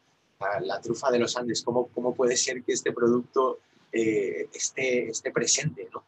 La, 0.62 0.82
trufa 0.82 1.10
de 1.10 1.20
los 1.20 1.38
Andes, 1.38 1.64
¿cómo, 1.64 1.88
cómo 1.88 2.14
puede 2.14 2.36
ser 2.36 2.64
que 2.64 2.74
este 2.74 2.92
producto 2.92 3.60
eh, 3.92 4.48
esté, 4.54 5.10
esté 5.10 5.32
presente? 5.32 5.88
¿no? 5.94 6.04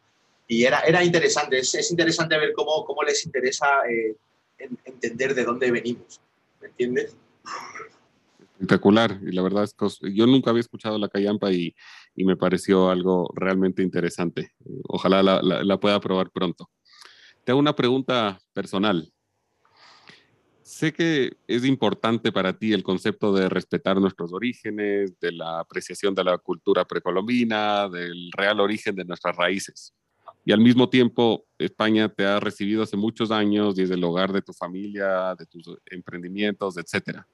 Y 0.48 0.66
era, 0.66 0.82
era 0.82 1.04
interesante, 1.04 1.60
es, 1.60 1.74
es 1.74 1.90
interesante 1.90 2.38
ver 2.38 2.54
cómo, 2.54 2.86
cómo 2.86 3.02
les 3.04 3.26
interesa 3.26 3.68
eh, 3.90 4.16
entender 4.58 5.36
de 5.36 5.44
dónde 5.44 5.72
venimos, 5.72 6.20
¿me 6.62 6.68
entiendes? 6.68 7.16
Espectacular, 8.56 9.20
y 9.22 9.34
la 9.34 9.42
verdad 9.42 9.66
es 9.66 9.74
que 9.74 10.14
yo 10.14 10.26
nunca 10.26 10.50
había 10.50 10.62
escuchado 10.62 10.98
la 10.98 11.10
cayampa 11.10 11.52
y, 11.52 11.76
y 12.16 12.24
me 12.24 12.38
pareció 12.38 12.90
algo 12.90 13.30
realmente 13.36 13.84
interesante. 13.84 14.52
Ojalá 14.88 15.22
la, 15.22 15.42
la, 15.42 15.78
pueda 15.78 16.00
probar 16.00 16.32
pronto. 16.32 16.70
Te 17.44 17.52
hago 17.52 17.60
una 17.60 17.76
pregunta 17.76 18.40
personal. 18.54 19.12
Sé 20.62 20.94
que 20.94 21.36
es 21.48 21.66
importante 21.66 22.32
para 22.32 22.58
ti 22.58 22.72
el 22.72 22.82
concepto 22.82 23.34
de 23.34 23.50
respetar 23.50 24.00
nuestros 24.00 24.32
orígenes, 24.32 25.20
de 25.20 25.34
la 25.34 25.60
apreciación 25.60 26.16
de 26.16 26.24
la 26.24 26.38
cultura 26.38 26.86
precolombina, 26.86 27.90
del 27.90 28.32
real 28.32 28.62
origen 28.62 28.96
de 28.96 29.04
nuestras 29.04 29.36
raíces. 29.36 29.94
Y 30.46 30.54
al 30.54 30.62
mismo 30.62 30.90
tiempo, 30.90 31.46
España 31.58 32.08
te 32.08 32.26
ha 32.26 32.40
recibido 32.40 32.84
hace 32.84 32.96
muchos 32.96 33.32
años 33.32 33.76
desde 33.76 33.96
el 33.96 34.04
hogar 34.04 34.32
de 34.32 34.42
tu 34.42 34.54
familia, 34.54 35.36
de 35.38 35.46
tus 35.46 35.78
emprendimientos, 35.88 36.78
etc. 36.78 37.26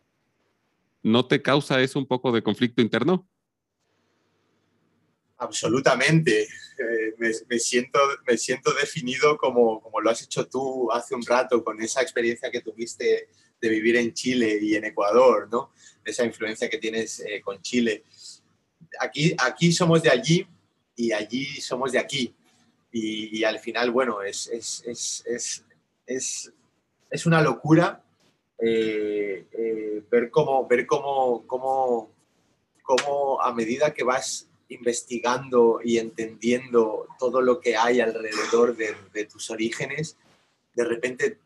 ¿No 1.04 1.28
te 1.28 1.42
causa 1.42 1.82
eso 1.82 2.00
un 2.00 2.08
poco 2.08 2.32
de 2.32 2.44
conflicto 2.44 2.82
interno? 2.82 3.28
Absolutamente. 5.38 6.44
Eh, 6.44 7.16
me, 7.18 7.60
siento, 7.60 8.00
me 8.28 8.38
siento 8.38 8.72
definido 8.74 9.38
como, 9.38 9.82
como 9.82 10.00
lo 10.00 10.12
has 10.12 10.22
hecho 10.22 10.48
tú 10.48 10.92
hace 10.92 11.16
un 11.16 11.26
rato, 11.26 11.64
con 11.64 11.82
esa 11.82 12.02
experiencia 12.02 12.52
que 12.52 12.62
tuviste 12.62 13.30
de 13.60 13.70
vivir 13.70 13.96
en 13.96 14.14
Chile 14.14 14.60
y 14.62 14.76
en 14.76 14.86
Ecuador, 14.86 15.50
¿no? 15.52 15.72
Esa 16.06 16.26
influencia 16.26 16.70
que 16.70 16.78
tienes 16.78 17.20
eh, 17.22 17.42
con 17.42 17.62
Chile. 17.62 18.04
Aquí, 19.00 19.36
aquí 19.40 19.72
somos 19.72 20.04
de 20.04 20.12
allí 20.12 20.46
y 20.96 21.12
allí 21.12 21.46
somos 21.60 21.92
de 21.92 22.00
aquí. 22.00 22.36
Y, 22.92 23.44
al 23.44 23.60
final, 23.60 23.90
bueno, 23.90 24.22
es, 24.22 24.48
es, 24.48 24.84
es, 24.86 25.24
es, 26.06 26.54
es 27.10 27.26
una 27.26 27.42
locura 27.42 28.04
eh, 28.62 30.04
ver, 30.10 30.30
cómo, 30.30 30.68
ver 30.68 30.86
cómo, 30.86 31.46
cómo, 31.48 32.12
cómo 32.84 33.42
a 33.42 33.54
medida 33.54 33.94
que 33.94 34.04
vas 34.04 34.48
investigando 34.70 35.80
y 35.84 35.98
entendiendo 35.98 37.08
todo 37.20 37.42
lo 37.42 37.60
que 37.60 37.76
hay 37.76 38.00
alrededor 38.00 38.76
de, 38.76 39.26
tus 39.26 39.50
orígenes, 39.50 40.18
de 40.74 40.86
repente 40.86 41.40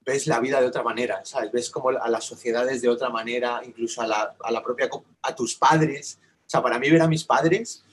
ves 0.00 0.26
la 0.26 0.40
vida 0.40 0.60
de 0.60 0.66
otra 0.66 0.82
manera, 0.82 1.24
¿sabes? 1.24 1.52
Ves 1.52 1.70
como 1.70 1.90
a 1.90 2.08
las 2.08 2.24
sociedades 2.24 2.82
de 2.82 2.88
otra 2.88 3.10
manera, 3.10 3.60
incluso 3.64 4.02
a 4.02 4.06
la, 4.06 4.36
a 4.40 4.50
la 4.50 4.62
propia, 4.62 4.88
a 5.22 5.34
tus 5.34 5.54
padres. 5.56 6.18
O 6.46 6.48
sea, 6.48 6.62
para 6.62 6.78
mí 6.78 6.90
ver 6.90 7.02
a 7.02 7.08
mis 7.08 7.24
padres, 7.24 7.84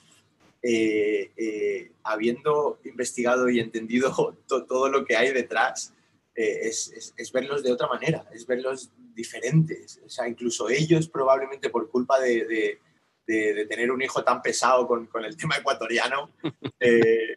eh, 0.62 1.32
eh, 1.36 1.92
habiendo 2.04 2.80
investigado 2.86 3.50
y 3.50 3.60
entendido 3.60 4.38
todo 4.48 4.90
lo 4.90 5.06
que 5.06 5.16
hay 5.16 5.34
detrás, 5.34 5.94
eh, 6.36 6.60
es, 6.64 7.14
es, 7.16 7.32
verlos 7.32 7.64
de 7.64 7.72
otra 7.72 7.88
manera, 7.88 8.26
es 8.34 8.46
verlos 8.46 8.90
diferentes. 9.14 10.02
O 10.06 10.10
sea, 10.10 10.28
incluso 10.28 10.70
ellos 10.70 11.08
probablemente 11.08 11.70
por 11.70 11.90
culpa 11.90 12.20
de 12.20 12.80
de, 13.26 13.66
tener 13.68 13.92
un 13.92 14.02
hijo 14.02 14.24
tan 14.24 14.42
pesado 14.42 14.88
con, 14.88 15.08
con 15.08 15.24
el 15.24 15.38
tema 15.38 15.56
ecuatoriano, 15.56 16.30
eh, 16.80 17.36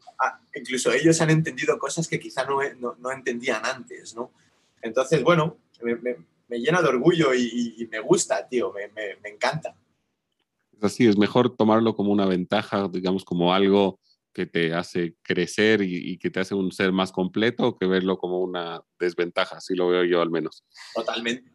incluso 0.54 0.92
ellos 0.92 1.20
han 1.20 1.30
entendido 1.30 1.78
cosas 1.78 2.08
que 2.08 2.18
quizá 2.18 2.44
no, 2.44 2.58
no, 2.98 3.12
entendían 3.12 3.64
antes, 3.64 4.14
¿no? 4.14 4.30
Entonces, 4.82 5.22
bueno, 5.22 5.56
me, 5.82 5.96
me, 5.96 6.58
llena 6.58 6.82
de 6.82 6.88
orgullo 6.88 7.34
y, 7.34 7.88
me 7.90 8.00
gusta, 8.00 8.46
tío, 8.48 8.72
me, 8.72 8.88
me, 8.88 9.28
encanta. 9.28 9.74
Es 10.76 10.84
así, 10.84 11.06
es 11.06 11.16
mejor 11.16 11.56
tomarlo 11.56 11.96
como 11.96 12.12
una 12.12 12.26
ventaja, 12.26 12.88
digamos, 12.88 13.24
como 13.24 13.52
algo 13.54 13.98
que 14.36 14.44
te 14.44 14.74
hace 14.74 15.14
crecer 15.22 15.80
y, 15.80 16.12
y, 16.12 16.18
que 16.18 16.28
te 16.28 16.40
hace 16.40 16.54
un 16.54 16.70
ser 16.70 16.92
más 16.92 17.10
completo 17.10 17.78
que 17.78 17.86
verlo 17.86 18.18
como 18.18 18.42
una 18.42 18.82
desventaja, 19.00 19.56
así 19.56 19.74
lo 19.74 19.88
veo 19.88 20.04
yo 20.04 20.20
al 20.20 20.30
menos. 20.30 20.62
Totalmente. 20.94 21.50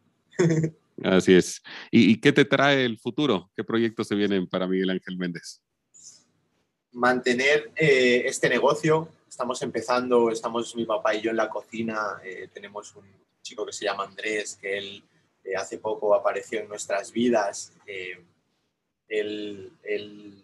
Así 1.03 1.36
es. 1.36 1.61
¿Y, 1.91 2.19
qué 2.19 2.32
te 2.32 2.43
trae 2.43 2.84
el 2.84 2.97
futuro? 2.97 3.51
¿Qué 3.55 3.63
proyectos 3.63 4.07
se 4.07 4.15
vienen 4.15 4.47
para 4.47 4.67
Miguel 4.67 4.89
Ángel 4.89 5.15
Méndez? 5.15 5.61
Mantener 6.91 7.71
eh, 7.75 8.23
este 8.25 8.49
negocio. 8.49 9.09
Estamos 9.29 9.61
empezando, 9.61 10.32
estamos 10.32 10.75
mi 10.75 10.86
papá 10.86 11.13
y 11.13 11.21
yo 11.21 11.29
en 11.29 11.38
la 11.38 11.49
cocina. 11.49 12.19
Eh, 12.23 12.49
tenemos 12.51 12.95
un 12.95 13.05
chico 13.43 13.63
que 13.63 13.73
se 13.73 13.86
llama 13.86 14.05
Andrés, 14.05 14.57
que 14.59 14.79
él 14.79 15.03
eh, 15.43 15.55
hace 15.55 15.77
poco 15.77 16.15
apareció 16.15 16.61
en 16.61 16.67
nuestras 16.67 17.11
vidas. 17.11 17.73
Él, 19.07 19.71
él, 19.84 20.43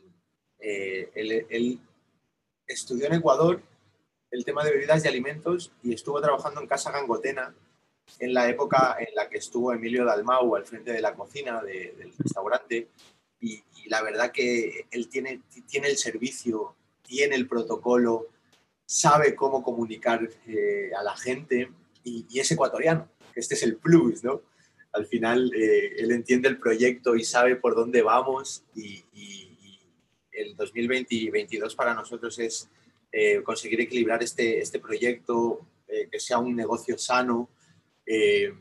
él 0.59 1.79
estudió 2.67 3.07
en 3.07 3.13
Ecuador 3.15 3.61
el 4.31 4.43
tema 4.43 4.63
de 4.63 4.71
bebidas 4.71 5.03
y 5.03 5.07
alimentos 5.07 5.71
y 5.83 5.93
estuvo 5.93 6.19
trabajando 6.21 6.61
en 6.61 6.67
Casa 6.67 6.91
Gangotena 6.91 7.55
en 8.19 8.33
la 8.33 8.49
época 8.49 8.97
en 8.99 9.13
la 9.15 9.29
que 9.29 9.37
estuvo 9.37 9.71
Emilio 9.71 10.05
Dalmau 10.05 10.55
al 10.55 10.65
frente 10.65 10.91
de 10.91 11.01
la 11.01 11.15
cocina 11.15 11.61
del 11.61 12.13
restaurante 12.17 12.89
y, 13.39 13.63
la 13.87 14.01
verdad 14.01 14.33
que 14.33 14.85
él 14.91 15.07
tiene, 15.07 15.41
tiene 15.65 15.87
el 15.87 15.97
servicio, 15.97 16.75
tiene 17.03 17.35
el 17.35 17.47
protocolo, 17.47 18.27
sabe 18.85 19.33
cómo 19.33 19.63
comunicar 19.63 20.27
eh, 20.45 20.91
a 20.97 21.03
la 21.03 21.15
gente 21.15 21.71
y, 22.03 22.25
es 22.37 22.51
ecuatoriano, 22.51 23.07
este 23.33 23.55
es 23.55 23.63
el 23.63 23.77
plus, 23.77 24.25
¿no? 24.25 24.41
Al 24.91 25.05
final 25.05 25.53
eh, 25.53 25.93
él 25.99 26.11
entiende 26.11 26.49
el 26.49 26.59
proyecto 26.59 27.15
y 27.15 27.23
sabe 27.23 27.55
por 27.55 27.75
dónde 27.75 28.01
vamos 28.01 28.63
y, 28.75 29.05
el 30.37 30.55
2022 30.55 31.75
para 31.75 31.93
nosotros 31.93 32.37
es 32.39 32.69
eh, 33.11 33.41
conseguir 33.43 33.81
equilibrar 33.81 34.21
este, 34.23 34.59
este 34.59 34.79
proyecto, 34.79 35.65
que 36.11 36.19
sea 36.19 36.37
un 36.37 36.53
negocio 36.53 36.97
sano, 36.97 37.49
eh, 38.07 38.53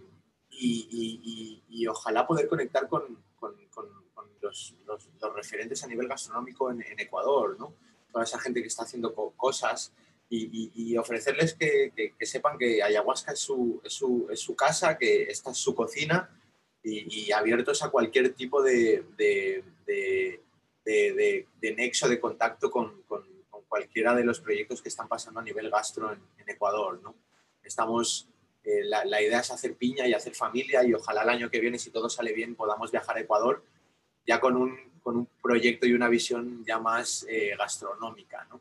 y, 0.50 1.86
ojalá 1.88 2.26
poder 2.26 2.48
conectar 2.48 2.88
con, 2.88 3.16
los, 4.40 4.74
referentes 5.34 5.84
a 5.84 5.86
nivel 5.86 6.08
gastronómico 6.08 6.70
en, 6.70 6.82
Ecuador, 6.98 7.56
¿no? 7.58 7.74
Toda 8.10 8.24
esa 8.24 8.40
gente 8.40 8.60
que 8.60 8.68
está 8.68 8.82
haciendo 8.84 9.14
cosas 9.14 9.92
y, 10.28 10.96
ofrecerles 10.96 11.54
que, 11.54 12.14
sepan 12.22 12.58
que 12.58 12.82
ayahuasca 12.82 13.32
es 13.32 13.40
su, 13.40 13.80
es 13.84 14.40
su, 14.40 14.56
casa, 14.56 14.98
que 14.98 15.24
esta 15.24 15.50
es 15.50 15.58
su 15.58 15.74
cocina 15.74 16.30
y, 16.82 17.30
abiertos 17.30 17.82
a 17.82 17.90
cualquier 17.90 18.34
tipo 18.34 18.62
de, 18.62 19.04
nexo 21.76 22.09
de 22.09 22.20
contacto 22.20 22.70
con, 22.70 23.03
cualquiera 23.68 24.14
de 24.14 24.24
los 24.24 24.41
proyectos 24.41 24.80
que 24.80 24.89
están 24.89 25.09
pasando 25.09 25.41
a 25.41 25.43
nivel 25.43 25.70
gastro 25.70 26.12
en, 26.12 26.20
Ecuador, 26.49 27.01
¿no? 27.03 27.16
Estamos 27.64 28.28
eh, 28.62 28.84
la, 28.84 29.20
idea 29.20 29.41
es 29.41 29.51
hacer 29.51 29.74
piña 29.74 30.07
y 30.07 30.14
hacer 30.14 30.34
familia 30.34 30.84
y 30.84 30.95
ojalá 30.95 31.22
el 31.22 31.28
año 31.28 31.51
que 31.51 31.59
viene, 31.59 31.76
si 31.78 31.91
todo 31.91 32.09
sale 32.09 32.32
bien, 32.32 32.55
podamos 32.55 32.93
viajar 32.93 33.16
a 33.16 33.20
Ecuador 33.20 33.64
ya 34.24 34.41
con 34.41 34.57
un, 34.57 34.76
con 35.03 35.16
un 35.16 35.28
proyecto 35.43 35.87
y 35.87 35.93
una 35.93 36.09
visión 36.09 36.64
ya 36.64 36.78
más 36.78 37.26
eh, 37.28 37.55
gastronómica. 37.59 38.47
¿no? 38.49 38.61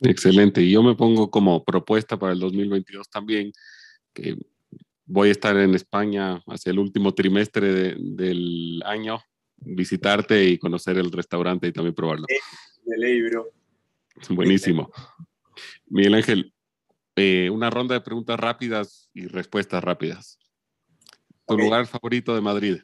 Excelente. 0.00 0.60
Y 0.60 0.72
yo 0.72 0.82
me 0.82 0.96
pongo 0.96 1.30
como 1.30 1.64
propuesta 1.64 2.18
para 2.18 2.32
el 2.32 2.40
2022 2.40 3.08
también 3.08 3.52
que 4.12 4.36
voy 5.06 5.28
a 5.28 5.32
estar 5.32 5.56
en 5.56 5.74
España 5.74 6.42
hacia 6.46 6.70
el 6.70 6.78
último 6.78 7.14
trimestre 7.14 7.96
del 7.98 8.82
año, 8.84 9.20
visitarte 9.60 10.44
y 10.44 10.58
conocer 10.58 10.98
el 10.98 11.10
restaurante 11.10 11.68
y 11.68 11.72
también 11.72 11.94
probarlo. 11.94 12.26
De 12.84 12.98
libro. 12.98 13.50
Buenísimo. 14.30 14.90
Miguel 15.86 16.14
Ángel, 16.14 16.54
eh, 17.16 17.50
una 17.50 17.70
ronda 17.70 17.94
de 17.94 18.00
preguntas 18.00 18.38
rápidas 18.38 19.10
y 19.14 19.26
respuestas 19.26 19.82
rápidas. 19.82 20.38
¿Tu 21.46 21.58
lugar 21.58 21.86
favorito 21.86 22.34
de 22.34 22.40
Madrid? 22.40 22.80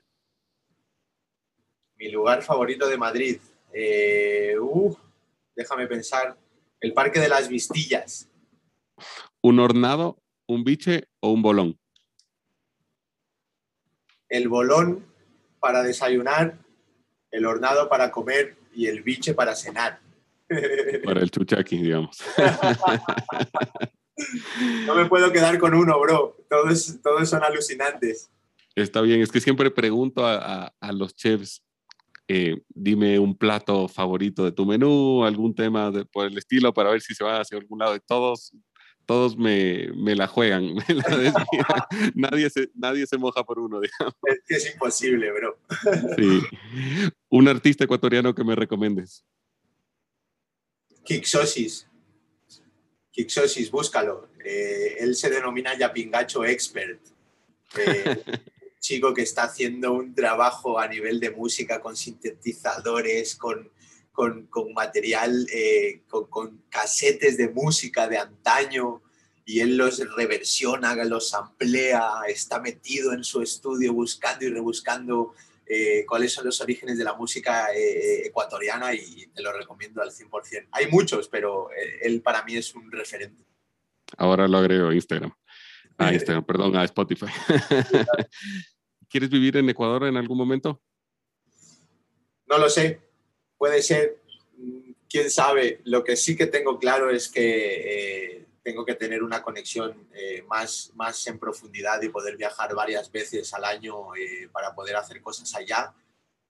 Mi 1.96 2.10
lugar 2.10 2.42
favorito 2.42 2.88
de 2.88 2.98
Madrid. 2.98 3.38
Eh, 3.72 4.54
déjame 5.54 5.86
pensar. 5.86 6.36
El 6.80 6.92
Parque 6.92 7.20
de 7.20 7.28
las 7.28 7.48
Vistillas. 7.48 8.28
¿Un 9.40 9.60
hornado, 9.60 10.22
un 10.46 10.64
biche 10.64 11.08
o 11.20 11.30
un 11.30 11.42
bolón? 11.42 11.78
El 14.28 14.48
bolón 14.48 15.06
para 15.60 15.82
desayunar, 15.82 16.58
el 17.36 17.44
hornado 17.44 17.88
para 17.88 18.10
comer 18.10 18.56
y 18.74 18.86
el 18.86 19.02
biche 19.02 19.34
para 19.34 19.54
cenar. 19.54 20.00
Para 21.04 21.20
el 21.20 21.30
chuchaqui, 21.30 21.76
digamos. 21.76 22.18
No 24.86 24.94
me 24.94 25.06
puedo 25.06 25.32
quedar 25.32 25.58
con 25.58 25.74
uno, 25.74 25.98
bro. 26.00 26.36
Todos, 26.48 27.02
todos 27.02 27.28
son 27.28 27.42
alucinantes. 27.42 28.30
Está 28.74 29.00
bien, 29.00 29.20
es 29.20 29.32
que 29.32 29.40
siempre 29.40 29.70
pregunto 29.70 30.24
a, 30.24 30.72
los 30.92 31.14
chefs, 31.14 31.62
eh, 32.28 32.62
dime 32.68 33.18
un 33.18 33.36
plato 33.36 33.88
favorito 33.88 34.44
de 34.44 34.52
tu 34.52 34.64
menú, 34.64 35.24
algún 35.24 35.54
tema 35.54 35.92
por 36.12 36.26
el 36.26 36.38
estilo 36.38 36.72
para 36.72 36.90
ver 36.90 37.00
si 37.00 37.14
se 37.14 37.24
va 37.24 37.40
hacia 37.40 37.58
algún 37.58 37.80
lado. 37.80 37.92
de 37.92 38.00
todos, 38.00 38.52
todos 39.06 39.36
me, 39.36 39.88
me 39.94 40.16
la 40.16 40.26
juegan, 40.26 40.74
nadie, 42.14 42.50
se, 42.50 42.70
nadie 42.74 43.06
se 43.06 43.16
moja 43.16 43.44
por 43.44 43.58
uno, 43.60 43.80
digamos. 43.80 44.14
Es 44.24 44.40
que 44.46 44.54
es 44.56 44.72
imposible, 44.72 45.30
bro. 45.32 45.58
Sí. 46.16 46.42
Un 47.30 47.48
artista 47.48 47.84
ecuatoriano 47.84 48.34
que 48.34 48.44
me 48.44 48.56
recomiendes. 48.56 49.24
Kixosis. 51.04 51.86
Kixosis, 53.12 53.70
búscalo. 53.70 54.28
Eh, 54.44 54.96
él 54.98 55.14
se 55.14 55.30
denomina 55.30 55.78
Yapingacho 55.78 56.44
Expert. 56.44 57.00
Eh, 57.78 58.22
chico 58.80 59.14
que 59.14 59.22
está 59.22 59.44
haciendo 59.44 59.92
un 59.94 60.14
trabajo 60.14 60.78
a 60.78 60.86
nivel 60.88 61.18
de 61.20 61.30
música 61.30 61.80
con 61.80 61.96
sintetizadores, 61.96 63.36
con, 63.36 63.70
con, 64.16 64.48
material, 64.74 65.46
eh, 65.52 66.02
con, 66.08 66.26
con, 66.26 66.64
casetes 66.68 67.36
de 67.36 67.50
música 67.50 68.08
de 68.08 68.18
antaño 68.18 69.02
y 69.44 69.60
él 69.60 69.76
los 69.76 69.98
reversiona, 70.16 70.96
los 71.04 71.32
amplía, 71.34 72.02
está 72.26 72.58
metido 72.58 73.12
en 73.12 73.22
su 73.22 73.42
estudio 73.42 73.92
buscando 73.92 74.44
y 74.44 74.48
rebuscando 74.48 75.34
eh, 75.68 76.04
cuáles 76.06 76.32
son 76.32 76.46
los 76.46 76.60
orígenes 76.60 76.96
de 76.96 77.02
la 77.02 77.14
música 77.14 77.72
eh, 77.74 77.78
eh, 77.78 78.26
ecuatoriana 78.26 78.94
y 78.94 79.26
te 79.34 79.42
lo 79.42 79.52
recomiendo 79.52 80.00
al 80.00 80.10
100%. 80.10 80.68
Hay 80.70 80.86
muchos, 80.88 81.28
pero 81.28 81.68
él 82.02 82.22
para 82.22 82.44
mí 82.44 82.56
es 82.56 82.72
un 82.74 82.90
referente. 82.90 83.44
Ahora 84.16 84.46
lo 84.46 84.58
agrego 84.58 84.88
a 84.88 84.94
Instagram. 84.94 85.32
A 85.98 86.12
Instagram, 86.12 86.44
perdón, 86.44 86.76
a 86.76 86.84
Spotify. 86.84 87.26
¿Quieres 89.08 89.28
vivir 89.28 89.56
en 89.56 89.68
Ecuador 89.68 90.04
en 90.04 90.16
algún 90.16 90.38
momento? 90.38 90.80
No 92.46 92.58
lo 92.58 92.68
sé. 92.68 93.00
Puede 93.58 93.82
ser. 93.82 94.18
quién 95.08 95.30
sabe. 95.30 95.80
Lo 95.84 96.04
que 96.04 96.16
sí 96.16 96.36
que 96.36 96.46
tengo 96.46 96.78
claro 96.78 97.10
es 97.10 97.28
que 97.28 98.34
eh, 98.38 98.46
tengo 98.62 98.84
que 98.84 98.94
tener 98.94 99.22
una 99.22 99.42
conexión 99.42 100.08
eh, 100.14 100.42
más, 100.48 100.92
más 100.94 101.26
en 101.26 101.38
profundidad 101.38 102.02
y 102.02 102.08
poder 102.08 102.36
viajar 102.36 102.74
varias 102.74 103.10
veces 103.10 103.52
al 103.54 103.64
año 103.64 104.14
eh, 104.16 104.48
para 104.52 104.74
poder 104.74 104.96
hacer 104.96 105.20
cosas 105.22 105.54
allá 105.54 105.94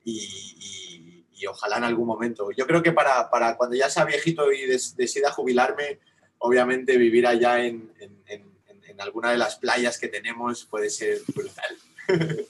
y, 0.05 1.25
ojalá 1.49 1.77
en 1.77 1.85
algún 1.85 2.07
momento. 2.07 2.51
Yo 2.51 2.67
creo 2.67 2.83
que 2.83 2.93
para, 2.93 3.31
para 3.31 3.57
cuando 3.57 3.77
ya 3.77 3.89
sea 3.89 4.05
viejito 4.05 4.51
y 4.51 4.67
decida 4.67 5.31
jubilarme, 5.31 6.01
obviamente 6.39 6.97
vivir 6.97 7.27
allá 7.27 7.65
en, 7.65 7.93
en, 7.99 8.57
alguna 8.99 9.31
de 9.31 9.37
las 9.37 9.57
playas 9.57 9.99
que 9.99 10.09
tenemos 10.09 10.65
puede 10.65 10.89
ser 10.89 11.21
brutal. 11.35 11.77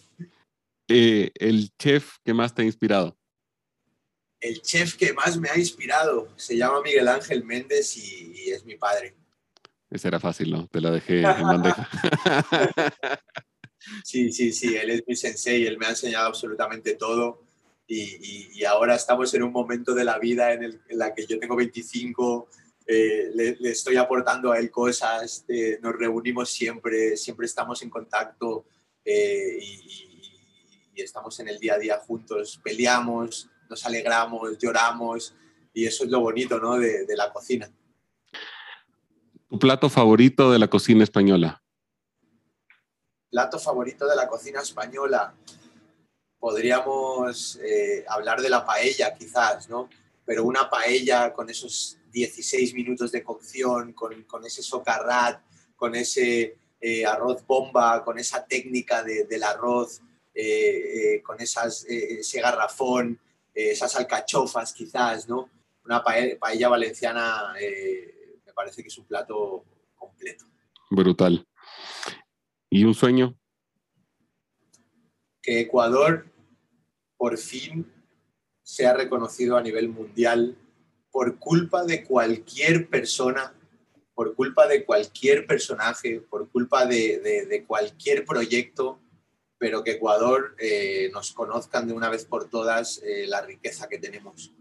el 0.86 1.70
chef 1.76 2.18
que 2.24 2.32
más 2.32 2.54
te 2.54 2.62
ha 2.62 2.64
inspirado 2.64 3.18
el 4.40 4.62
chef 4.62 4.96
que 4.96 5.12
más 5.12 5.38
me 5.38 5.48
ha 5.48 5.58
inspirado 5.58 6.28
se 6.36 6.56
llama 6.56 6.82
Miguel 6.82 7.08
Ángel 7.08 7.44
Méndez 7.44 7.96
y, 7.96 8.50
es 8.50 8.64
mi 8.64 8.76
padre. 8.76 9.14
Ese 9.90 10.08
era 10.08 10.20
fácil, 10.20 10.50
¿no? 10.50 10.66
Te 10.68 10.80
lo 10.80 10.90
dejé 10.90 11.20
en 11.20 11.42
bandeja. 11.42 11.88
sí, 14.04 14.32
sí, 14.32 14.52
sí, 14.52 14.76
él 14.76 14.90
es 14.90 15.04
mi 15.06 15.16
sensei, 15.16 15.66
él 15.66 15.78
me 15.78 15.86
ha 15.86 15.90
enseñado 15.90 16.26
absolutamente 16.26 16.94
todo 16.94 17.46
y, 17.88 18.64
ahora 18.64 18.96
estamos 18.96 19.32
en 19.34 19.44
un 19.44 19.52
momento 19.52 19.94
de 19.94 20.04
la 20.04 20.18
vida 20.18 20.52
en, 20.52 20.64
el, 20.64 20.80
la 20.90 21.14
que 21.14 21.26
yo 21.26 21.38
tengo 21.38 21.56
25, 21.56 22.48
eh, 22.86 23.30
le, 23.32 23.70
estoy 23.70 23.96
aportando 23.96 24.50
a 24.50 24.58
él 24.58 24.70
cosas, 24.70 25.44
eh, 25.48 25.78
nos 25.82 25.94
reunimos 25.94 26.50
siempre, 26.50 27.16
siempre 27.16 27.46
estamos 27.46 27.82
en 27.82 27.90
contacto 27.90 28.66
eh, 29.04 29.58
y, 29.60 30.12
estamos 30.96 31.38
en 31.40 31.48
el 31.48 31.58
día 31.58 31.74
a 31.74 31.78
día 31.78 31.98
juntos, 31.98 32.58
peleamos, 32.64 33.50
nos 33.68 33.84
alegramos, 33.86 34.58
lloramos 34.58 35.34
y 35.76 35.84
eso 35.84 36.04
es 36.04 36.10
lo 36.10 36.20
bonito 36.20 36.58
¿no? 36.58 36.78
de, 36.78 37.04
la 37.16 37.30
cocina. 37.30 37.70
¿Tu 39.48 39.58
plato 39.58 39.90
favorito 39.90 40.50
de 40.50 40.58
la 40.58 40.68
cocina 40.68 41.04
española? 41.04 41.62
Plato 43.30 43.58
favorito 43.58 44.06
de 44.06 44.16
la 44.16 44.26
cocina 44.26 44.62
española. 44.62 45.34
Podríamos 46.38 47.56
eh, 47.56 48.06
hablar 48.08 48.40
de 48.40 48.48
la 48.48 48.64
paella 48.64 49.14
quizás, 49.14 49.68
¿no? 49.68 49.90
Pero 50.24 50.44
una 50.44 50.70
paella 50.70 51.34
con 51.34 51.50
esos 51.50 51.98
16 52.10 52.72
minutos 52.72 53.12
de 53.12 53.22
cocción, 53.22 53.92
con, 53.92 54.22
con 54.22 54.46
ese 54.46 54.62
socarrat, 54.62 55.42
con 55.76 55.94
ese 55.94 56.56
eh, 56.80 57.04
arroz 57.04 57.46
bomba, 57.46 58.02
con 58.02 58.18
esa 58.18 58.46
técnica 58.46 59.02
del 59.02 59.42
arroz, 59.42 60.00
eh, 60.34 61.20
con 61.22 61.38
esas, 61.40 61.84
ese 61.84 62.40
garrafón, 62.40 63.20
eh, 63.56 63.70
esas 63.70 63.96
alcachofas 63.96 64.74
quizás, 64.74 65.26
¿no? 65.26 65.48
Una 65.86 66.02
paella, 66.02 66.68
valenciana 66.68 67.54
eh, 67.58 68.38
me 68.44 68.52
parece 68.52 68.82
que 68.82 68.88
es 68.88 68.98
un 68.98 69.06
plato 69.06 69.64
completo. 69.94 70.44
Brutal. 70.90 71.46
¿Y 72.68 72.84
un 72.84 72.92
sueño? 72.94 73.34
Que 75.40 75.60
Ecuador 75.60 76.26
por 77.16 77.38
fin 77.38 77.90
sea 78.62 78.92
reconocido 78.92 79.56
a 79.56 79.62
nivel 79.62 79.88
mundial 79.88 80.54
por 81.10 81.38
culpa 81.38 81.84
de 81.84 82.04
cualquier 82.04 82.90
persona, 82.90 83.54
por 84.12 84.34
culpa 84.34 84.66
de 84.66 84.84
cualquier 84.84 85.46
personaje, 85.46 86.20
por 86.20 86.50
culpa 86.50 86.84
de 86.84 87.64
cualquier 87.66 88.26
proyecto 88.26 89.00
pero 89.58 89.82
que 89.82 89.92
Ecuador 89.92 90.54
eh, 90.58 91.10
nos 91.12 91.32
conozcan 91.32 91.86
de 91.86 91.94
una 91.94 92.08
vez 92.08 92.24
por 92.24 92.48
todas 92.48 93.02
eh, 93.02 93.26
la 93.26 93.42
riqueza 93.42 93.88
que 93.88 93.98
tenemos. 93.98 94.52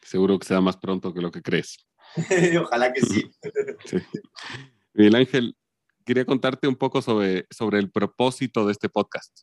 Seguro 0.00 0.38
que 0.38 0.46
sea 0.46 0.60
más 0.60 0.76
pronto 0.76 1.12
que 1.12 1.20
lo 1.20 1.30
que 1.30 1.42
crees. 1.42 1.78
Ojalá 2.60 2.92
que 2.92 3.00
sí. 3.02 3.30
Miguel 4.94 5.16
Ángel, 5.16 5.56
quería 6.04 6.24
contarte 6.24 6.68
un 6.68 6.76
poco 6.76 7.00
sobre, 7.02 7.46
sobre 7.50 7.78
el 7.78 7.90
propósito 7.90 8.66
de 8.66 8.72
este 8.72 8.88
podcast. 8.88 9.40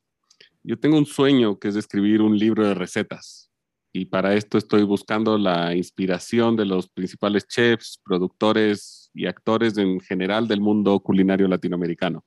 Yo 0.64 0.80
tengo 0.80 0.98
un 0.98 1.06
sueño 1.06 1.58
que 1.58 1.70
es 1.70 1.76
escribir 1.76 2.22
un 2.22 2.38
libro 2.38 2.68
de 2.68 2.74
recetas 2.74 3.50
y 3.92 4.06
para 4.06 4.36
esto 4.36 4.58
estoy 4.58 4.84
buscando 4.84 5.38
la 5.38 5.76
inspiración 5.76 6.56
de 6.56 6.66
los 6.66 6.90
principales 6.90 7.48
chefs, 7.48 8.00
productores 8.04 9.10
y 9.14 9.26
actores 9.26 9.78
en 9.78 10.00
general 10.00 10.48
del 10.48 10.62
mundo 10.62 11.00
culinario 11.00 11.48
latinoamericano. 11.48 12.24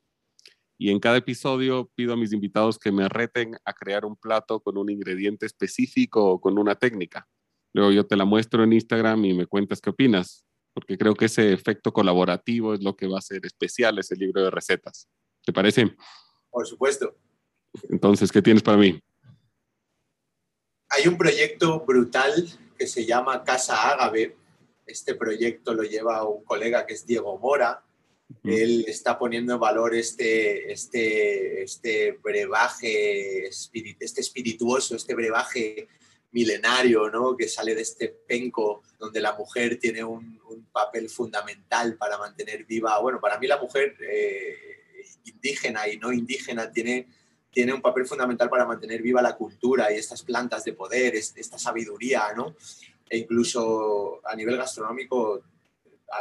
Y 0.83 0.91
en 0.91 0.99
cada 0.99 1.19
episodio 1.19 1.93
pido 1.95 2.13
a 2.13 2.17
mis 2.17 2.33
invitados 2.33 2.77
que 2.77 2.91
me 2.91 3.09
reten 3.09 3.57
a 3.65 3.73
crear 3.73 4.05
un 4.05 4.17
plato 4.17 4.59
con 4.59 4.77
un 4.77 4.91
ingrediente 4.91 5.47
específico 5.47 6.29
o 6.29 6.41
con 6.41 6.59
una 6.59 6.75
técnica. 6.75 7.29
Luego 7.73 7.93
yo 7.93 8.05
te 8.05 8.17
la 8.17 8.25
muestro 8.25 8.65
en 8.65 8.73
Instagram 8.73 9.25
y 9.27 9.33
me 9.33 9.47
cuentas 9.47 9.81
qué 9.81 9.91
opinas, 9.91 10.45
porque 10.75 10.99
creo 10.99 11.15
que 11.15 11.27
ese 11.27 11.53
efecto 11.53 11.93
colaborativo 11.93 12.75
es 12.75 12.83
lo 12.83 12.97
que 12.97 13.07
va 13.07 13.19
a 13.19 13.23
ser 13.23 13.47
especial 13.47 13.97
ese 14.01 14.17
libro 14.17 14.43
de 14.43 14.51
recetas. 14.51 15.09
¿Te 15.45 15.53
parece? 15.53 15.95
Por 16.51 16.67
supuesto. 16.67 17.15
Entonces, 17.89 18.33
¿qué 18.33 18.43
tienes 18.43 18.65
para 18.65 18.79
mí? 18.79 19.01
Hay 20.89 21.07
un 21.07 21.17
proyecto 21.17 21.79
brutal 21.87 22.49
que 22.77 22.89
se 22.89 23.07
llama 23.07 23.45
Casa 23.45 23.93
Ágave. 23.93 24.37
Este 24.85 25.15
proyecto 25.15 25.75
lo 25.75 25.85
lleva 25.85 26.27
un 26.27 26.43
colega 26.43 26.85
que 26.87 26.95
es 26.95 27.07
Diego 27.07 27.39
Mora 27.39 27.85
él 28.45 28.85
está 28.87 29.19
poniendo 29.19 29.55
en 29.55 29.61
valor 29.61 29.95
este, 29.95 30.73
este, 30.73 31.63
este 31.63 32.13
brebaje, 32.23 33.47
este 33.47 34.21
espirituoso, 34.21 34.97
este 34.97 35.15
brebaje 35.15 35.89
milenario, 36.33 37.11
¿no? 37.11 37.37
Que 37.37 37.49
sale 37.49 37.75
de 37.75 37.83
este 37.83 38.09
penco 38.09 38.83
donde 38.99 39.21
la 39.21 39.35
mujer 39.35 39.79
tiene 39.79 40.03
un, 40.03 40.41
papel 40.73 41.11
fundamental 41.11 41.97
para 41.99 42.17
mantener 42.17 42.65
viva. 42.65 42.99
Bueno, 42.99 43.21
para 43.21 43.39
mí 43.39 43.47
la 43.47 43.59
mujer 43.59 43.95
eh, 44.01 44.57
indígena 45.25 45.87
y 45.87 45.99
no 45.99 46.13
indígena 46.13 46.73
tiene, 46.73 47.09
tiene 47.51 47.75
un 47.75 47.83
papel 47.83 48.07
fundamental 48.07 48.49
para 48.49 48.65
mantener 48.65 49.03
viva 49.03 49.21
la 49.21 49.37
cultura 49.37 49.93
y 49.93 49.97
estas 49.97 50.23
plantas 50.23 50.65
de 50.65 50.73
poder, 50.73 51.15
esta 51.15 51.59
sabiduría, 51.59 52.33
¿no? 52.35 52.57
E 53.09 53.19
incluso 53.19 54.27
a 54.27 54.35
nivel 54.35 54.57
gastronómico 54.57 55.43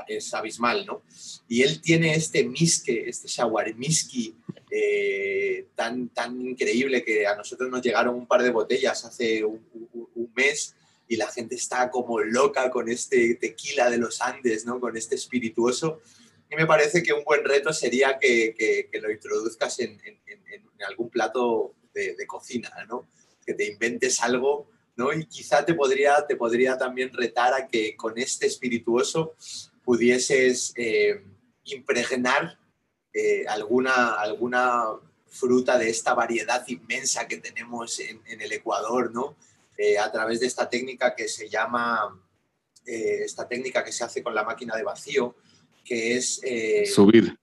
es 0.07 0.33
abismal, 0.33 0.85
¿no? 0.85 1.03
Y 1.47 1.63
él 1.63 1.81
tiene 1.81 2.13
este 2.13 2.43
miske, 2.43 3.09
este 3.09 3.27
shawarmiski 3.27 4.35
eh, 4.69 5.67
tan, 5.75 6.09
tan 6.09 6.41
increíble 6.41 7.03
que 7.03 7.27
a 7.27 7.35
nosotros 7.35 7.69
nos 7.69 7.81
llegaron 7.81 8.15
un 8.15 8.27
par 8.27 8.43
de 8.43 8.51
botellas 8.51 9.05
hace 9.05 9.43
un, 9.43 9.61
mes 10.33 10.75
y 11.09 11.17
la 11.17 11.27
gente 11.27 11.55
está 11.55 11.89
como 11.89 12.21
loca 12.21 12.69
con 12.69 12.87
este 12.87 13.35
tequila 13.35 13.89
de 13.89 13.97
los 13.97 14.21
Andes, 14.21 14.65
¿no? 14.65 14.79
Con 14.79 14.95
este 14.95 15.15
espirituoso. 15.15 15.99
Y 16.49 16.55
me 16.55 16.65
parece 16.65 17.03
que 17.03 17.11
un 17.11 17.25
buen 17.25 17.43
reto 17.43 17.73
sería 17.73 18.17
que, 18.17 18.89
lo 19.01 19.11
introduzcas 19.11 19.79
en, 19.79 19.99
algún 20.87 21.09
plato 21.09 21.75
de, 21.93 22.15
de 22.15 22.25
cocina, 22.25 22.71
¿no? 22.87 23.09
Que 23.45 23.53
te 23.53 23.67
inventes 23.67 24.21
algo 24.21 24.69
¿no? 24.95 25.13
Y 25.13 25.25
quizá 25.25 25.65
te 25.65 25.73
podría, 25.73 26.25
te 26.27 26.35
podría 26.35 26.77
también 26.77 27.11
retar 27.13 27.53
a 27.53 27.67
que 27.67 27.95
con 27.95 28.17
este 28.17 28.47
espirituoso 28.47 29.35
pudieses 29.83 30.73
eh, 30.75 31.23
impregnar 31.65 32.57
eh, 33.13 33.45
alguna, 33.47 34.13
alguna 34.15 34.85
fruta 35.27 35.77
de 35.77 35.89
esta 35.89 36.13
variedad 36.13 36.65
inmensa 36.67 37.27
que 37.27 37.37
tenemos 37.37 37.99
en, 37.99 38.21
el 38.25 38.51
Ecuador, 38.51 39.11
¿no? 39.11 39.35
Eh, 39.77 39.97
a 39.97 40.11
través 40.11 40.39
de 40.39 40.47
esta 40.47 40.69
técnica 40.69 41.15
que 41.15 41.27
se 41.27 41.49
llama, 41.49 42.19
esta 42.85 43.47
técnica 43.47 43.83
que 43.83 43.91
se 43.91 44.03
hace 44.03 44.21
con 44.21 44.35
la 44.35 44.43
máquina 44.43 44.75
de 44.75 44.83
vacío, 44.83 45.35
que 45.83 46.17
es... 46.17 46.41
Subir. 46.93 47.37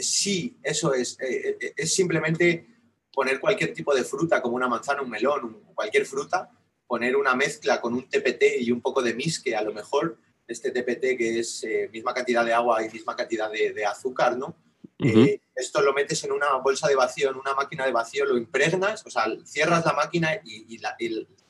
sí, 0.00 0.56
eso 0.62 0.92
es. 0.94 1.16
es 1.18 1.94
simplemente 1.94 2.66
poner 3.12 3.40
cualquier 3.40 3.72
tipo 3.72 3.94
de 3.94 4.04
fruta, 4.04 4.42
como 4.42 4.56
una 4.56 4.68
manzana, 4.68 5.00
un 5.00 5.10
melón, 5.10 5.62
cualquier 5.74 6.04
fruta, 6.04 6.50
poner 6.86 7.16
una 7.16 7.34
mezcla 7.34 7.80
con 7.80 7.94
un 7.94 8.08
TPT 8.08 8.60
y 8.60 8.70
un 8.70 8.80
poco 8.80 9.02
de 9.02 9.14
misque, 9.14 9.56
a 9.56 9.62
lo 9.62 9.72
mejor, 9.72 10.18
este 10.46 10.70
TPT 10.70 11.16
que 11.16 11.38
es 11.40 11.64
eh, 11.64 11.88
misma 11.92 12.14
cantidad 12.14 12.44
de 12.44 12.52
agua 12.52 12.84
y 12.84 12.90
misma 12.90 13.16
cantidad 13.16 13.50
de, 13.50 13.84
azúcar, 13.84 14.36
¿no? 14.36 14.56
Eh, 14.98 15.40
esto 15.54 15.82
lo 15.82 15.92
metes 15.92 16.24
en 16.24 16.32
una 16.32 16.54
bolsa 16.56 16.88
de 16.88 16.94
vacío, 16.94 17.30
en 17.30 17.36
una 17.36 17.54
máquina 17.54 17.84
de 17.84 17.92
vacío, 17.92 18.24
lo 18.24 18.38
impregnas, 18.38 19.04
o 19.04 19.10
sea, 19.10 19.24
cierras 19.44 19.84
la 19.84 19.92
máquina 19.92 20.40
y, 20.44 20.78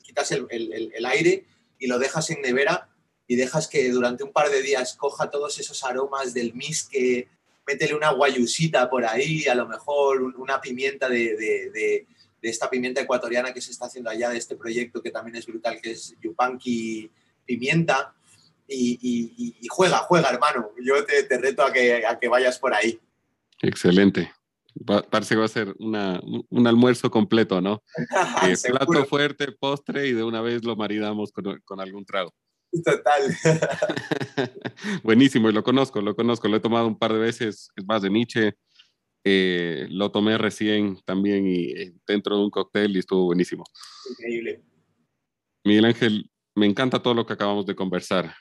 quitas 0.01 0.31
el, 0.31 1.05
aire 1.05 1.45
y 1.79 1.87
lo 1.87 1.97
dejas 1.97 2.29
en 2.31 2.41
nevera 2.41 2.89
y 3.25 3.35
dejas 3.35 3.67
que 3.67 3.89
durante 3.89 4.23
un 4.23 4.33
par 4.33 4.49
de 4.49 4.61
días 4.61 4.95
coja 4.95 5.29
todos 5.29 5.59
esos 5.59 5.83
aromas 5.83 6.33
del 6.33 6.53
misque, 6.53 7.29
métele 7.65 7.93
una 7.93 8.11
guayusita 8.11 8.89
por 8.89 9.05
ahí, 9.05 9.45
a 9.47 9.55
lo 9.55 9.67
mejor 9.67 10.21
una 10.21 10.59
pimienta 10.59 11.07
de, 11.07 11.35
de, 11.35 12.07
esta 12.41 12.69
pimienta 12.69 13.01
ecuatoriana 13.01 13.53
que 13.53 13.59
se 13.59 13.71
está 13.71 13.87
haciendo 13.87 14.09
allá, 14.09 14.29
de 14.29 14.37
este 14.37 14.55
proyecto 14.55 15.01
que 15.01 15.11
también 15.11 15.35
es 15.35 15.45
brutal, 15.45 15.81
que 15.81 15.91
es 15.91 16.15
Yupanqui 16.21 17.11
Pimienta, 17.45 18.15
y, 18.67 19.67
juega, 19.69 19.99
juega, 19.99 20.29
hermano. 20.29 20.71
Yo 20.83 21.05
te, 21.05 21.37
reto 21.37 21.63
a 21.63 21.71
que, 21.71 22.05
a 22.05 22.19
que, 22.19 22.27
vayas 22.27 22.59
por 22.59 22.73
ahí. 22.73 22.99
Excelente. 23.61 24.31
parece 25.09 25.35
que 25.35 25.39
va 25.39 25.45
a 25.45 25.49
ser 25.49 25.75
un 25.79 26.67
almuerzo 26.67 27.09
completo, 27.09 27.61
¿no? 27.61 27.83
Eh, 28.43 28.55
plato 28.69 29.05
fuerte, 29.05 29.51
postre 29.51 30.07
y 30.07 30.13
de 30.13 30.23
una 30.23 30.41
vez 30.41 30.63
lo 30.63 30.75
maridamos 30.75 31.31
con, 31.31 31.59
con, 31.65 31.79
algún 31.79 32.05
trago. 32.05 32.33
Total. 32.83 33.35
Buenísimo, 35.03 35.49
y 35.49 35.53
lo 35.53 35.63
conozco, 35.63 36.01
lo 36.01 36.15
conozco, 36.15 36.47
lo 36.47 36.57
he 36.57 36.61
tomado 36.61 36.87
un 36.87 36.97
par 36.97 37.13
de 37.13 37.19
veces, 37.19 37.69
es 37.75 37.85
más 37.85 38.01
de 38.01 38.09
Nietzsche. 38.09 38.53
Eh, 39.29 39.87
lo 39.89 40.09
tomé 40.09 40.37
recién 40.37 40.99
también 41.03 41.45
y 41.45 41.71
eh, 41.71 41.93
dentro 42.07 42.37
de 42.37 42.43
un 42.43 42.49
cóctel 42.49 42.95
y 42.95 42.99
estuvo 42.99 43.25
buenísimo. 43.25 43.65
Increíble. 44.11 44.63
Miguel 45.65 45.83
Ángel, 45.83 46.31
me 46.55 46.65
encanta 46.65 47.01
todo 47.01 47.13
lo 47.13 47.25
que 47.25 47.33
acabamos 47.33 47.65
de 47.65 47.75
conversar. 47.75 48.33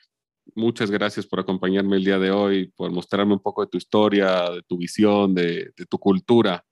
Muchas 0.55 0.91
gracias 0.91 1.27
por 1.27 1.41
acompañarme 1.41 1.97
el 1.97 2.05
día 2.05 2.19
de 2.19 2.31
hoy, 2.31 2.69
por 2.77 2.91
mostrarme 2.91 3.35
un 3.35 3.43
poco 3.43 3.63
de 3.63 3.69
tu 3.69 3.79
historia, 3.79 4.51
de 4.51 4.63
tu 4.63 4.79
visión, 4.79 5.35
de, 5.35 5.73
tu 5.89 5.99
cultura. 5.99 6.65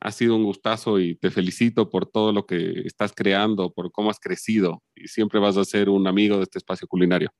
Ha 0.00 0.12
sido 0.12 0.36
un 0.36 0.44
gustazo 0.44 0.98
y 0.98 1.14
te 1.14 1.30
felicito 1.30 1.88
por 1.88 2.06
todo 2.06 2.32
lo 2.32 2.44
que 2.44 2.82
estás 2.84 3.12
creando, 3.14 3.72
por 3.72 3.92
cómo 3.92 4.10
has 4.10 4.18
crecido 4.18 4.82
y 4.94 5.08
siempre 5.08 5.40
vas 5.40 5.56
a 5.56 5.64
ser 5.64 5.88
un 5.88 6.06
amigo 6.06 6.36
de 6.36 6.42
este 6.42 6.58
espacio 6.58 6.86
culinario. 6.88 7.30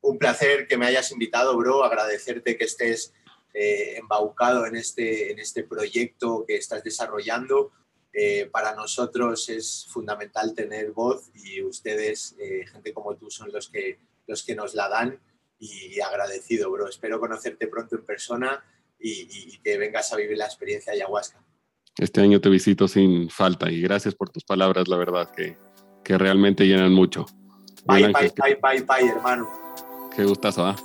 Un 0.00 0.18
placer 0.18 0.66
que 0.66 0.78
me 0.78 0.86
hayas 0.86 1.12
invitado, 1.12 1.56
bro. 1.56 1.84
Agradecerte 1.84 2.56
que 2.56 2.64
estés 2.64 3.12
eh, 3.52 3.98
embaucado 3.98 4.66
en 4.66 4.76
este, 4.76 5.30
en 5.30 5.38
este 5.38 5.62
proyecto 5.62 6.44
que 6.48 6.56
estás 6.56 6.82
desarrollando. 6.82 7.72
Eh, 8.12 8.48
para 8.50 8.74
nosotros 8.74 9.48
es 9.48 9.86
fundamental 9.88 10.54
tener 10.54 10.90
voz 10.90 11.30
y 11.34 11.62
ustedes, 11.62 12.34
eh, 12.40 12.66
gente 12.66 12.92
como 12.92 13.14
tú, 13.14 13.30
son 13.30 13.52
los 13.52 13.68
que, 13.68 14.00
los 14.26 14.42
que 14.44 14.54
nos 14.54 14.74
la 14.74 14.88
dan 14.88 15.20
y 15.58 16.00
agradecido, 16.00 16.70
bro. 16.70 16.88
Espero 16.88 17.20
conocerte 17.20 17.66
pronto 17.66 17.96
en 17.96 18.04
persona 18.04 18.64
y, 18.98 19.28
y 19.54 19.58
que 19.58 19.76
vengas 19.78 20.12
a 20.12 20.16
vivir 20.16 20.38
la 20.38 20.46
experiencia 20.46 20.92
ayahuasca. 20.92 21.44
Este 21.98 22.20
año 22.20 22.40
te 22.40 22.48
visito 22.48 22.88
sin 22.88 23.28
falta 23.28 23.70
y 23.70 23.82
gracias 23.82 24.14
por 24.14 24.30
tus 24.30 24.44
palabras, 24.44 24.88
la 24.88 24.96
verdad, 24.96 25.30
que, 25.34 25.58
que 26.02 26.16
realmente 26.16 26.66
llenan 26.66 26.92
mucho. 26.92 27.26
Bye, 27.84 28.08
bye, 28.08 28.32
bye, 28.36 28.58
bye, 28.62 28.82
bye, 28.82 29.08
hermano. 29.08 29.48
Qué 30.14 30.24
gustazo, 30.24 30.66
¿ah? 30.66 30.76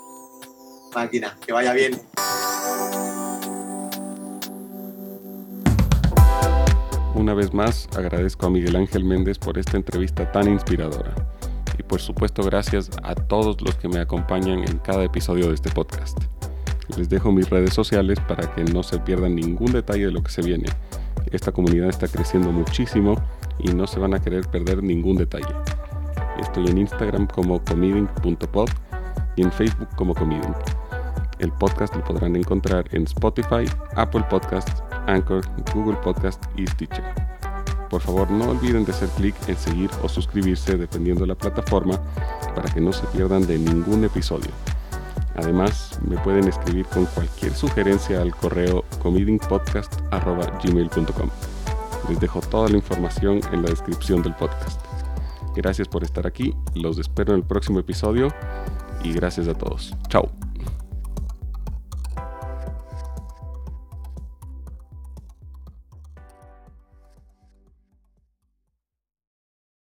Máquina, 0.94 1.38
que 1.46 1.54
vaya 1.54 1.74
bien. 1.74 2.02
Una 7.16 7.34
vez 7.34 7.54
más, 7.54 7.88
agradezco 7.96 8.46
a 8.46 8.50
Miguel 8.50 8.76
Ángel 8.76 9.06
Méndez 9.06 9.40
por 9.40 9.58
esta 9.58 9.78
entrevista 9.78 10.30
tan 10.32 10.50
inspiradora. 10.50 11.16
Y 11.78 11.84
por 11.84 12.02
supuesto, 12.02 12.44
gracias 12.44 12.90
a 13.04 13.16
todos 13.16 13.62
los 13.62 13.76
que 13.76 13.88
me 13.88 14.00
acompañan 14.00 14.60
en 14.60 14.78
cada 14.80 15.04
episodio 15.04 15.50
de 15.50 15.56
este 15.56 15.70
podcast. 15.72 16.18
Les 16.98 17.10
dejo 17.10 17.32
mis 17.32 17.50
redes 17.50 17.74
sociales 17.74 18.20
para 18.28 18.54
que 18.54 18.64
no 18.64 18.84
se 18.84 19.00
pierdan 19.00 19.36
ningún 19.36 19.72
detalle 19.72 20.06
de 20.06 20.12
lo 20.12 20.24
que 20.24 20.32
se 20.32 20.42
viene. 20.42 20.68
Esta 21.32 21.52
comunidad 21.52 21.90
está 21.90 22.08
creciendo 22.08 22.52
muchísimo 22.52 23.16
y 23.60 23.70
no 23.74 23.88
se 23.88 24.00
van 24.00 24.14
a 24.14 24.22
querer 24.22 24.48
perder 24.48 24.84
ningún 24.84 25.18
detalle. 25.18 25.54
Estoy 26.40 26.68
en 26.68 26.78
Instagram 26.78 27.28
como 27.28 27.64
comeding.pod 27.64 28.70
y 29.36 29.42
en 29.42 29.52
Facebook 29.52 29.90
como 29.96 30.14
comeding. 30.14 30.54
El 31.40 31.52
podcast 31.52 31.96
lo 31.96 32.04
podrán 32.04 32.36
encontrar 32.36 32.86
en 32.92 33.04
Spotify, 33.04 33.66
Apple 33.96 34.24
Podcasts, 34.30 34.84
Anchor, 35.08 35.44
Google 35.74 35.98
Podcast 35.98 36.42
y 36.56 36.66
Stitcher. 36.68 37.35
Por 37.90 38.02
favor, 38.02 38.30
no 38.32 38.50
olviden 38.50 38.86
de 38.86 38.92
hacer 38.92 39.10
clic 39.10 39.36
en 39.48 39.58
seguir 39.58 39.90
o 40.02 40.10
suscribirse 40.10 40.78
dependiendo 40.78 41.22
de 41.22 41.28
la 41.28 41.36
plataforma 41.36 42.00
para 42.56 42.74
que 42.74 42.82
no 42.82 42.92
se 42.92 43.06
pierdan 43.08 43.46
de 43.46 43.58
ningún 43.58 44.04
episodio. 44.04 44.50
Además, 45.36 46.00
me 46.08 46.18
pueden 46.18 46.48
escribir 46.48 46.86
con 46.86 47.06
cualquier 47.08 47.54
sugerencia 47.54 48.22
al 48.22 48.34
correo 48.36 48.86
comedingpodcast.gmail.com. 49.02 51.30
Les 52.10 52.20
dejo 52.20 52.42
toda 52.42 52.70
la 52.70 52.78
información 52.78 53.42
en 53.52 53.64
la 53.64 53.70
descripción 53.70 54.22
del 54.22 54.36
podcast. 54.36 54.80
Gracias 55.56 55.88
por 55.88 56.04
estar 56.04 56.28
aquí, 56.28 56.54
los 56.74 57.00
espero 57.00 57.34
en 57.34 57.40
el 57.40 57.46
próximo 57.46 57.80
episodio 57.80 58.28
y 59.04 59.14
gracias 59.14 59.48
a 59.48 59.54
todos. 59.54 59.94
Chao. 60.10 60.30